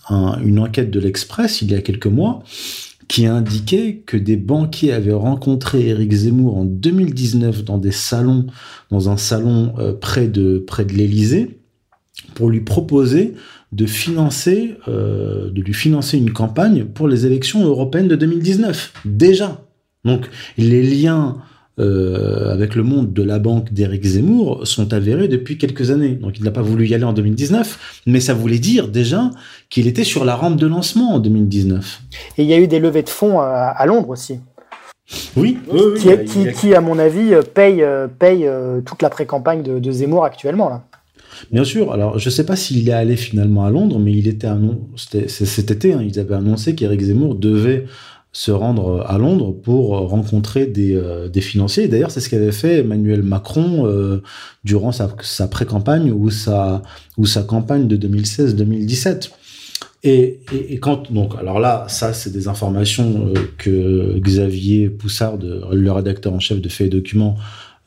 un, 0.09 0.37
une 0.43 0.59
enquête 0.59 0.91
de 0.91 0.99
l'Express 0.99 1.61
il 1.61 1.71
y 1.71 1.75
a 1.75 1.81
quelques 1.81 2.07
mois 2.07 2.43
qui 3.09 3.25
indiquait 3.25 4.03
que 4.05 4.15
des 4.15 4.37
banquiers 4.37 4.93
avaient 4.93 5.11
rencontré 5.11 5.87
Éric 5.87 6.13
Zemmour 6.13 6.57
en 6.57 6.63
2019 6.63 7.65
dans 7.65 7.79
des 7.79 7.91
salons, 7.91 8.45
dans 8.91 9.09
un 9.09 9.17
salon 9.17 9.73
euh, 9.79 9.93
près 9.93 10.27
de 10.27 10.59
près 10.59 10.85
l'Élysée, 10.85 11.59
pour 12.35 12.49
lui 12.49 12.61
proposer 12.61 13.33
de 13.71 13.85
financer, 13.87 14.77
euh, 14.87 15.49
de 15.49 15.61
lui 15.61 15.73
financer 15.73 16.17
une 16.17 16.31
campagne 16.31 16.85
pour 16.85 17.07
les 17.07 17.25
élections 17.25 17.65
européennes 17.65 18.07
de 18.07 18.15
2019. 18.15 18.93
Déjà. 19.05 19.65
Donc 20.05 20.29
les 20.57 20.83
liens 20.83 21.37
euh, 21.79 22.51
avec 22.53 22.75
le 22.75 22.83
monde 22.83 23.13
de 23.13 23.23
la 23.23 23.39
banque 23.39 23.71
d'Éric 23.73 24.03
Zemmour 24.05 24.67
sont 24.67 24.93
avérés 24.93 25.27
depuis 25.27 25.57
quelques 25.57 25.91
années. 25.91 26.15
Donc 26.15 26.37
il 26.37 26.43
n'a 26.43 26.51
pas 26.51 26.61
voulu 26.61 26.87
y 26.87 26.93
aller 26.93 27.03
en 27.03 27.13
2019, 27.13 28.01
mais 28.05 28.19
ça 28.19 28.33
voulait 28.33 28.59
dire 28.59 28.87
déjà 28.87 29.31
qu'il 29.69 29.87
était 29.87 30.03
sur 30.03 30.25
la 30.25 30.35
rampe 30.35 30.57
de 30.57 30.67
lancement 30.67 31.13
en 31.15 31.19
2019. 31.19 32.01
Et 32.37 32.43
il 32.43 32.49
y 32.49 32.53
a 32.53 32.59
eu 32.59 32.67
des 32.67 32.79
levées 32.79 33.03
de 33.03 33.09
fonds 33.09 33.39
à, 33.39 33.45
à 33.75 33.85
Londres 33.85 34.09
aussi. 34.09 34.39
Oui, 35.35 35.57
oui, 35.71 35.79
oui, 35.93 35.99
qui, 35.99 36.71
a- 36.71 36.75
a- 36.75 36.77
à 36.77 36.81
mon 36.81 36.99
avis, 36.99 37.33
euh, 37.33 37.41
paye, 37.41 37.81
euh, 37.81 38.07
paye 38.07 38.47
toute 38.85 39.01
la 39.01 39.09
pré-campagne 39.09 39.63
de, 39.63 39.79
de 39.79 39.91
Zemmour 39.91 40.23
actuellement. 40.23 40.69
Là. 40.69 40.83
Bien 41.51 41.63
sûr. 41.63 41.91
Alors, 41.93 42.19
je 42.19 42.29
sais 42.29 42.45
pas 42.45 42.55
s'il 42.55 42.87
est 42.89 42.93
allé 42.93 43.15
finalement 43.15 43.65
à 43.65 43.71
Londres, 43.71 43.97
mais 43.97 44.11
il 44.11 44.27
était 44.27 44.47
annon- 44.47 44.81
c'était 44.97 45.27
cet 45.27 45.71
été, 45.71 45.93
hein, 45.93 46.01
ils 46.05 46.19
avaient 46.19 46.35
annoncé 46.35 46.75
qu'Éric 46.75 47.01
Zemmour 47.01 47.35
devait 47.35 47.85
se 48.31 48.51
rendre 48.51 49.03
à 49.07 49.17
Londres 49.17 49.51
pour 49.51 49.89
rencontrer 50.09 50.67
des, 50.67 50.95
euh, 50.95 51.27
des 51.29 51.41
financiers. 51.41 51.87
D'ailleurs, 51.87 52.11
c'est 52.11 52.19
ce 52.19 52.29
qu'avait 52.29 52.51
fait 52.51 52.79
Emmanuel 52.79 53.23
Macron 53.23 53.85
euh, 53.87 54.21
durant 54.63 54.91
sa, 54.91 55.09
sa 55.21 55.47
pré-campagne 55.47 56.11
ou 56.11 56.29
sa, 56.29 56.83
ou 57.17 57.25
sa 57.25 57.41
campagne 57.43 57.87
de 57.87 57.97
2016-2017. 57.97 59.31
Et, 60.03 60.39
et, 60.53 60.73
et 60.73 60.79
quand 60.79 61.11
donc 61.11 61.33
alors 61.37 61.59
là 61.59 61.83
ça 61.89 62.13
c'est 62.13 62.29
des 62.31 62.47
informations 62.47 63.27
euh, 63.27 63.33
que 63.57 64.17
Xavier 64.19 64.89
Poussard 64.89 65.37
le 65.37 65.91
rédacteur 65.91 66.31
en 66.33 66.39
chef 66.39 66.61
de 66.61 66.69
Faits 66.69 66.87
et 66.87 66.89
Documents 66.89 67.35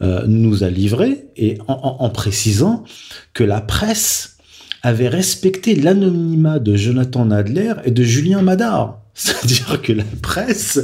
euh, 0.03 0.27
nous 0.27 0.63
a 0.63 0.69
livrées 0.69 1.25
et 1.37 1.57
en, 1.69 1.73
en- 1.73 2.05
en 2.05 2.11
précisant 2.11 2.85
que 3.33 3.45
la 3.45 3.63
presse 3.63 4.37
avait 4.83 5.09
respecté 5.09 5.75
l'anonymat 5.75 6.59
de 6.59 6.75
Jonathan 6.77 7.25
Nadler 7.25 7.73
et 7.85 7.93
de 7.93 8.03
Julien 8.03 8.43
Madar. 8.43 9.02
C'est-à-dire 9.15 9.83
que 9.83 9.93
la 9.93 10.05
presse... 10.23 10.81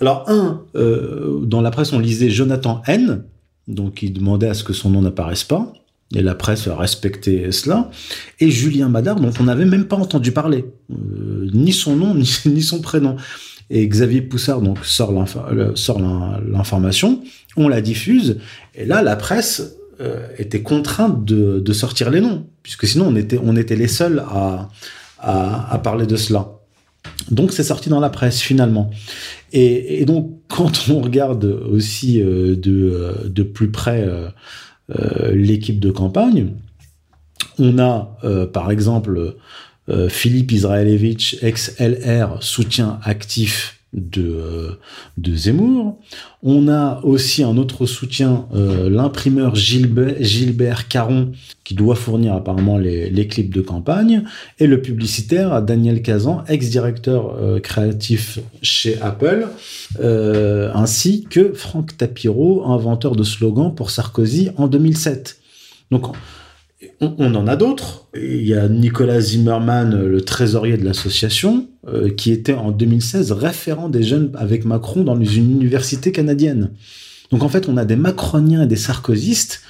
Alors, 0.00 0.24
un, 0.28 0.62
euh, 0.74 1.40
dans 1.44 1.60
la 1.60 1.70
presse, 1.70 1.92
on 1.92 1.98
lisait 1.98 2.30
Jonathan 2.30 2.82
N, 2.86 3.24
donc 3.68 4.02
il 4.02 4.12
demandait 4.12 4.48
à 4.48 4.54
ce 4.54 4.64
que 4.64 4.72
son 4.72 4.90
nom 4.90 5.02
n'apparaisse 5.02 5.44
pas, 5.44 5.72
et 6.14 6.22
la 6.22 6.34
presse 6.34 6.66
a 6.66 6.76
respecté 6.76 7.52
cela, 7.52 7.90
et 8.40 8.50
Julien 8.50 8.88
Madar, 8.88 9.20
dont 9.20 9.30
on 9.38 9.44
n'avait 9.44 9.66
même 9.66 9.84
pas 9.84 9.96
entendu 9.96 10.32
parler, 10.32 10.64
euh, 10.90 11.48
ni 11.52 11.72
son 11.72 11.96
nom, 11.96 12.14
ni, 12.46 12.62
son 12.62 12.80
prénom. 12.80 13.16
Et 13.70 13.86
Xavier 13.86 14.22
Poussard 14.22 14.62
donc 14.62 14.84
sort 14.84 15.12
l'information, 15.12 17.22
on 17.56 17.68
la 17.68 17.82
diffuse, 17.82 18.38
et 18.74 18.84
là, 18.84 19.02
la 19.02 19.14
presse 19.14 19.76
euh, 20.00 20.26
était 20.38 20.62
contrainte 20.62 21.24
de, 21.24 21.72
sortir 21.72 22.10
les 22.10 22.20
noms, 22.20 22.46
puisque 22.62 22.88
sinon 22.88 23.06
on 23.08 23.14
était, 23.14 23.38
on 23.40 23.56
était 23.56 23.76
les 23.76 23.88
seuls 23.88 24.24
à 25.20 25.80
parler 25.84 26.06
de 26.06 26.16
cela. 26.16 26.57
Donc 27.30 27.52
c'est 27.52 27.62
sorti 27.62 27.88
dans 27.88 28.00
la 28.00 28.10
presse 28.10 28.40
finalement. 28.40 28.90
Et, 29.52 30.00
et 30.00 30.04
donc 30.04 30.32
quand 30.48 30.88
on 30.90 31.00
regarde 31.00 31.44
aussi 31.44 32.22
euh, 32.22 32.56
de, 32.56 32.90
euh, 32.92 33.28
de 33.28 33.42
plus 33.42 33.70
près 33.70 34.02
euh, 34.02 34.28
euh, 34.98 35.34
l'équipe 35.34 35.80
de 35.80 35.90
campagne, 35.90 36.52
on 37.58 37.78
a 37.78 38.16
euh, 38.24 38.46
par 38.46 38.70
exemple 38.70 39.34
Philippe 40.10 40.52
Israelevich, 40.52 41.38
ex-LR, 41.40 42.42
soutien 42.42 43.00
actif 43.04 43.77
de, 43.94 44.22
euh, 44.22 44.78
de 45.16 45.34
Zemmour. 45.34 45.98
On 46.42 46.68
a 46.68 47.00
aussi 47.04 47.42
un 47.42 47.56
autre 47.56 47.86
soutien, 47.86 48.46
euh, 48.54 48.90
l'imprimeur 48.90 49.54
Gilbert, 49.54 50.88
Caron, 50.88 51.32
qui 51.64 51.74
doit 51.74 51.94
fournir 51.94 52.34
apparemment 52.34 52.78
les, 52.78 53.26
clips 53.28 53.54
de 53.54 53.60
campagne, 53.60 54.24
et 54.58 54.66
le 54.66 54.80
publicitaire 54.80 55.62
Daniel 55.62 56.02
Kazan, 56.02 56.44
ex-directeur 56.48 57.36
euh, 57.36 57.60
créatif 57.60 58.38
chez 58.62 59.00
Apple, 59.00 59.48
ainsi 60.74 61.26
que 61.28 61.52
Franck 61.52 61.96
Tapiro, 61.96 62.66
inventeur 62.66 63.16
de 63.16 63.22
slogans 63.22 63.74
pour 63.74 63.90
Sarkozy 63.90 64.50
en 64.56 64.68
2007. 64.68 65.38
Donc, 65.90 66.14
on, 67.00 67.34
en 67.34 67.46
a 67.46 67.56
d'autres. 67.56 68.08
Il 68.14 68.46
y 68.46 68.54
a 68.54 68.68
Nicolas 68.68 69.20
Zimmerman, 69.20 70.04
le 70.04 70.20
trésorier 70.20 70.76
de 70.76 70.84
l'association, 70.84 71.68
euh, 71.86 72.10
qui 72.10 72.32
était 72.32 72.54
en 72.54 72.70
2016 72.72 73.32
référent 73.32 73.88
des 73.88 74.02
jeunes 74.02 74.32
avec 74.34 74.64
Macron 74.64 75.04
dans 75.04 75.20
une 75.20 75.52
université 75.52 76.12
canadienne. 76.12 76.72
Donc 77.30 77.42
en 77.42 77.48
fait, 77.48 77.68
on 77.68 77.76
a 77.76 77.84
des 77.84 77.96
macroniens 77.96 78.62
et 78.62 78.66
des 78.66 78.76
sarkozystes 78.76 79.62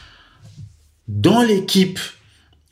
dans 1.07 1.43
l'équipe 1.43 1.99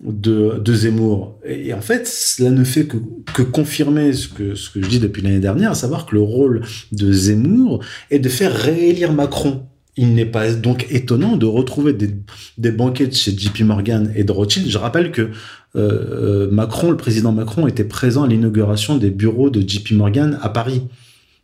de, 0.02 0.60
de 0.62 0.74
Zemmour. 0.74 1.38
Et 1.44 1.72
en 1.72 1.80
fait, 1.80 2.06
cela 2.06 2.50
ne 2.50 2.64
fait 2.64 2.86
que, 2.86 2.98
que 3.34 3.42
confirmer 3.42 4.12
ce 4.12 4.28
que, 4.28 4.54
ce 4.54 4.70
que 4.70 4.82
je 4.82 4.88
dis 4.88 5.00
depuis 5.00 5.22
l'année 5.22 5.40
dernière, 5.40 5.72
à 5.72 5.74
savoir 5.74 6.06
que 6.06 6.14
le 6.14 6.22
rôle 6.22 6.62
de 6.92 7.12
Zemmour 7.12 7.82
est 8.10 8.18
de 8.18 8.28
faire 8.28 8.54
réélire 8.54 9.12
Macron. 9.12 9.66
Il 9.96 10.14
n'est 10.14 10.26
pas 10.26 10.52
donc 10.52 10.86
étonnant 10.90 11.36
de 11.36 11.46
retrouver 11.46 11.92
des, 11.92 12.10
des 12.58 12.70
banquets 12.70 13.10
chez 13.10 13.36
JP 13.36 13.60
Morgan 13.60 14.12
et 14.14 14.24
de 14.24 14.32
Rothschild. 14.32 14.68
Je 14.68 14.78
rappelle 14.78 15.10
que 15.10 15.30
euh, 15.74 16.50
Macron, 16.50 16.90
le 16.90 16.96
président 16.96 17.32
Macron, 17.32 17.66
était 17.66 17.84
présent 17.84 18.24
à 18.24 18.28
l'inauguration 18.28 18.96
des 18.96 19.10
bureaux 19.10 19.50
de 19.50 19.66
JP 19.66 19.92
Morgan 19.92 20.38
à 20.42 20.48
Paris. 20.48 20.82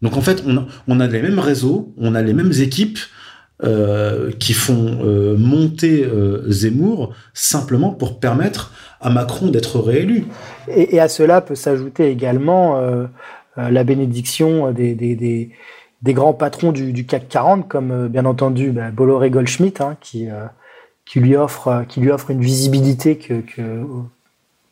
Donc 0.03 0.17
en 0.17 0.21
fait, 0.21 0.45
on 0.89 1.01
a, 1.01 1.07
les 1.07 1.23
mêmes 1.23 1.39
réseaux, 1.39 1.95
on 1.97 2.15
a 2.15 2.23
les 2.23 2.35
mêmes 2.35 2.53
équipes 2.53 2.99
euh, 3.63 4.33
qui 4.41 4.53
font 4.53 4.99
euh, 5.05 5.37
monter 5.37 6.05
euh, 6.05 6.51
Zemmour 6.51 7.15
simplement 7.33 7.91
pour 7.91 8.19
permettre 8.19 8.73
à 9.01 9.11
Macron 9.11 9.49
d'être 9.49 9.79
réélu. 9.79 10.25
Et, 10.69 10.97
et 10.97 11.01
à 11.01 11.09
cela 11.09 11.41
peut 11.41 11.55
s'ajouter 11.55 12.11
également 12.11 12.79
euh, 12.79 13.07
euh, 13.59 13.71
la 13.71 13.85
bénédiction 13.85 14.73
des, 14.73 14.95
des, 14.95 15.15
des, 15.15 15.51
des 16.03 16.15
grands 16.15 16.33
patrons 16.33 16.73
du, 16.73 16.93
du, 16.93 17.07
CAC 17.07 17.29
40, 17.29 17.69
comme 17.69 17.91
euh, 17.91 18.09
bien 18.09 18.25
entendu 18.25 18.71
bah, 18.71 18.91
Bolloré 18.91 19.31
Goldschmidt, 19.31 19.83
hein, 19.83 19.97
qui, 20.01 20.29
euh, 20.31 20.45
qui, 21.05 21.21
lui 21.21 21.37
offre, 21.37 21.85
qui 21.89 22.01
lui 22.01 22.11
offre 22.11 22.31
une 22.31 22.41
visibilité 22.41 23.17
que, 23.17 23.41
que 23.41 23.85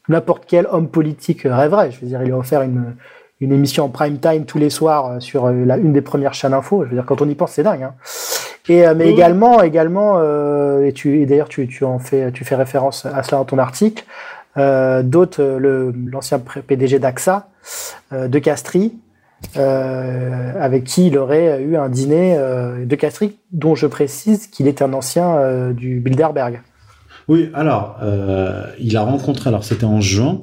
n'importe 0.08 0.44
quel 0.46 0.66
homme 0.70 0.88
politique 0.88 1.42
rêverait. 1.44 1.92
Je 1.92 2.00
veux 2.00 2.06
dire, 2.08 2.22
il 2.22 2.26
lui 2.26 2.32
a 2.32 2.38
offert 2.38 2.62
une, 2.62 2.96
une 3.40 3.52
émission 3.52 3.84
en 3.84 3.88
prime 3.88 4.18
time 4.18 4.44
tous 4.44 4.58
les 4.58 4.70
soirs 4.70 5.22
sur 5.22 5.48
la, 5.50 5.76
une 5.76 5.92
des 5.92 6.02
premières 6.02 6.34
chaînes 6.34 6.54
info. 6.54 6.84
Je 6.84 6.90
veux 6.90 6.96
dire, 6.96 7.06
quand 7.06 7.22
on 7.22 7.28
y 7.28 7.34
pense, 7.34 7.52
c'est 7.52 7.62
dingue. 7.62 7.84
Hein. 7.84 7.94
Et, 8.68 8.82
mais 8.94 9.06
oui. 9.06 9.10
également, 9.10 9.62
également, 9.62 10.14
euh, 10.18 10.84
et, 10.84 10.92
tu, 10.92 11.20
et 11.20 11.26
d'ailleurs, 11.26 11.48
tu, 11.48 11.66
tu 11.66 11.84
en 11.84 11.98
fais, 11.98 12.30
tu 12.32 12.44
fais 12.44 12.54
référence 12.54 13.06
à 13.06 13.22
cela 13.22 13.38
dans 13.38 13.44
ton 13.44 13.58
article. 13.58 14.04
Euh, 14.56 15.02
d'autres, 15.02 15.42
l'ancien 16.10 16.38
PDG 16.38 16.98
d'AXA, 16.98 17.48
euh, 18.12 18.28
de 18.28 18.38
Castries, 18.38 18.94
euh, 19.56 20.52
avec 20.60 20.84
qui 20.84 21.08
il 21.08 21.18
aurait 21.18 21.60
eu 21.62 21.76
un 21.76 21.88
dîner 21.88 22.36
euh, 22.36 22.84
de 22.84 22.94
Castries, 22.94 23.32
dont 23.50 23.74
je 23.74 23.86
précise 23.86 24.46
qu'il 24.46 24.68
est 24.68 24.80
un 24.80 24.92
ancien 24.92 25.34
euh, 25.36 25.72
du 25.72 25.98
Bilderberg. 25.98 26.60
Oui, 27.26 27.48
alors, 27.54 28.00
il 28.80 28.96
a 28.96 29.02
rencontré, 29.02 29.50
alors 29.50 29.62
c'était 29.62 29.84
en 29.84 30.00
juin, 30.00 30.42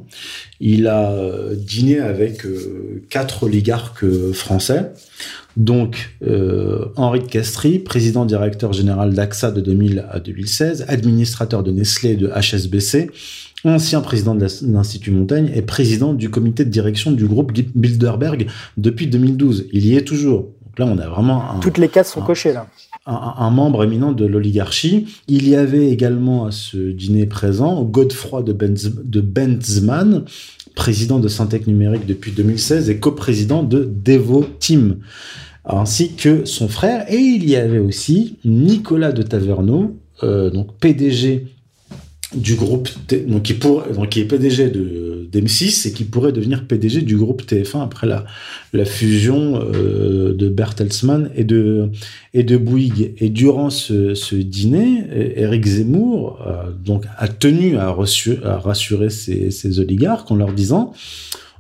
il 0.62 0.88
a 0.88 1.12
dîné 1.54 2.00
avec 2.00 2.46
quatre 3.10 3.44
oligarques 3.44 4.06
français, 4.32 4.94
donc 5.58 6.16
Henri 6.96 7.20
de 7.20 7.26
Castries, 7.26 7.80
président 7.80 8.24
directeur 8.24 8.72
général 8.72 9.14
d'AXA 9.14 9.52
de 9.52 9.60
2000 9.60 10.06
à 10.10 10.22
2016, 10.22 10.86
administrateur 10.88 11.62
de 11.62 11.72
Nestlé 11.72 12.12
et 12.12 12.16
de 12.16 12.30
HSBC, 12.30 13.12
ancien 13.64 14.02
président 14.02 14.36
de 14.36 14.46
l'Institut 14.64 15.12
Montaigne 15.12 15.52
et 15.54 15.62
président 15.62 16.14
du 16.14 16.30
comité 16.30 16.66
de 16.66 16.70
direction 16.70 17.12
du 17.12 17.26
groupe 17.26 17.52
Bilderberg 17.76 18.48
depuis 18.78 19.08
2012. 19.08 19.68
Il 19.72 19.86
y 19.86 19.96
est 19.96 20.04
toujours. 20.04 20.50
Donc 20.66 20.80
là, 20.80 20.86
on 20.86 20.98
a 21.00 21.08
vraiment 21.08 21.52
un, 21.52 21.60
toutes 21.60 21.80
les 21.80 21.88
cases 21.88 22.12
sont 22.12 22.22
un, 22.22 22.26
cochées 22.26 22.54
là. 22.54 22.68
Un, 23.06 23.34
un, 23.38 23.50
membre 23.50 23.84
éminent 23.84 24.12
de 24.12 24.26
l'oligarchie. 24.26 25.08
Il 25.28 25.48
y 25.50 25.56
avait 25.56 25.90
également 25.90 26.46
à 26.46 26.52
ce 26.52 26.78
dîner 26.78 27.26
présent 27.26 27.84
Godefroy 27.84 28.44
de, 28.44 28.54
Benz, 28.54 28.94
de 29.04 29.22
Benzman, 29.22 30.26
président 30.76 31.20
de 31.20 31.28
Syntec 31.28 31.66
Numérique 31.66 32.06
depuis 32.06 32.32
2016 32.32 32.90
et 32.90 33.00
coprésident 33.00 33.64
de 33.64 33.90
Devo 33.92 34.46
Team. 34.60 34.98
ainsi 35.66 36.14
que 36.14 36.46
son 36.46 36.68
frère. 36.68 37.12
Et 37.12 37.18
il 37.18 37.50
y 37.50 37.56
avait 37.56 37.80
aussi 37.80 38.38
Nicolas 38.46 39.12
de 39.12 39.24
Taverneau, 39.24 39.98
euh, 40.24 40.52
donc 40.52 40.78
PDG 40.78 41.48
du 42.36 42.56
groupe, 42.56 42.90
donc 43.28 43.44
qui, 43.44 43.54
pour, 43.54 43.84
donc 43.84 44.10
qui 44.10 44.20
est 44.20 44.26
PDG 44.26 44.70
de 44.70 45.08
d'M6 45.32 45.88
et 45.88 45.92
qui 45.92 46.06
pourrait 46.06 46.32
devenir 46.32 46.66
PDG 46.66 47.02
du 47.02 47.18
groupe 47.18 47.44
TF1 47.44 47.84
après 47.84 48.08
la, 48.08 48.26
la 48.74 48.86
fusion 48.86 49.62
euh, 49.62 50.34
de 50.34 50.50
Bertelsmann 50.50 51.30
et 51.36 51.44
de, 51.44 51.92
et 52.34 52.44
de 52.44 52.58
Bouygues. 52.58 53.14
Et 53.18 53.30
durant 53.30 53.70
ce, 53.70 54.14
ce 54.14 54.36
dîner, 54.36 55.04
Éric 55.36 55.66
Zemmour 55.66 56.40
euh, 56.48 56.72
donc, 56.72 57.06
a 57.18 57.28
tenu 57.28 57.78
à, 57.78 57.90
reçu, 57.90 58.38
à 58.44 58.58
rassurer 58.58 59.10
ces, 59.10 59.52
ces 59.52 59.80
oligarques 59.80 60.32
en 60.32 60.36
leur 60.36 60.54
disant 60.54 60.94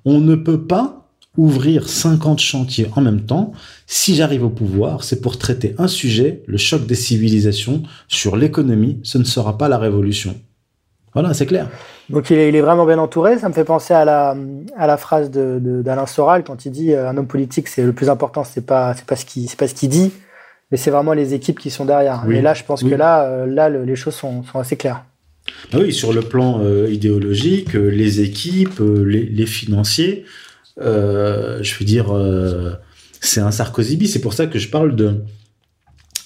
on 0.06 0.20
ne 0.22 0.36
peut 0.36 0.66
pas 0.66 1.08
ouvrir 1.36 1.88
50 1.88 2.40
chantiers 2.40 2.88
en 2.96 3.02
même 3.02 3.22
temps. 3.22 3.52
Si 3.86 4.16
j'arrive 4.16 4.44
au 4.44 4.50
pouvoir, 4.50 5.04
c'est 5.04 5.22
pour 5.22 5.38
traiter 5.38 5.76
un 5.78 5.88
sujet, 5.88 6.42
le 6.48 6.58
choc 6.58 6.88
des 6.88 6.96
civilisations, 6.96 7.84
sur 8.08 8.38
l'économie. 8.38 9.00
Ce 9.04 9.18
ne 9.18 9.24
sera 9.24 9.58
pas 9.58 9.70
la 9.70 9.78
révolution. 9.78 10.36
Voilà, 11.18 11.34
c'est 11.34 11.48
clair. 11.48 11.68
Donc 12.12 12.30
il 12.30 12.38
est, 12.38 12.50
il 12.50 12.56
est, 12.56 12.62
vraiment 12.62 12.86
bien 12.86 13.00
entouré. 13.00 13.40
Ça 13.40 13.50
me 13.50 13.54
fait 13.56 13.64
penser 13.64 13.92
à 13.92 14.06
la, 14.06 14.38
à 14.78 14.86
la 14.86 14.98
phrase 14.98 15.32
d'Alain 15.32 15.60
de, 15.60 15.82
de, 15.82 16.06
Soral 16.08 16.44
quand 16.44 16.64
il 16.66 16.72
dit 16.72 16.94
euh, 16.94 17.10
un 17.10 17.18
homme 17.18 17.26
politique, 17.26 17.68
c'est 17.68 17.84
le 17.84 17.92
plus 17.92 18.08
important, 18.08 18.44
c'est 18.44 18.64
pas 18.64 18.94
c'est 18.94 19.04
pas 19.04 19.16
ce 19.16 19.26
qui 19.26 19.48
c'est 19.48 19.58
pas 19.58 19.68
ce 19.68 19.74
qu'il 19.74 19.90
dit, 19.90 20.12
mais 20.70 20.78
c'est 20.78 20.92
vraiment 20.92 21.14
les 21.14 21.34
équipes 21.34 21.58
qui 21.58 21.72
sont 21.72 21.86
derrière. 21.86 22.24
Oui. 22.28 22.36
Et 22.36 22.42
là, 22.44 22.54
je 22.54 22.64
pense 22.64 22.84
oui. 22.84 22.92
que 22.92 22.96
là, 22.96 23.24
euh, 23.24 23.48
là, 23.48 23.68
le, 23.68 23.84
les 23.84 23.96
choses 23.96 24.14
sont, 24.14 24.44
sont 24.44 24.60
assez 24.60 24.76
claires. 24.76 25.06
Ah 25.74 25.78
oui, 25.80 25.92
sur 25.92 26.14
le 26.14 26.22
plan 26.22 26.60
euh, 26.62 26.88
idéologique, 26.88 27.74
les 27.74 28.22
équipes, 28.22 28.80
les, 28.80 29.24
les, 29.26 29.46
financiers, 29.48 30.24
je 30.80 31.80
veux 31.80 31.86
dire, 31.86 32.16
c'est 33.22 33.42
un 33.42 33.50
Sarkozy. 33.50 34.08
C'est 34.08 34.22
pour 34.22 34.34
ça 34.34 34.46
que 34.46 34.60
je 34.60 34.70
parle 34.70 34.96
de 34.96 35.24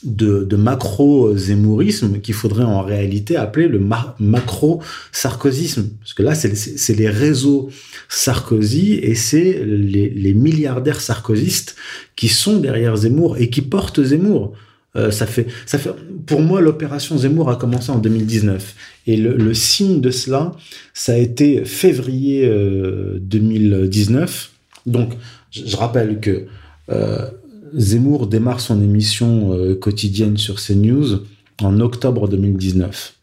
de, 0.04 0.56
macro-zémourisme 0.56 2.20
qu'il 2.22 2.34
faudrait 2.34 2.64
en 2.64 2.82
réalité 2.82 3.36
appeler 3.36 3.68
le 3.68 3.80
macro-sarkozisme. 4.20 5.90
Parce 6.00 6.14
que 6.14 6.24
là, 6.24 6.34
c'est 6.36 6.96
les 6.96 7.10
réseaux 7.10 7.70
Sarkozy 8.10 8.94
et 8.96 9.16
c'est 9.16 9.64
les, 9.66 10.34
milliardaires 10.34 11.02
sarkozystes 11.02 11.76
qui 12.16 12.28
sont 12.28 12.60
derrière 12.60 12.96
Zemmour 12.96 13.38
et 13.38 13.50
qui 13.50 13.62
portent 13.62 14.04
Zemmour. 14.04 14.54
Euh, 14.98 15.10
ça 15.10 15.26
fait, 15.26 15.48
ça 15.66 15.78
fait, 15.78 15.92
pour 16.26 16.42
moi, 16.42 16.60
l'opération 16.60 17.18
Zemmour 17.18 17.50
a 17.50 17.56
commencé 17.56 17.92
en 17.92 18.00
2019. 18.00 18.76
Et 19.08 19.16
le, 19.18 19.54
signe 19.54 20.02
de 20.02 20.12
cela, 20.12 20.52
ça 20.94 21.14
a 21.14 21.18
été 21.18 21.64
février 21.64 22.46
euh, 22.46 23.18
2019. 23.22 24.52
Donc, 24.86 25.14
je, 25.52 25.66
je 25.66 25.78
rappelle 25.78 26.20
que 26.20 26.48
euh, 26.90 27.30
Zemmour 27.76 28.28
démarre 28.28 28.60
son 28.60 28.82
émission 28.82 29.54
euh, 29.54 29.76
quotidienne 29.76 30.38
sur 30.38 30.56
CNews 30.62 31.24
en 31.62 31.80
octobre 31.80 32.28
2019. 32.28 33.16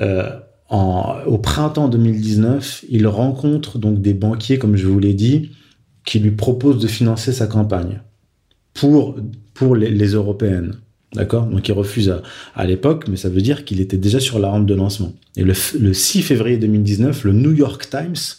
Euh, 0.00 0.30
au 1.26 1.36
printemps 1.36 1.88
2019, 1.88 2.86
il 2.88 3.06
rencontre 3.06 3.78
donc 3.78 4.00
des 4.00 4.14
banquiers, 4.14 4.58
comme 4.58 4.76
je 4.76 4.86
vous 4.86 4.98
l'ai 4.98 5.12
dit, 5.12 5.50
qui 6.06 6.18
lui 6.18 6.30
proposent 6.30 6.80
de 6.80 6.88
financer 6.88 7.32
sa 7.32 7.46
campagne 7.46 8.00
pour, 8.72 9.16
pour 9.52 9.76
les, 9.76 9.90
les 9.90 10.08
européennes. 10.14 10.76
D'accord? 11.14 11.44
Donc 11.44 11.68
il 11.68 11.72
refuse 11.72 12.08
à, 12.08 12.22
à 12.54 12.64
l'époque, 12.64 13.06
mais 13.08 13.16
ça 13.16 13.28
veut 13.28 13.42
dire 13.42 13.66
qu'il 13.66 13.82
était 13.82 13.98
déjà 13.98 14.18
sur 14.18 14.38
la 14.38 14.48
rampe 14.48 14.64
de 14.64 14.74
lancement. 14.74 15.12
Et 15.36 15.42
le, 15.42 15.52
le 15.78 15.92
6 15.92 16.22
février 16.22 16.56
2019, 16.56 17.24
le 17.24 17.32
New 17.34 17.52
York 17.52 17.90
Times 17.90 18.38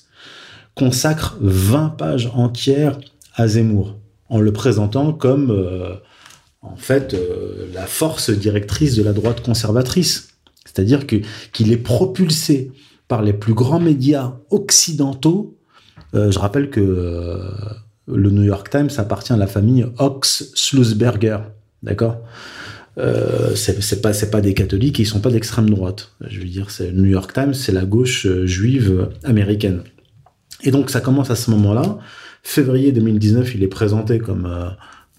consacre 0.73 1.37
20 1.39 1.89
pages 1.89 2.31
entières 2.33 2.97
à 3.35 3.47
Zemmour 3.47 3.95
en 4.33 4.41
le 4.41 4.51
présentant 4.51 5.13
comme 5.13 5.51
euh, 5.51 5.93
en 6.63 6.75
fait 6.75 7.13
euh, 7.13 7.67
la 7.73 7.85
force 7.85 8.31
directrice 8.31 8.95
de 8.95 9.03
la 9.03 9.13
droite 9.13 9.41
conservatrice. 9.41 10.29
C'est-à-dire 10.65 11.05
que 11.05 11.17
qu'il 11.51 11.71
est 11.71 11.77
propulsé 11.77 12.71
par 13.07 13.21
les 13.21 13.33
plus 13.33 13.53
grands 13.53 13.79
médias 13.79 14.33
occidentaux. 14.49 15.55
Euh, 16.15 16.31
je 16.31 16.39
rappelle 16.39 16.71
que 16.71 17.39
le 18.07 18.29
New 18.31 18.43
York 18.43 18.71
Times 18.71 18.89
appartient 18.97 19.33
à 19.33 19.37
la 19.37 19.45
famille 19.45 19.85
Ox-Schlussberger, 19.99 21.37
d'accord? 21.83 22.17
Euh, 22.97 23.55
c'est 23.55 24.01
pas 24.01 24.13
c'est 24.13 24.31
pas 24.31 24.41
des 24.41 24.55
catholiques, 24.55 24.97
ils 24.97 25.05
sont 25.05 25.19
pas 25.19 25.29
d'extrême 25.29 25.69
droite. 25.69 26.11
Je 26.27 26.39
veux 26.39 26.45
dire, 26.45 26.71
c'est 26.71 26.91
New 26.91 27.05
York 27.05 27.33
Times, 27.33 27.53
c'est 27.53 27.71
la 27.71 27.85
gauche 27.85 28.25
juive 28.45 29.09
américaine. 29.23 29.83
Et 30.63 30.71
donc 30.71 30.89
ça 30.89 31.01
commence 31.01 31.29
à 31.29 31.35
ce 31.35 31.51
moment-là 31.51 31.99
février 32.43 32.91
2019, 32.91 33.55
il 33.55 33.63
est 33.63 33.67
présenté 33.67 34.19
comme 34.19 34.45
euh, 34.45 34.69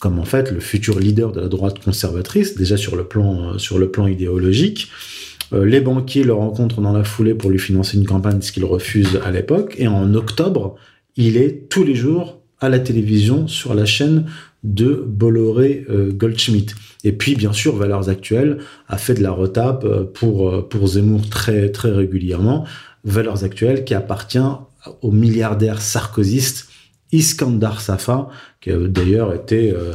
comme 0.04 0.18
en 0.18 0.26
fait 0.26 0.50
le 0.50 0.60
futur 0.60 0.98
leader 1.00 1.32
de 1.32 1.40
la 1.40 1.48
droite 1.48 1.82
conservatrice, 1.82 2.56
déjà 2.56 2.76
sur 2.76 2.94
le 2.94 3.04
plan 3.04 3.54
euh, 3.54 3.58
sur 3.58 3.78
le 3.78 3.90
plan 3.90 4.06
idéologique. 4.06 4.90
Euh, 5.54 5.64
les 5.64 5.80
banquiers 5.80 6.24
le 6.24 6.34
rencontrent 6.34 6.82
dans 6.82 6.92
la 6.92 7.04
foulée 7.04 7.34
pour 7.34 7.50
lui 7.50 7.58
financer 7.58 7.96
une 7.96 8.04
campagne, 8.04 8.42
ce 8.42 8.52
qu'il 8.52 8.66
refuse 8.66 9.18
à 9.24 9.30
l'époque. 9.30 9.76
Et 9.78 9.88
en 9.88 10.14
octobre, 10.14 10.76
il 11.16 11.38
est 11.38 11.70
tous 11.70 11.84
les 11.84 11.94
jours 11.94 12.42
à 12.60 12.68
la 12.68 12.78
télévision 12.78 13.48
sur 13.48 13.72
la 13.72 13.86
chaîne 13.86 14.26
de 14.62 15.02
Bolloré 15.06 15.86
euh, 15.88 16.12
Goldschmidt. 16.12 16.74
Et 17.02 17.12
puis, 17.12 17.34
bien 17.34 17.54
sûr, 17.54 17.74
Valeurs 17.76 18.10
Actuelles 18.10 18.58
a 18.88 18.98
fait 18.98 19.14
de 19.14 19.22
la 19.22 19.30
retape 19.30 19.86
pour, 20.12 20.68
pour 20.68 20.86
Zemmour 20.86 21.28
très, 21.30 21.70
très 21.70 21.90
régulièrement. 21.90 22.64
Valeurs 23.04 23.44
Actuelles 23.44 23.84
qui 23.84 23.94
appartient 23.94 24.38
au 25.02 25.10
milliardaire 25.10 25.82
sarkozyste 25.82 26.68
Iskandar 27.14 27.80
Safa, 27.80 28.28
qui 28.60 28.70
a 28.70 28.76
d'ailleurs 28.76 29.32
été 29.32 29.72
euh, 29.72 29.92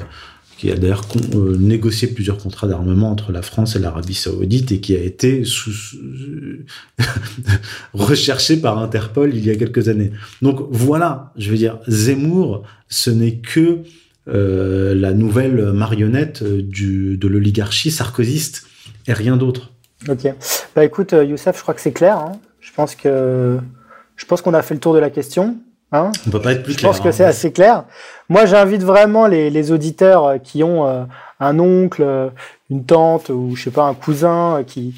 qui 0.58 0.72
a 0.72 0.76
d'ailleurs 0.76 1.04
euh, 1.36 1.56
négocié 1.58 2.08
plusieurs 2.08 2.38
contrats 2.38 2.68
d'armement 2.68 3.12
entre 3.12 3.32
la 3.32 3.42
France 3.42 3.76
et 3.76 3.80
l'Arabie 3.80 4.14
Saoudite 4.14 4.72
et 4.72 4.80
qui 4.80 4.96
a 4.96 5.00
été 5.00 5.44
recherché 7.94 8.58
par 8.58 8.80
Interpol 8.80 9.34
il 9.34 9.46
y 9.46 9.52
a 9.52 9.56
quelques 9.56 9.88
années. 9.88 10.12
Donc 10.42 10.68
voilà, 10.70 11.32
je 11.38 11.50
veux 11.50 11.58
dire, 11.58 11.80
Zemmour, 11.88 12.64
ce 12.90 13.10
n'est 13.10 13.38
que 13.38 13.80
euh, 14.28 14.94
la 14.96 15.14
nouvelle 15.14 15.72
marionnette 15.72 16.44
de 16.44 17.28
l'oligarchie 17.28 17.92
sarkozyste 17.92 18.68
et 19.08 19.14
rien 19.14 19.38
d'autre. 19.38 19.72
Ok. 20.08 20.34
Bah 20.76 20.86
écoute, 20.86 21.14
Youssef, 21.14 21.58
je 21.58 21.62
crois 21.62 21.74
que 21.74 21.82
c'est 21.82 21.94
clair. 21.94 22.18
Hein. 22.18 22.34
Je 22.60 22.72
pense 22.74 22.96
que 22.96 23.58
je 24.18 24.26
pense 24.26 24.42
qu'on 24.42 24.54
a 24.54 24.62
fait 24.62 24.74
le 24.74 24.80
tour 24.82 24.94
de 24.94 25.00
la 25.00 25.10
question. 25.10 25.58
Hein 25.92 26.12
On 26.28 26.30
peut 26.30 26.42
pas 26.42 26.52
être 26.54 26.64
plus 26.64 26.74
Je 26.74 26.78
clair, 26.78 26.92
pense 26.92 27.00
que 27.00 27.08
hein. 27.08 27.12
c'est 27.12 27.26
assez 27.26 27.52
clair. 27.52 27.86
Moi, 28.30 28.46
j'invite 28.46 28.84
vraiment 28.84 29.26
les, 29.26 29.50
les, 29.50 29.72
auditeurs 29.72 30.26
euh, 30.26 30.38
qui 30.38 30.64
ont 30.64 30.86
euh, 30.88 31.04
un 31.40 31.58
oncle, 31.60 32.04
euh, 32.04 32.30
une 32.70 32.86
tante 32.86 33.30
ou 33.30 33.56
je 33.56 33.64
sais 33.64 33.72
pas 33.72 33.84
un 33.84 33.96
cousin 33.96 34.64
qui 34.66 34.96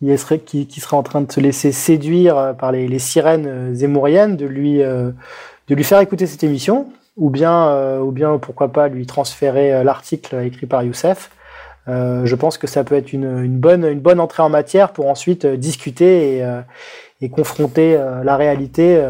qui 0.00 0.16
serait 0.16 0.38
qui, 0.38 0.68
qui 0.68 0.78
serait 0.78 0.96
en 0.96 1.02
train 1.02 1.22
de 1.22 1.32
se 1.32 1.40
laisser 1.40 1.72
séduire 1.72 2.54
par 2.56 2.70
les, 2.70 2.86
les 2.86 3.00
sirènes 3.00 3.74
zémouriennes, 3.74 4.36
de 4.36 4.46
lui 4.46 4.78
de 4.78 5.74
lui 5.74 5.82
faire 5.82 5.98
écouter 5.98 6.28
cette 6.28 6.44
émission, 6.44 6.86
ou 7.16 7.30
bien 7.30 7.98
ou 7.98 8.12
bien 8.12 8.38
pourquoi 8.38 8.68
pas 8.68 8.86
lui 8.86 9.06
transférer 9.06 9.82
l'article 9.82 10.36
écrit 10.44 10.66
par 10.66 10.84
Youssef. 10.84 11.30
Je 11.88 12.34
pense 12.36 12.58
que 12.58 12.68
ça 12.68 12.84
peut 12.84 12.94
être 12.94 13.12
une, 13.12 13.42
une, 13.42 13.58
bonne, 13.58 13.84
une 13.84 13.98
bonne 13.98 14.20
entrée 14.20 14.44
en 14.44 14.50
matière 14.50 14.92
pour 14.92 15.08
ensuite 15.08 15.44
discuter 15.46 16.36
et, 16.36 16.44
et 17.20 17.28
confronter 17.28 17.98
la 18.22 18.36
réalité 18.36 19.02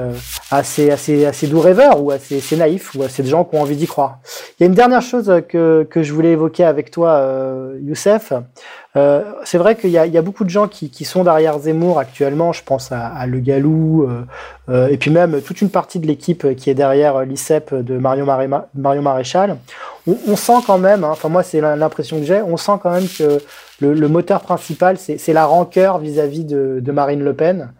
à, 0.50 0.62
ces, 0.62 0.90
à, 0.90 1.32
doux 1.46 1.60
rêveurs 1.60 2.02
ou 2.02 2.10
à 2.10 2.18
ces, 2.18 2.40
ces 2.40 2.56
naïfs 2.56 2.94
ou 2.94 3.02
à 3.02 3.08
ces 3.08 3.24
gens 3.24 3.44
qui 3.44 3.56
ont 3.56 3.62
envie 3.62 3.76
d'y 3.76 3.86
croire. 3.86 4.18
Il 4.58 4.62
y 4.62 4.64
a 4.64 4.66
une 4.66 4.74
dernière 4.74 5.02
chose 5.02 5.42
que, 5.48 5.86
que 5.90 6.02
je 6.02 6.12
voulais 6.12 6.32
évoquer 6.32 6.64
avec 6.64 6.90
toi, 6.90 7.10
euh, 7.10 7.78
Youssef. 7.82 8.32
Euh, 8.96 9.22
c'est 9.44 9.58
vrai 9.58 9.76
qu'il 9.76 9.90
y, 9.90 9.92
y, 9.92 10.18
a 10.18 10.22
beaucoup 10.22 10.44
de 10.44 10.50
gens 10.50 10.66
qui, 10.66 10.90
qui, 10.90 11.04
sont 11.04 11.22
derrière 11.22 11.58
Zemmour 11.58 11.98
actuellement. 11.98 12.52
Je 12.52 12.64
pense 12.64 12.90
à, 12.90 13.06
à 13.06 13.26
Le 13.26 13.38
Gallou 13.38 14.04
euh, 14.04 14.24
euh, 14.70 14.88
et 14.88 14.96
puis 14.96 15.10
même 15.10 15.40
toute 15.42 15.60
une 15.60 15.70
partie 15.70 15.98
de 16.00 16.06
l'équipe 16.06 16.56
qui 16.56 16.70
est 16.70 16.74
derrière 16.74 17.20
l'ICEP 17.24 17.74
de 17.74 17.98
Marion 17.98 18.26
Maréchal. 19.02 19.58
On, 20.06 20.16
on, 20.26 20.36
sent 20.36 20.60
quand 20.66 20.78
même, 20.78 21.04
hein, 21.04 21.10
enfin 21.12 21.28
moi 21.28 21.42
c'est 21.42 21.60
l'impression 21.60 22.18
que 22.18 22.24
j'ai, 22.24 22.40
on 22.40 22.56
sent 22.56 22.72
quand 22.82 22.90
même 22.90 23.06
que 23.06 23.40
le, 23.80 23.92
le 23.92 24.08
moteur 24.08 24.40
principal 24.40 24.96
c'est 24.98 25.32
la 25.32 25.44
rancœur 25.44 25.98
vis-à-vis 25.98 26.44
-vis 26.44 26.46
de, 26.46 26.80
de, 26.80 26.92
Marine 26.92 27.22
Le 27.22 27.34
Pen. 27.34 27.72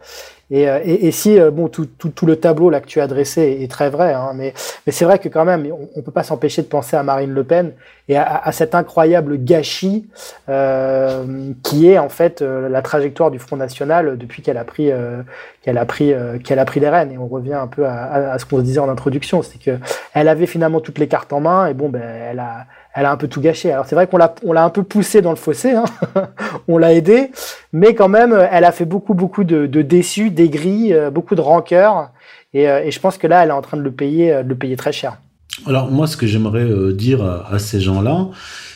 Et, 0.50 0.62
et, 0.62 1.06
et, 1.06 1.12
si 1.12 1.38
bon 1.52 1.68
tout, 1.68 1.84
tout, 1.84 2.08
tout, 2.08 2.24
le 2.24 2.36
tableau 2.36 2.70
là 2.70 2.80
que 2.80 2.86
tu 2.86 3.00
as 3.00 3.06
dressé 3.06 3.58
est 3.60 3.70
très 3.70 3.90
vrai, 3.90 4.14
hein, 4.14 4.32
mais, 4.34 4.54
mais 4.86 4.92
c'est 4.92 5.04
vrai 5.04 5.18
que 5.18 5.28
quand 5.28 5.44
même 5.44 5.66
on, 5.70 5.88
on 5.94 6.02
peut 6.02 6.10
pas 6.10 6.22
s'empêcher 6.22 6.62
de 6.62 6.68
penser 6.68 6.96
à 6.96 7.02
Marine 7.02 7.34
Le 7.34 7.44
Pen 7.44 7.72
et 8.08 8.16
à, 8.16 8.36
à 8.36 8.52
cet 8.52 8.74
incroyable 8.74 9.36
gâchis 9.44 10.08
euh, 10.48 11.52
qui 11.62 11.88
est 11.90 11.98
en 11.98 12.08
fait 12.08 12.40
euh, 12.40 12.68
la 12.68 12.82
trajectoire 12.82 13.30
du 13.30 13.38
Front 13.38 13.56
National 13.56 14.16
depuis 14.16 14.42
qu'elle 14.42 14.56
a 14.56 14.64
pris 14.64 14.90
euh, 14.90 15.22
qu'elle 15.62 15.76
a 15.76 15.84
pris 15.84 16.14
qu'elle 16.44 16.58
a 16.58 16.64
pris 16.64 16.80
les 16.80 16.88
rênes. 16.88 17.12
Et 17.12 17.18
on 17.18 17.26
revient 17.26 17.54
un 17.54 17.66
peu 17.66 17.86
à, 17.86 18.32
à 18.32 18.38
ce 18.38 18.46
qu'on 18.46 18.58
se 18.58 18.62
disait 18.62 18.80
en 18.80 18.88
introduction, 18.88 19.42
c'est 19.42 19.62
que 19.62 19.78
elle 20.14 20.28
avait 20.28 20.46
finalement 20.46 20.80
toutes 20.80 20.98
les 20.98 21.08
cartes 21.08 21.32
en 21.32 21.40
main 21.40 21.66
et 21.66 21.74
bon 21.74 21.88
ben 21.88 22.02
elle 22.02 22.38
a 22.38 22.66
elle 22.98 23.06
a 23.06 23.12
un 23.12 23.16
peu 23.16 23.28
tout 23.28 23.40
gâché. 23.40 23.72
Alors 23.72 23.86
c'est 23.86 23.94
vrai 23.94 24.06
qu'on 24.06 24.16
l'a, 24.16 24.34
on 24.44 24.52
l'a 24.52 24.64
un 24.64 24.70
peu 24.70 24.82
poussé 24.82 25.22
dans 25.22 25.30
le 25.30 25.36
fossé, 25.36 25.70
hein 25.70 25.84
on 26.68 26.78
l'a 26.78 26.92
aidé, 26.92 27.30
mais 27.72 27.94
quand 27.94 28.08
même, 28.08 28.36
elle 28.50 28.64
a 28.64 28.72
fait 28.72 28.84
beaucoup, 28.84 29.14
beaucoup 29.14 29.44
de, 29.44 29.66
déçus, 29.66 30.30
d'aigris, 30.30 30.92
beaucoup 31.12 31.34
de 31.34 31.40
rancœur, 31.40 32.10
et, 32.54 32.64
et, 32.64 32.90
je 32.90 33.00
pense 33.00 33.18
que 33.18 33.26
là, 33.26 33.44
elle 33.44 33.50
est 33.50 33.52
en 33.52 33.62
train 33.62 33.76
de 33.76 33.82
le 33.82 33.92
payer, 33.92 34.42
de 34.42 34.48
le 34.48 34.54
payer 34.54 34.76
très 34.76 34.92
cher. 34.92 35.18
Alors 35.66 35.90
moi, 35.90 36.06
ce 36.06 36.16
que 36.16 36.26
j'aimerais 36.26 36.64
euh, 36.64 36.92
dire 36.92 37.22
à, 37.22 37.52
à 37.52 37.58
ces 37.58 37.80
gens-là, 37.80 38.28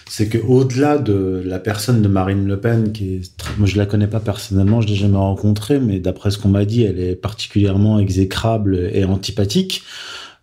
c'est 0.08 0.28
que 0.28 0.38
au-delà 0.38 0.98
de 0.98 1.42
la 1.44 1.58
personne 1.58 2.02
de 2.02 2.08
Marine 2.08 2.46
Le 2.46 2.60
Pen, 2.60 2.92
qui 2.92 3.14
est, 3.14 3.36
très- 3.36 3.54
moi 3.56 3.66
je 3.66 3.78
la 3.78 3.86
connais 3.86 4.06
pas 4.06 4.20
personnellement, 4.20 4.80
je 4.80 4.88
l'ai 4.88 4.94
jamais 4.94 5.16
rencontrée, 5.16 5.78
mais 5.78 6.00
d'après 6.00 6.30
ce 6.30 6.38
qu'on 6.38 6.48
m'a 6.48 6.64
dit, 6.64 6.84
elle 6.84 7.00
est 7.00 7.14
particulièrement 7.14 7.98
exécrable 7.98 8.90
et 8.92 9.04
antipathique. 9.04 9.84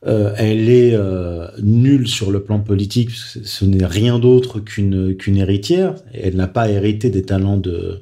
Euh, 0.07 0.33
elle 0.37 0.69
est 0.69 0.93
euh, 0.93 1.47
nulle 1.61 2.07
sur 2.07 2.31
le 2.31 2.41
plan 2.41 2.59
politique. 2.59 3.09
Ce, 3.11 3.65
n'est 3.65 3.85
rien 3.85 4.17
d'autre 4.17 4.61
qu'une 4.61 5.15
qu'une 5.17 5.35
héritière. 5.35 5.95
Elle 6.13 6.37
n'a 6.37 6.47
pas 6.47 6.69
hérité 6.69 7.09
des 7.09 7.23
talents 7.23 7.57
de 7.57 8.01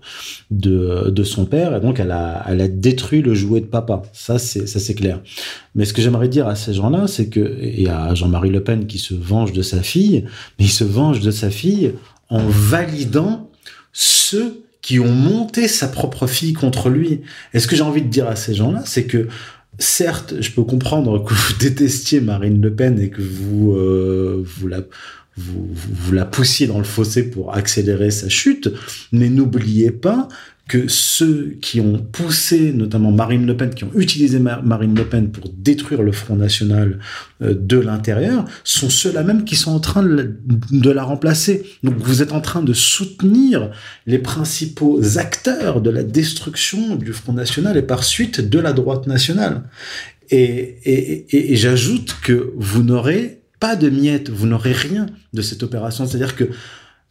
de, 0.51 1.09
de 1.09 1.23
son 1.23 1.45
père, 1.45 1.75
et 1.75 1.81
donc 1.81 1.99
elle 1.99 2.11
a 2.11 2.45
elle 2.47 2.61
a 2.61 2.67
détruit 2.67 3.23
le 3.23 3.33
jouet 3.33 3.61
de 3.61 3.65
papa. 3.65 4.03
Ça 4.13 4.37
c'est 4.37 4.67
ça 4.67 4.79
c'est 4.79 4.93
clair. 4.93 5.21
Mais 5.73 5.85
ce 5.85 5.93
que 5.93 6.03
j'aimerais 6.03 6.29
dire 6.29 6.47
à 6.47 6.55
ces 6.55 6.73
gens-là, 6.73 7.07
c'est 7.07 7.29
que 7.29 7.57
et 7.61 7.89
à 7.89 8.13
Jean-Marie 8.13 8.51
Le 8.51 8.63
Pen 8.63 8.85
qui 8.85 8.99
se 8.99 9.15
venge 9.15 9.51
de 9.51 9.63
sa 9.63 9.81
fille, 9.81 10.25
mais 10.59 10.65
il 10.65 10.71
se 10.71 10.83
venge 10.83 11.19
de 11.21 11.31
sa 11.31 11.49
fille 11.49 11.93
en 12.29 12.45
validant 12.47 13.49
ceux 13.91 14.61
qui 14.83 14.99
ont 14.99 15.11
monté 15.11 15.67
sa 15.67 15.87
propre 15.87 16.27
fille 16.27 16.53
contre 16.53 16.89
lui. 16.89 17.21
Et 17.53 17.59
ce 17.59 17.67
que 17.67 17.75
j'ai 17.75 17.81
envie 17.81 18.03
de 18.03 18.07
dire 18.07 18.27
à 18.27 18.35
ces 18.35 18.53
gens-là, 18.53 18.83
c'est 18.85 19.05
que 19.05 19.27
certes, 19.79 20.35
je 20.39 20.51
peux 20.51 20.63
comprendre 20.63 21.23
que 21.23 21.33
vous 21.33 21.53
détestiez 21.59 22.21
Marine 22.21 22.61
Le 22.61 22.73
Pen 22.73 22.99
et 22.99 23.09
que 23.09 23.21
vous 23.21 23.73
euh, 23.73 24.43
vous 24.45 24.67
la 24.67 24.81
vous, 25.37 26.13
la 26.13 26.25
poussiez 26.25 26.65
dans 26.65 26.79
le 26.79 26.83
fossé 26.83 27.29
pour 27.29 27.53
accélérer 27.53 28.09
sa 28.09 28.27
chute, 28.27 28.69
mais 29.11 29.29
n'oubliez 29.29 29.91
pas 29.91 30.27
que 30.67 30.87
ceux 30.87 31.57
qui 31.61 31.79
ont 31.79 31.97
poussé, 31.97 32.73
notamment 32.73 33.11
Marine 33.11 33.45
Le 33.45 33.55
Pen, 33.55 33.73
qui 33.73 33.85
ont 33.85 33.91
utilisé 33.95 34.39
Mar- 34.39 34.63
Marine 34.63 34.95
Le 34.95 35.05
Pen 35.05 35.31
pour 35.31 35.49
détruire 35.49 36.03
le 36.03 36.11
Front 36.11 36.35
National 36.35 36.99
euh, 37.41 37.55
de 37.57 37.77
l'intérieur, 37.77 38.45
sont 38.63 38.89
ceux-là 38.89 39.23
même 39.23 39.45
qui 39.45 39.55
sont 39.55 39.71
en 39.71 39.79
train 39.79 40.03
de 40.03 40.91
la, 40.91 41.03
remplacer. 41.03 41.63
Donc 41.83 41.95
vous 41.97 42.21
êtes 42.21 42.33
en 42.33 42.41
train 42.41 42.61
de 42.61 42.73
soutenir 42.73 43.71
les 44.05 44.19
principaux 44.19 45.17
acteurs 45.17 45.81
de 45.81 45.89
la 45.89 46.03
destruction 46.03 46.95
du 46.95 47.13
Front 47.13 47.33
National 47.33 47.77
et 47.77 47.81
par 47.81 48.03
suite 48.03 48.41
de 48.41 48.59
la 48.59 48.73
droite 48.73 49.07
nationale. 49.07 49.63
Et 50.29 51.55
j'ajoute 51.55 52.17
que 52.21 52.51
vous 52.57 52.83
n'aurez 52.83 53.41
pas 53.61 53.77
de 53.77 53.89
miettes, 53.89 54.29
vous 54.29 54.47
n'aurez 54.47 54.73
rien 54.73 55.05
de 55.33 55.41
cette 55.41 55.63
opération. 55.63 56.05
C'est-à-dire 56.05 56.35
que 56.35 56.49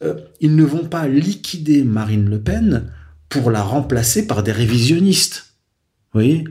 euh, 0.03 0.13
ils 0.41 0.55
ne 0.55 0.63
vont 0.63 0.85
pas 0.85 1.07
liquider 1.07 1.83
Marine 1.83 2.29
Le 2.29 2.39
Pen 2.39 2.83
pour 3.29 3.51
la 3.51 3.61
remplacer 3.61 4.27
par 4.27 4.43
des 4.43 4.51
révisionnistes. 4.51 5.53
Vous 6.13 6.19
voyez? 6.21 6.43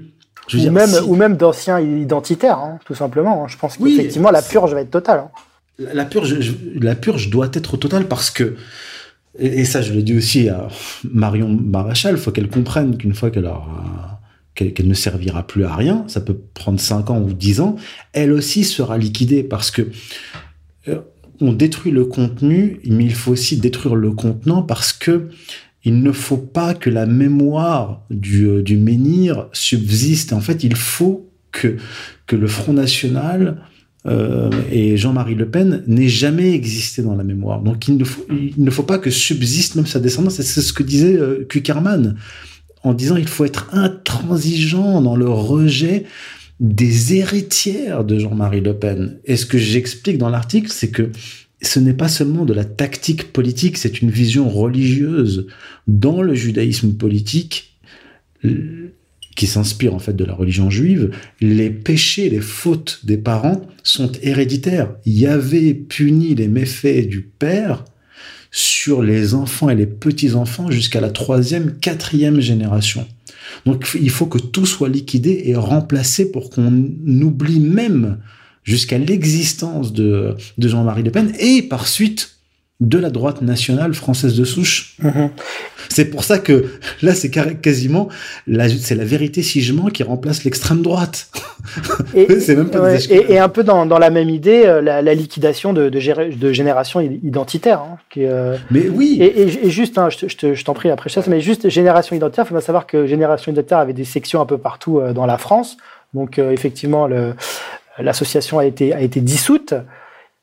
Je 0.48 0.56
veux 0.56 0.60
Ou 0.60 0.64
dire, 0.64 0.72
même, 0.72 0.88
si- 0.90 1.00
ou 1.00 1.16
même 1.16 1.36
d'anciens 1.36 1.80
identitaires, 1.80 2.58
hein, 2.58 2.78
tout 2.84 2.94
simplement. 2.94 3.44
hein. 3.44 3.48
Je 3.48 3.56
pense 3.56 3.76
Oui, 3.80 3.96
qu'effectivement, 3.96 4.30
la 4.30 4.42
c'est- 4.42 4.50
purge 4.50 4.72
va 4.74 4.80
être 4.82 4.90
totale. 4.90 5.20
hein. 5.20 5.30
la 5.78 5.92
la 5.92 6.04
purge, 6.06 6.40
je- 6.40 6.52
la 6.80 6.94
purge 6.94 7.28
doit 7.30 7.50
être 7.52 7.76
totale 7.76 8.06
parce 8.08 8.30
que, 8.30 8.56
et, 9.38 9.60
et 9.60 9.64
ça 9.66 9.82
je 9.82 9.92
le 9.92 10.00
dis 10.02 10.16
aussi 10.16 10.48
à 10.48 10.68
Marion 11.04 11.48
Maréchal, 11.48 12.14
il 12.14 12.18
faut 12.20 12.30
qu'elle 12.30 12.48
comprenne 12.48 12.96
qu'une 12.96 13.12
fois 13.14 13.30
qu'elle 13.30 13.44
aura- 13.44 14.20
qu'elle 14.54 14.72
qu'elle 14.72 14.88
ne 14.88 14.94
servira 14.94 15.46
plus 15.46 15.64
à 15.66 15.74
rien, 15.74 16.04
ça 16.08 16.22
peut 16.22 16.38
prendre 16.54 16.80
5 16.80 17.10
ans 17.10 17.20
ou 17.20 17.32
10 17.34 17.60
ans, 17.60 17.76
elle 18.14 18.32
aussi 18.32 18.64
sera 18.64 18.96
liquidée 18.96 19.42
parce 19.42 19.70
que 19.70 19.82
euh, 20.88 21.00
on 21.42 21.52
détruit 21.52 21.92
le 21.92 22.06
contenu, 22.06 22.80
mais 22.86 23.04
il 23.04 23.14
faut 23.14 23.32
aussi 23.32 23.58
détruire 23.58 23.96
le 23.96 24.12
contenant 24.12 24.62
parce 24.62 24.94
que 24.94 25.28
il 25.86 26.02
ne 26.02 26.10
faut 26.10 26.36
pas 26.36 26.74
que 26.74 26.90
la 26.90 27.06
mémoire 27.06 28.02
du, 28.10 28.48
euh, 28.48 28.62
du 28.62 28.76
menhir 28.76 29.48
subsiste. 29.52 30.32
En 30.32 30.40
fait, 30.40 30.64
il 30.64 30.74
faut 30.74 31.30
que, 31.52 31.76
que 32.26 32.34
le 32.34 32.48
Front 32.48 32.72
National 32.72 33.62
euh, 34.06 34.50
et 34.70 34.96
Jean-Marie 34.96 35.36
Le 35.36 35.48
Pen 35.48 35.84
n'aient 35.86 36.08
jamais 36.08 36.52
existé 36.52 37.02
dans 37.02 37.14
la 37.14 37.22
mémoire. 37.22 37.62
Donc 37.62 37.86
il 37.86 37.96
ne 37.96 38.04
faut, 38.04 38.26
il 38.30 38.62
ne 38.62 38.70
faut 38.70 38.82
pas 38.82 38.98
que 38.98 39.10
subsiste 39.10 39.76
même 39.76 39.86
sa 39.86 40.00
descendance. 40.00 40.34
C'est 40.34 40.60
ce 40.60 40.72
que 40.72 40.82
disait 40.82 41.16
euh, 41.16 41.46
en 42.82 42.92
disant 42.92 43.16
il 43.16 43.28
faut 43.28 43.44
être 43.44 43.68
intransigeant 43.72 45.00
dans 45.00 45.14
le 45.14 45.28
rejet 45.28 46.04
des 46.58 47.14
héritières 47.14 48.02
de 48.02 48.18
Jean-Marie 48.18 48.60
Le 48.60 48.74
Pen. 48.74 49.18
Et 49.24 49.36
ce 49.36 49.46
que 49.46 49.58
j'explique 49.58 50.18
dans 50.18 50.30
l'article, 50.30 50.70
c'est 50.72 50.90
que 50.90 51.12
ce 51.62 51.80
n'est 51.80 51.94
pas 51.94 52.08
seulement 52.08 52.44
de 52.44 52.52
la 52.52 52.64
tactique 52.64 53.32
politique, 53.32 53.78
c'est 53.78 54.02
une 54.02 54.10
vision 54.10 54.48
religieuse 54.48 55.46
dans 55.86 56.22
le 56.22 56.34
judaïsme 56.34 56.92
politique 56.92 57.78
euh, 58.44 58.92
qui 59.36 59.46
s'inspire 59.46 59.94
en 59.94 59.98
fait 59.98 60.14
de 60.14 60.24
la 60.24 60.34
religion 60.34 60.70
juive. 60.70 61.10
Les 61.40 61.70
péchés, 61.70 62.28
les 62.28 62.40
fautes 62.40 63.00
des 63.04 63.18
parents 63.18 63.62
sont 63.82 64.12
héréditaires. 64.22 64.94
Yahvé 65.04 65.74
punit 65.74 66.34
les 66.34 66.48
méfaits 66.48 67.08
du 67.08 67.22
père 67.22 67.84
sur 68.50 69.02
les 69.02 69.34
enfants 69.34 69.68
et 69.68 69.74
les 69.74 69.86
petits-enfants 69.86 70.70
jusqu'à 70.70 71.00
la 71.00 71.10
troisième, 71.10 71.78
quatrième 71.78 72.40
génération. 72.40 73.06
Donc 73.64 73.86
il 74.00 74.10
faut 74.10 74.26
que 74.26 74.38
tout 74.38 74.66
soit 74.66 74.88
liquidé 74.88 75.42
et 75.46 75.56
remplacé 75.56 76.30
pour 76.30 76.50
qu'on 76.50 76.90
oublie 77.20 77.60
même 77.60 78.18
jusqu'à 78.66 78.98
l'existence 78.98 79.92
de, 79.94 80.36
de 80.58 80.68
Jean-Marie 80.68 81.02
Le 81.04 81.10
Pen 81.10 81.32
et 81.38 81.62
par 81.62 81.86
suite 81.86 82.32
de 82.80 82.98
la 82.98 83.08
droite 83.08 83.40
nationale 83.40 83.94
française 83.94 84.36
de 84.36 84.44
souche. 84.44 84.96
Mhm. 85.02 85.30
C'est 85.88 86.04
pour 86.10 86.24
ça 86.24 86.38
que 86.38 86.66
là, 87.00 87.14
c'est 87.14 87.30
quasiment 87.30 88.10
la, 88.46 88.68
c'est 88.68 88.94
la 88.94 89.06
vérité 89.06 89.40
si 89.42 89.62
je 89.62 89.72
mens 89.72 89.86
qui 89.88 90.02
remplace 90.02 90.44
l'extrême 90.44 90.82
droite. 90.82 91.30
Et, 92.14 92.26
C'est 92.40 92.54
même 92.54 92.68
pas 92.68 92.80
ouais, 92.82 92.98
et, 93.08 93.32
et 93.32 93.38
un 93.38 93.48
peu 93.48 93.64
dans, 93.64 93.86
dans 93.86 93.98
la 93.98 94.10
même 94.10 94.28
idée, 94.28 94.64
euh, 94.66 94.82
la, 94.82 95.00
la 95.00 95.14
liquidation 95.14 95.72
de, 95.72 95.88
de, 95.88 95.98
géré- 95.98 96.36
de 96.36 96.52
génération 96.52 97.00
identitaire. 97.00 97.80
hein, 97.80 97.96
qui 98.10 98.26
euh, 98.26 98.58
Mais 98.70 98.90
oui, 98.90 99.16
et, 99.22 99.70
juste, 99.70 99.96
hein, 99.96 100.10
je 100.10 100.18
te- 100.18 100.28
je 100.28 100.36
te- 100.36 100.54
je 100.54 100.64
t'en 100.64 100.74
prie 100.74 100.90
après 100.90 101.08
ça, 101.08 101.22
mais 101.28 101.40
juste 101.40 101.70
génération 101.70 102.14
identitaire, 102.14 102.44
il 102.44 102.48
faut 102.48 102.54
bien 102.56 102.60
savoir 102.60 102.86
que 102.86 103.06
génération 103.06 103.50
identitaire 103.52 103.78
avait 103.78 103.94
des 103.94 104.04
sections 104.04 104.42
un 104.42 104.46
peu 104.46 104.58
partout 104.58 104.98
euh, 105.00 105.14
dans 105.14 105.24
la 105.24 105.38
France. 105.38 105.78
Donc 106.12 106.38
euh, 106.38 106.50
effectivement, 106.52 107.06
le- 107.06 107.32
l'association 107.98 108.58
a 108.58 108.64
été, 108.64 108.92
a 108.94 109.00
été 109.00 109.20
dissoute. 109.20 109.74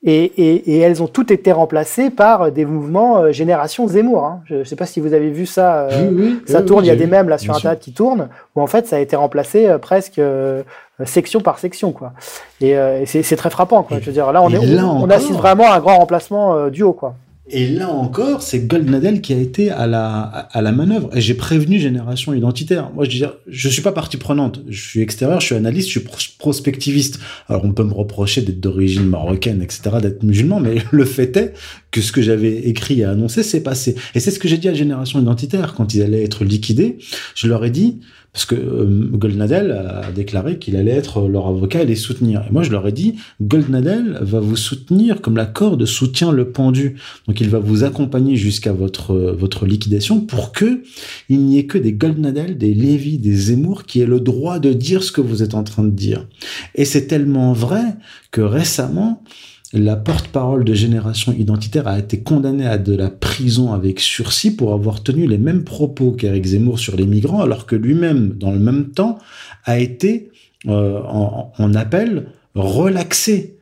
Et, 0.06 0.26
et- 0.26 0.74
et 0.76 0.80
elles 0.80 1.02
ont 1.02 1.08
toutes 1.08 1.32
été 1.32 1.54
remplacées 1.54 2.10
par 2.10 2.52
des 2.52 2.66
mouvements 2.66 3.20
euh, 3.20 3.32
Génération 3.32 3.88
Zemmour. 3.88 4.26
hein. 4.26 4.42
Je 4.48 4.56
ne 4.56 4.64
sais 4.66 4.76
pas 4.76 4.86
si 4.86 5.00
vous 5.00 5.14
avez 5.14 5.30
vu 5.30 5.46
ça. 5.46 5.84
euh, 5.84 6.10
Oui, 6.12 6.16
oui, 6.24 6.40
ça 6.46 6.60
oui, 6.60 6.66
tourne, 6.66 6.84
il 6.84 6.90
y 6.90 6.92
a 6.92 6.96
des 6.98 7.08
mèmes 7.08 7.30
là 7.30 7.38
sur. 7.38 7.56
Internet 7.56 7.80
qui 7.80 7.94
tournent, 7.94 8.28
où 8.54 8.62
en 8.62 8.68
fait 8.68 8.86
ça 8.86 8.98
a 8.98 9.00
été 9.00 9.16
remplacé 9.16 9.66
euh, 9.66 9.78
presque 9.78 10.20
section 11.06 11.40
par 11.40 11.58
section. 11.58 11.94
Quoi. 11.94 12.12
Et, 12.60 12.72
et 12.72 13.06
c'est 13.06 13.36
très 13.38 13.50
frappant. 13.50 13.84
Quoi. 13.84 14.00
Je 14.02 14.06
veux 14.08 14.12
dire, 14.12 14.30
là, 14.34 14.42
on, 14.42 14.50
est, 14.50 14.58
on, 14.82 15.10
assiste 15.10 15.32
vraiment 15.38 15.72
à 15.72 15.76
un 15.76 15.80
grand 15.80 15.98
remplacement 16.00 16.68
du 16.68 16.84
haut. 16.84 16.92
Quoi. 16.94 17.16
Et 17.56 17.68
là 17.70 17.88
encore, 17.90 18.42
c'est 18.42 18.62
Goldnadel 18.66 19.22
qui 19.22 19.32
a 19.32 19.38
été 19.38 19.70
à 19.70 19.86
la, 19.86 20.22
à 20.22 20.62
la 20.64 20.72
manœuvre. 20.72 21.16
Et 21.16 21.22
j'ai 21.22 21.36
prévenu 21.36 21.80
Génération 21.80 22.34
Identitaire. 22.34 22.92
Moi, 22.96 23.06
je 23.06 23.10
dis, 23.12 23.24
je 23.48 23.70
suis 23.70 23.84
pas 23.84 23.92
partie 23.92 24.18
prenante. 24.18 24.62
Je 24.68 24.82
suis 24.82 25.02
extérieur, 25.02 25.40
je 25.40 25.46
suis 25.46 25.56
analyste, 25.56 25.88
je 25.90 26.00
suis 26.00 26.00
pros- 26.00 26.18
prospectiviste. 26.40 27.20
Alors, 27.48 27.64
on 27.64 27.72
peut 27.72 27.84
me 27.84 27.94
reprocher 27.94 28.42
d'être 28.42 28.60
d'origine 28.60 29.06
marocaine, 29.06 29.62
etc., 29.62 29.98
d'être 30.02 30.24
musulman, 30.24 30.60
mais 30.60 30.78
le 30.92 31.06
fait 31.06 31.38
est 31.38 31.54
que 31.94 32.02
ce 32.02 32.12
que 32.12 32.24
j'avais 32.24 32.68
écrit 32.68 33.02
et 33.02 33.04
annoncé 33.06 33.44
s'est 33.44 33.62
passé. 33.62 33.96
Et 34.16 34.20
c'est 34.20 34.32
ce 34.32 34.40
que 34.40 34.48
j'ai 34.48 34.58
dit 34.58 34.68
à 34.68 34.74
Génération 34.74 35.22
Identitaire 35.22 35.76
quand 35.76 35.94
ils 35.94 36.02
allaient 36.02 36.24
être 36.24 36.44
liquidés. 36.44 36.98
Je 37.36 37.48
leur 37.48 37.64
ai 37.64 37.70
dit, 37.70 38.00
parce 38.34 38.46
que 38.46 38.56
euh, 38.56 39.10
Goldnadel 39.12 39.72
a 39.72 40.12
déclaré 40.12 40.58
qu'il 40.58 40.76
allait 40.76 40.92
être 40.92 41.28
leur 41.28 41.46
avocat 41.46 41.84
et 41.84 41.86
les 41.86 41.96
soutenir. 41.96 42.44
Et 42.50 42.52
moi, 42.52 42.64
je 42.64 42.72
leur 42.72 42.88
ai 42.88 42.92
dit, 42.92 43.14
Goldnadel 43.44 44.18
va 44.22 44.40
vous 44.40 44.56
soutenir 44.56 45.22
comme 45.22 45.38
la 45.38 45.46
corde 45.46 45.86
soutient 45.86 46.32
le 46.32 46.50
pendu. 46.50 46.96
Donc 47.28 47.40
il 47.42 47.50
va 47.50 47.60
vous 47.60 47.84
accompagner 47.84 48.38
jusqu'à 48.38 48.74
votre 48.74 49.12
euh, 49.12 49.32
votre 49.32 49.68
liquidation 49.68 50.20
pour 50.20 50.52
que 50.52 50.82
il 51.30 51.42
n'y 51.42 51.60
ait 51.60 51.68
que 51.68 51.78
des 51.78 51.94
Goldnadel, 51.94 52.58
des 52.58 52.74
Lévy, 52.74 53.20
des 53.20 53.36
Zemmour 53.36 53.84
qui 53.84 54.02
aient 54.02 54.08
le 54.08 54.20
droit 54.20 54.58
de 54.58 54.74
dire 54.74 55.04
ce 55.04 55.12
que 55.12 55.22
vous 55.22 55.44
êtes 55.44 55.54
en 55.54 55.64
train 55.64 55.84
de 55.84 55.92
dire. 55.92 56.28
Et 56.74 56.86
c'est 56.86 57.06
tellement 57.06 57.54
vrai 57.54 57.84
que 58.32 58.42
récemment 58.42 59.24
la 59.74 59.96
porte-parole 59.96 60.64
de 60.64 60.76
Génération 60.76 61.34
Identitaire 61.34 61.88
a 61.88 61.98
été 61.98 62.22
condamnée 62.22 62.68
à 62.68 62.78
de 62.78 62.96
la 62.96 63.10
prison 63.10 63.74
avec 63.74 64.00
sursis 64.00 64.56
pour 64.56 64.74
avoir 64.74 65.02
tenu 65.02 65.26
les 65.26 65.40
mêmes 65.40 65.64
propos 65.64 66.12
qu'Éric 66.12 66.46
Zemmour 66.46 66.78
sur 66.78 66.96
les 66.96 67.08
migrants, 67.08 67.42
alors 67.42 67.66
que 67.66 67.76
lui-même, 67.76 68.34
dans 68.34 68.52
le 68.52 68.60
même 68.60 68.92
temps, 68.92 69.18
a 69.66 69.80
été 69.80 70.30
euh, 70.68 71.02
en, 71.02 71.74
appel 71.74 72.28
relaxé. 72.54 73.58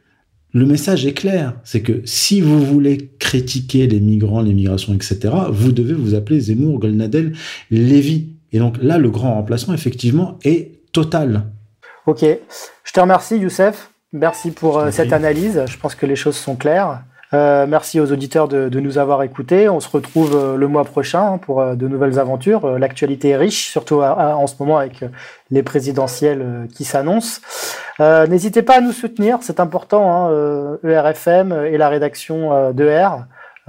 Le 0.54 0.66
message 0.66 1.06
est 1.06 1.14
clair, 1.14 1.54
c'est 1.64 1.82
que 1.82 2.02
si 2.04 2.42
vous 2.42 2.64
voulez 2.64 3.12
critiquer 3.18 3.88
les 3.88 4.02
migrants, 4.02 4.42
l'immigration, 4.42 4.94
etc., 4.94 5.34
vous 5.50 5.72
devez 5.72 5.94
vous 5.94 6.14
appeler 6.14 6.42
Zemmour, 6.42 6.80
Golnadel, 6.80 7.32
Lévy. 7.70 8.36
Et 8.52 8.60
donc 8.60 8.76
là, 8.82 8.98
le 8.98 9.10
grand 9.10 9.36
remplacement, 9.36 9.74
effectivement, 9.74 10.38
est 10.44 10.82
total. 10.92 11.46
Ok. 12.06 12.26
Je 12.84 12.92
te 12.92 13.00
remercie, 13.00 13.38
Youssef. 13.38 13.91
Merci 14.14 14.52
pour 14.52 14.78
euh, 14.78 14.92
cette 14.92 15.14
analyse. 15.14 15.64
Je 15.68 15.78
pense 15.78 15.96
que 15.96 16.06
les 16.06 16.16
choses 16.16 16.36
sont 16.36 16.56
claires. 16.56 17.02
Euh, 17.34 17.66
merci 17.66 18.02
aux 18.02 18.12
auditeurs 18.12 18.50
de, 18.50 18.68
de, 18.68 18.80
nous 18.82 18.98
avoir 18.98 19.24
écoutés. 19.24 19.70
On 19.70 19.80
se 19.80 19.90
retrouve 19.90 20.36
euh, 20.36 20.58
le 20.58 20.68
mois 20.68 20.84
prochain 20.84 21.38
pour 21.38 21.62
euh, 21.62 21.76
de 21.76 21.88
nouvelles 21.88 22.20
aventures. 22.20 22.78
L'actualité 22.78 23.30
est 23.30 23.38
riche, 23.38 23.70
surtout 23.70 24.02
à, 24.02 24.10
à, 24.10 24.36
en 24.36 24.48
ce 24.48 24.56
moment 24.60 24.78
avec 24.78 25.06
les 25.50 25.64
présidentielles 25.64 26.68
qui 26.76 26.84
s'annoncent. 26.84 27.40
N'hésitez 28.00 28.64
pas 28.64 28.78
à 28.78 28.82
nous 28.82 28.94
soutenir, 28.94 29.38
c'est 29.42 29.60
important. 29.60 30.28
Hein, 30.28 30.78
ERFM 30.84 31.68
et 31.72 31.78
la 31.78 31.88
rédaction 31.88 32.72
d'ER. 32.74 33.10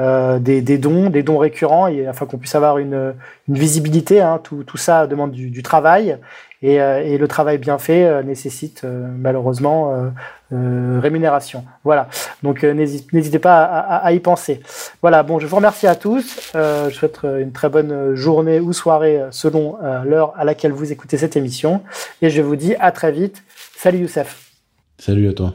Euh, 0.01 0.39
des, 0.39 0.63
des, 0.63 0.79
dons, 0.79 1.11
des 1.11 1.23
dons 1.23 1.37
récurrents, 1.37 1.87
et, 1.87 2.07
afin 2.07 2.25
qu'on 2.25 2.39
puisse 2.39 2.55
avoir 2.55 2.79
une, 2.79 3.15
une 3.47 3.59
visibilité. 3.59 4.23
Hein, 4.23 4.41
tout, 4.43 4.65
tout, 4.65 4.79
ça 4.79 5.07
demande 5.07 5.33
du, 5.33 5.51
du 5.51 5.63
travail, 5.63 6.19
et, 6.63 6.81
euh, 6.81 7.03
et, 7.05 7.19
le 7.19 7.29
travail 7.29 7.59
bien 7.59 7.79
fait 7.79 8.05
euh, 8.05 8.23
nécessite 8.23 8.85
malheureusement 8.85 10.13
rémunération. 10.51 11.65
Voilà, 11.83 12.09
donc 12.43 12.63
n'hésitez 12.63 13.39
pas 13.39 13.65
à, 13.65 13.97
à, 13.97 14.13
y 14.13 14.21
penser. 14.21 14.61
Voilà, 15.01 15.23
bon, 15.23 15.39
je 15.39 15.47
vous 15.47 15.57
remercie 15.57 15.87
à 15.87 15.95
tous. 15.95 16.53
je 16.55 16.91
souhaite 16.91 17.21
une 17.25 17.53
très 17.53 17.71
bonne 17.71 18.15
journée 18.15 18.61
ou 18.61 18.73
soirée 18.75 19.23
selon 19.31 19.79
l'heure 20.05 20.35
à 20.37 20.45
laquelle 20.45 20.73
vous 20.73 20.93
écoutez 20.93 21.17
cette 21.17 21.37
émission, 21.37 21.83
et 22.21 22.29
je 22.29 22.43
vous 22.43 22.57
dis 22.57 22.75
à 22.81 22.93
très 22.93 23.13
vite. 23.13 23.43
Salut 23.77 23.99
Youssef. 23.99 24.51
Salut 24.99 25.29
à 25.29 25.33
toi. 25.33 25.55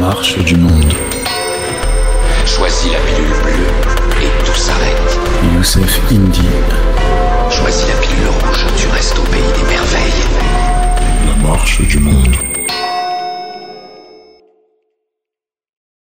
marche 0.00 0.42
du 0.44 0.56
monde. 0.56 1.09
Youssef 5.60 6.00
Indy. 6.10 6.40
Choisis 7.50 7.86
la 7.86 7.94
pilule 8.00 8.28
rouge, 8.28 8.64
tu 8.78 8.88
restes 8.88 9.18
au 9.18 9.22
pays 9.24 9.42
des 9.54 9.70
merveilles. 9.70 10.24
La 11.26 11.34
marche 11.46 11.82
du 11.82 11.98
monde. 11.98 12.49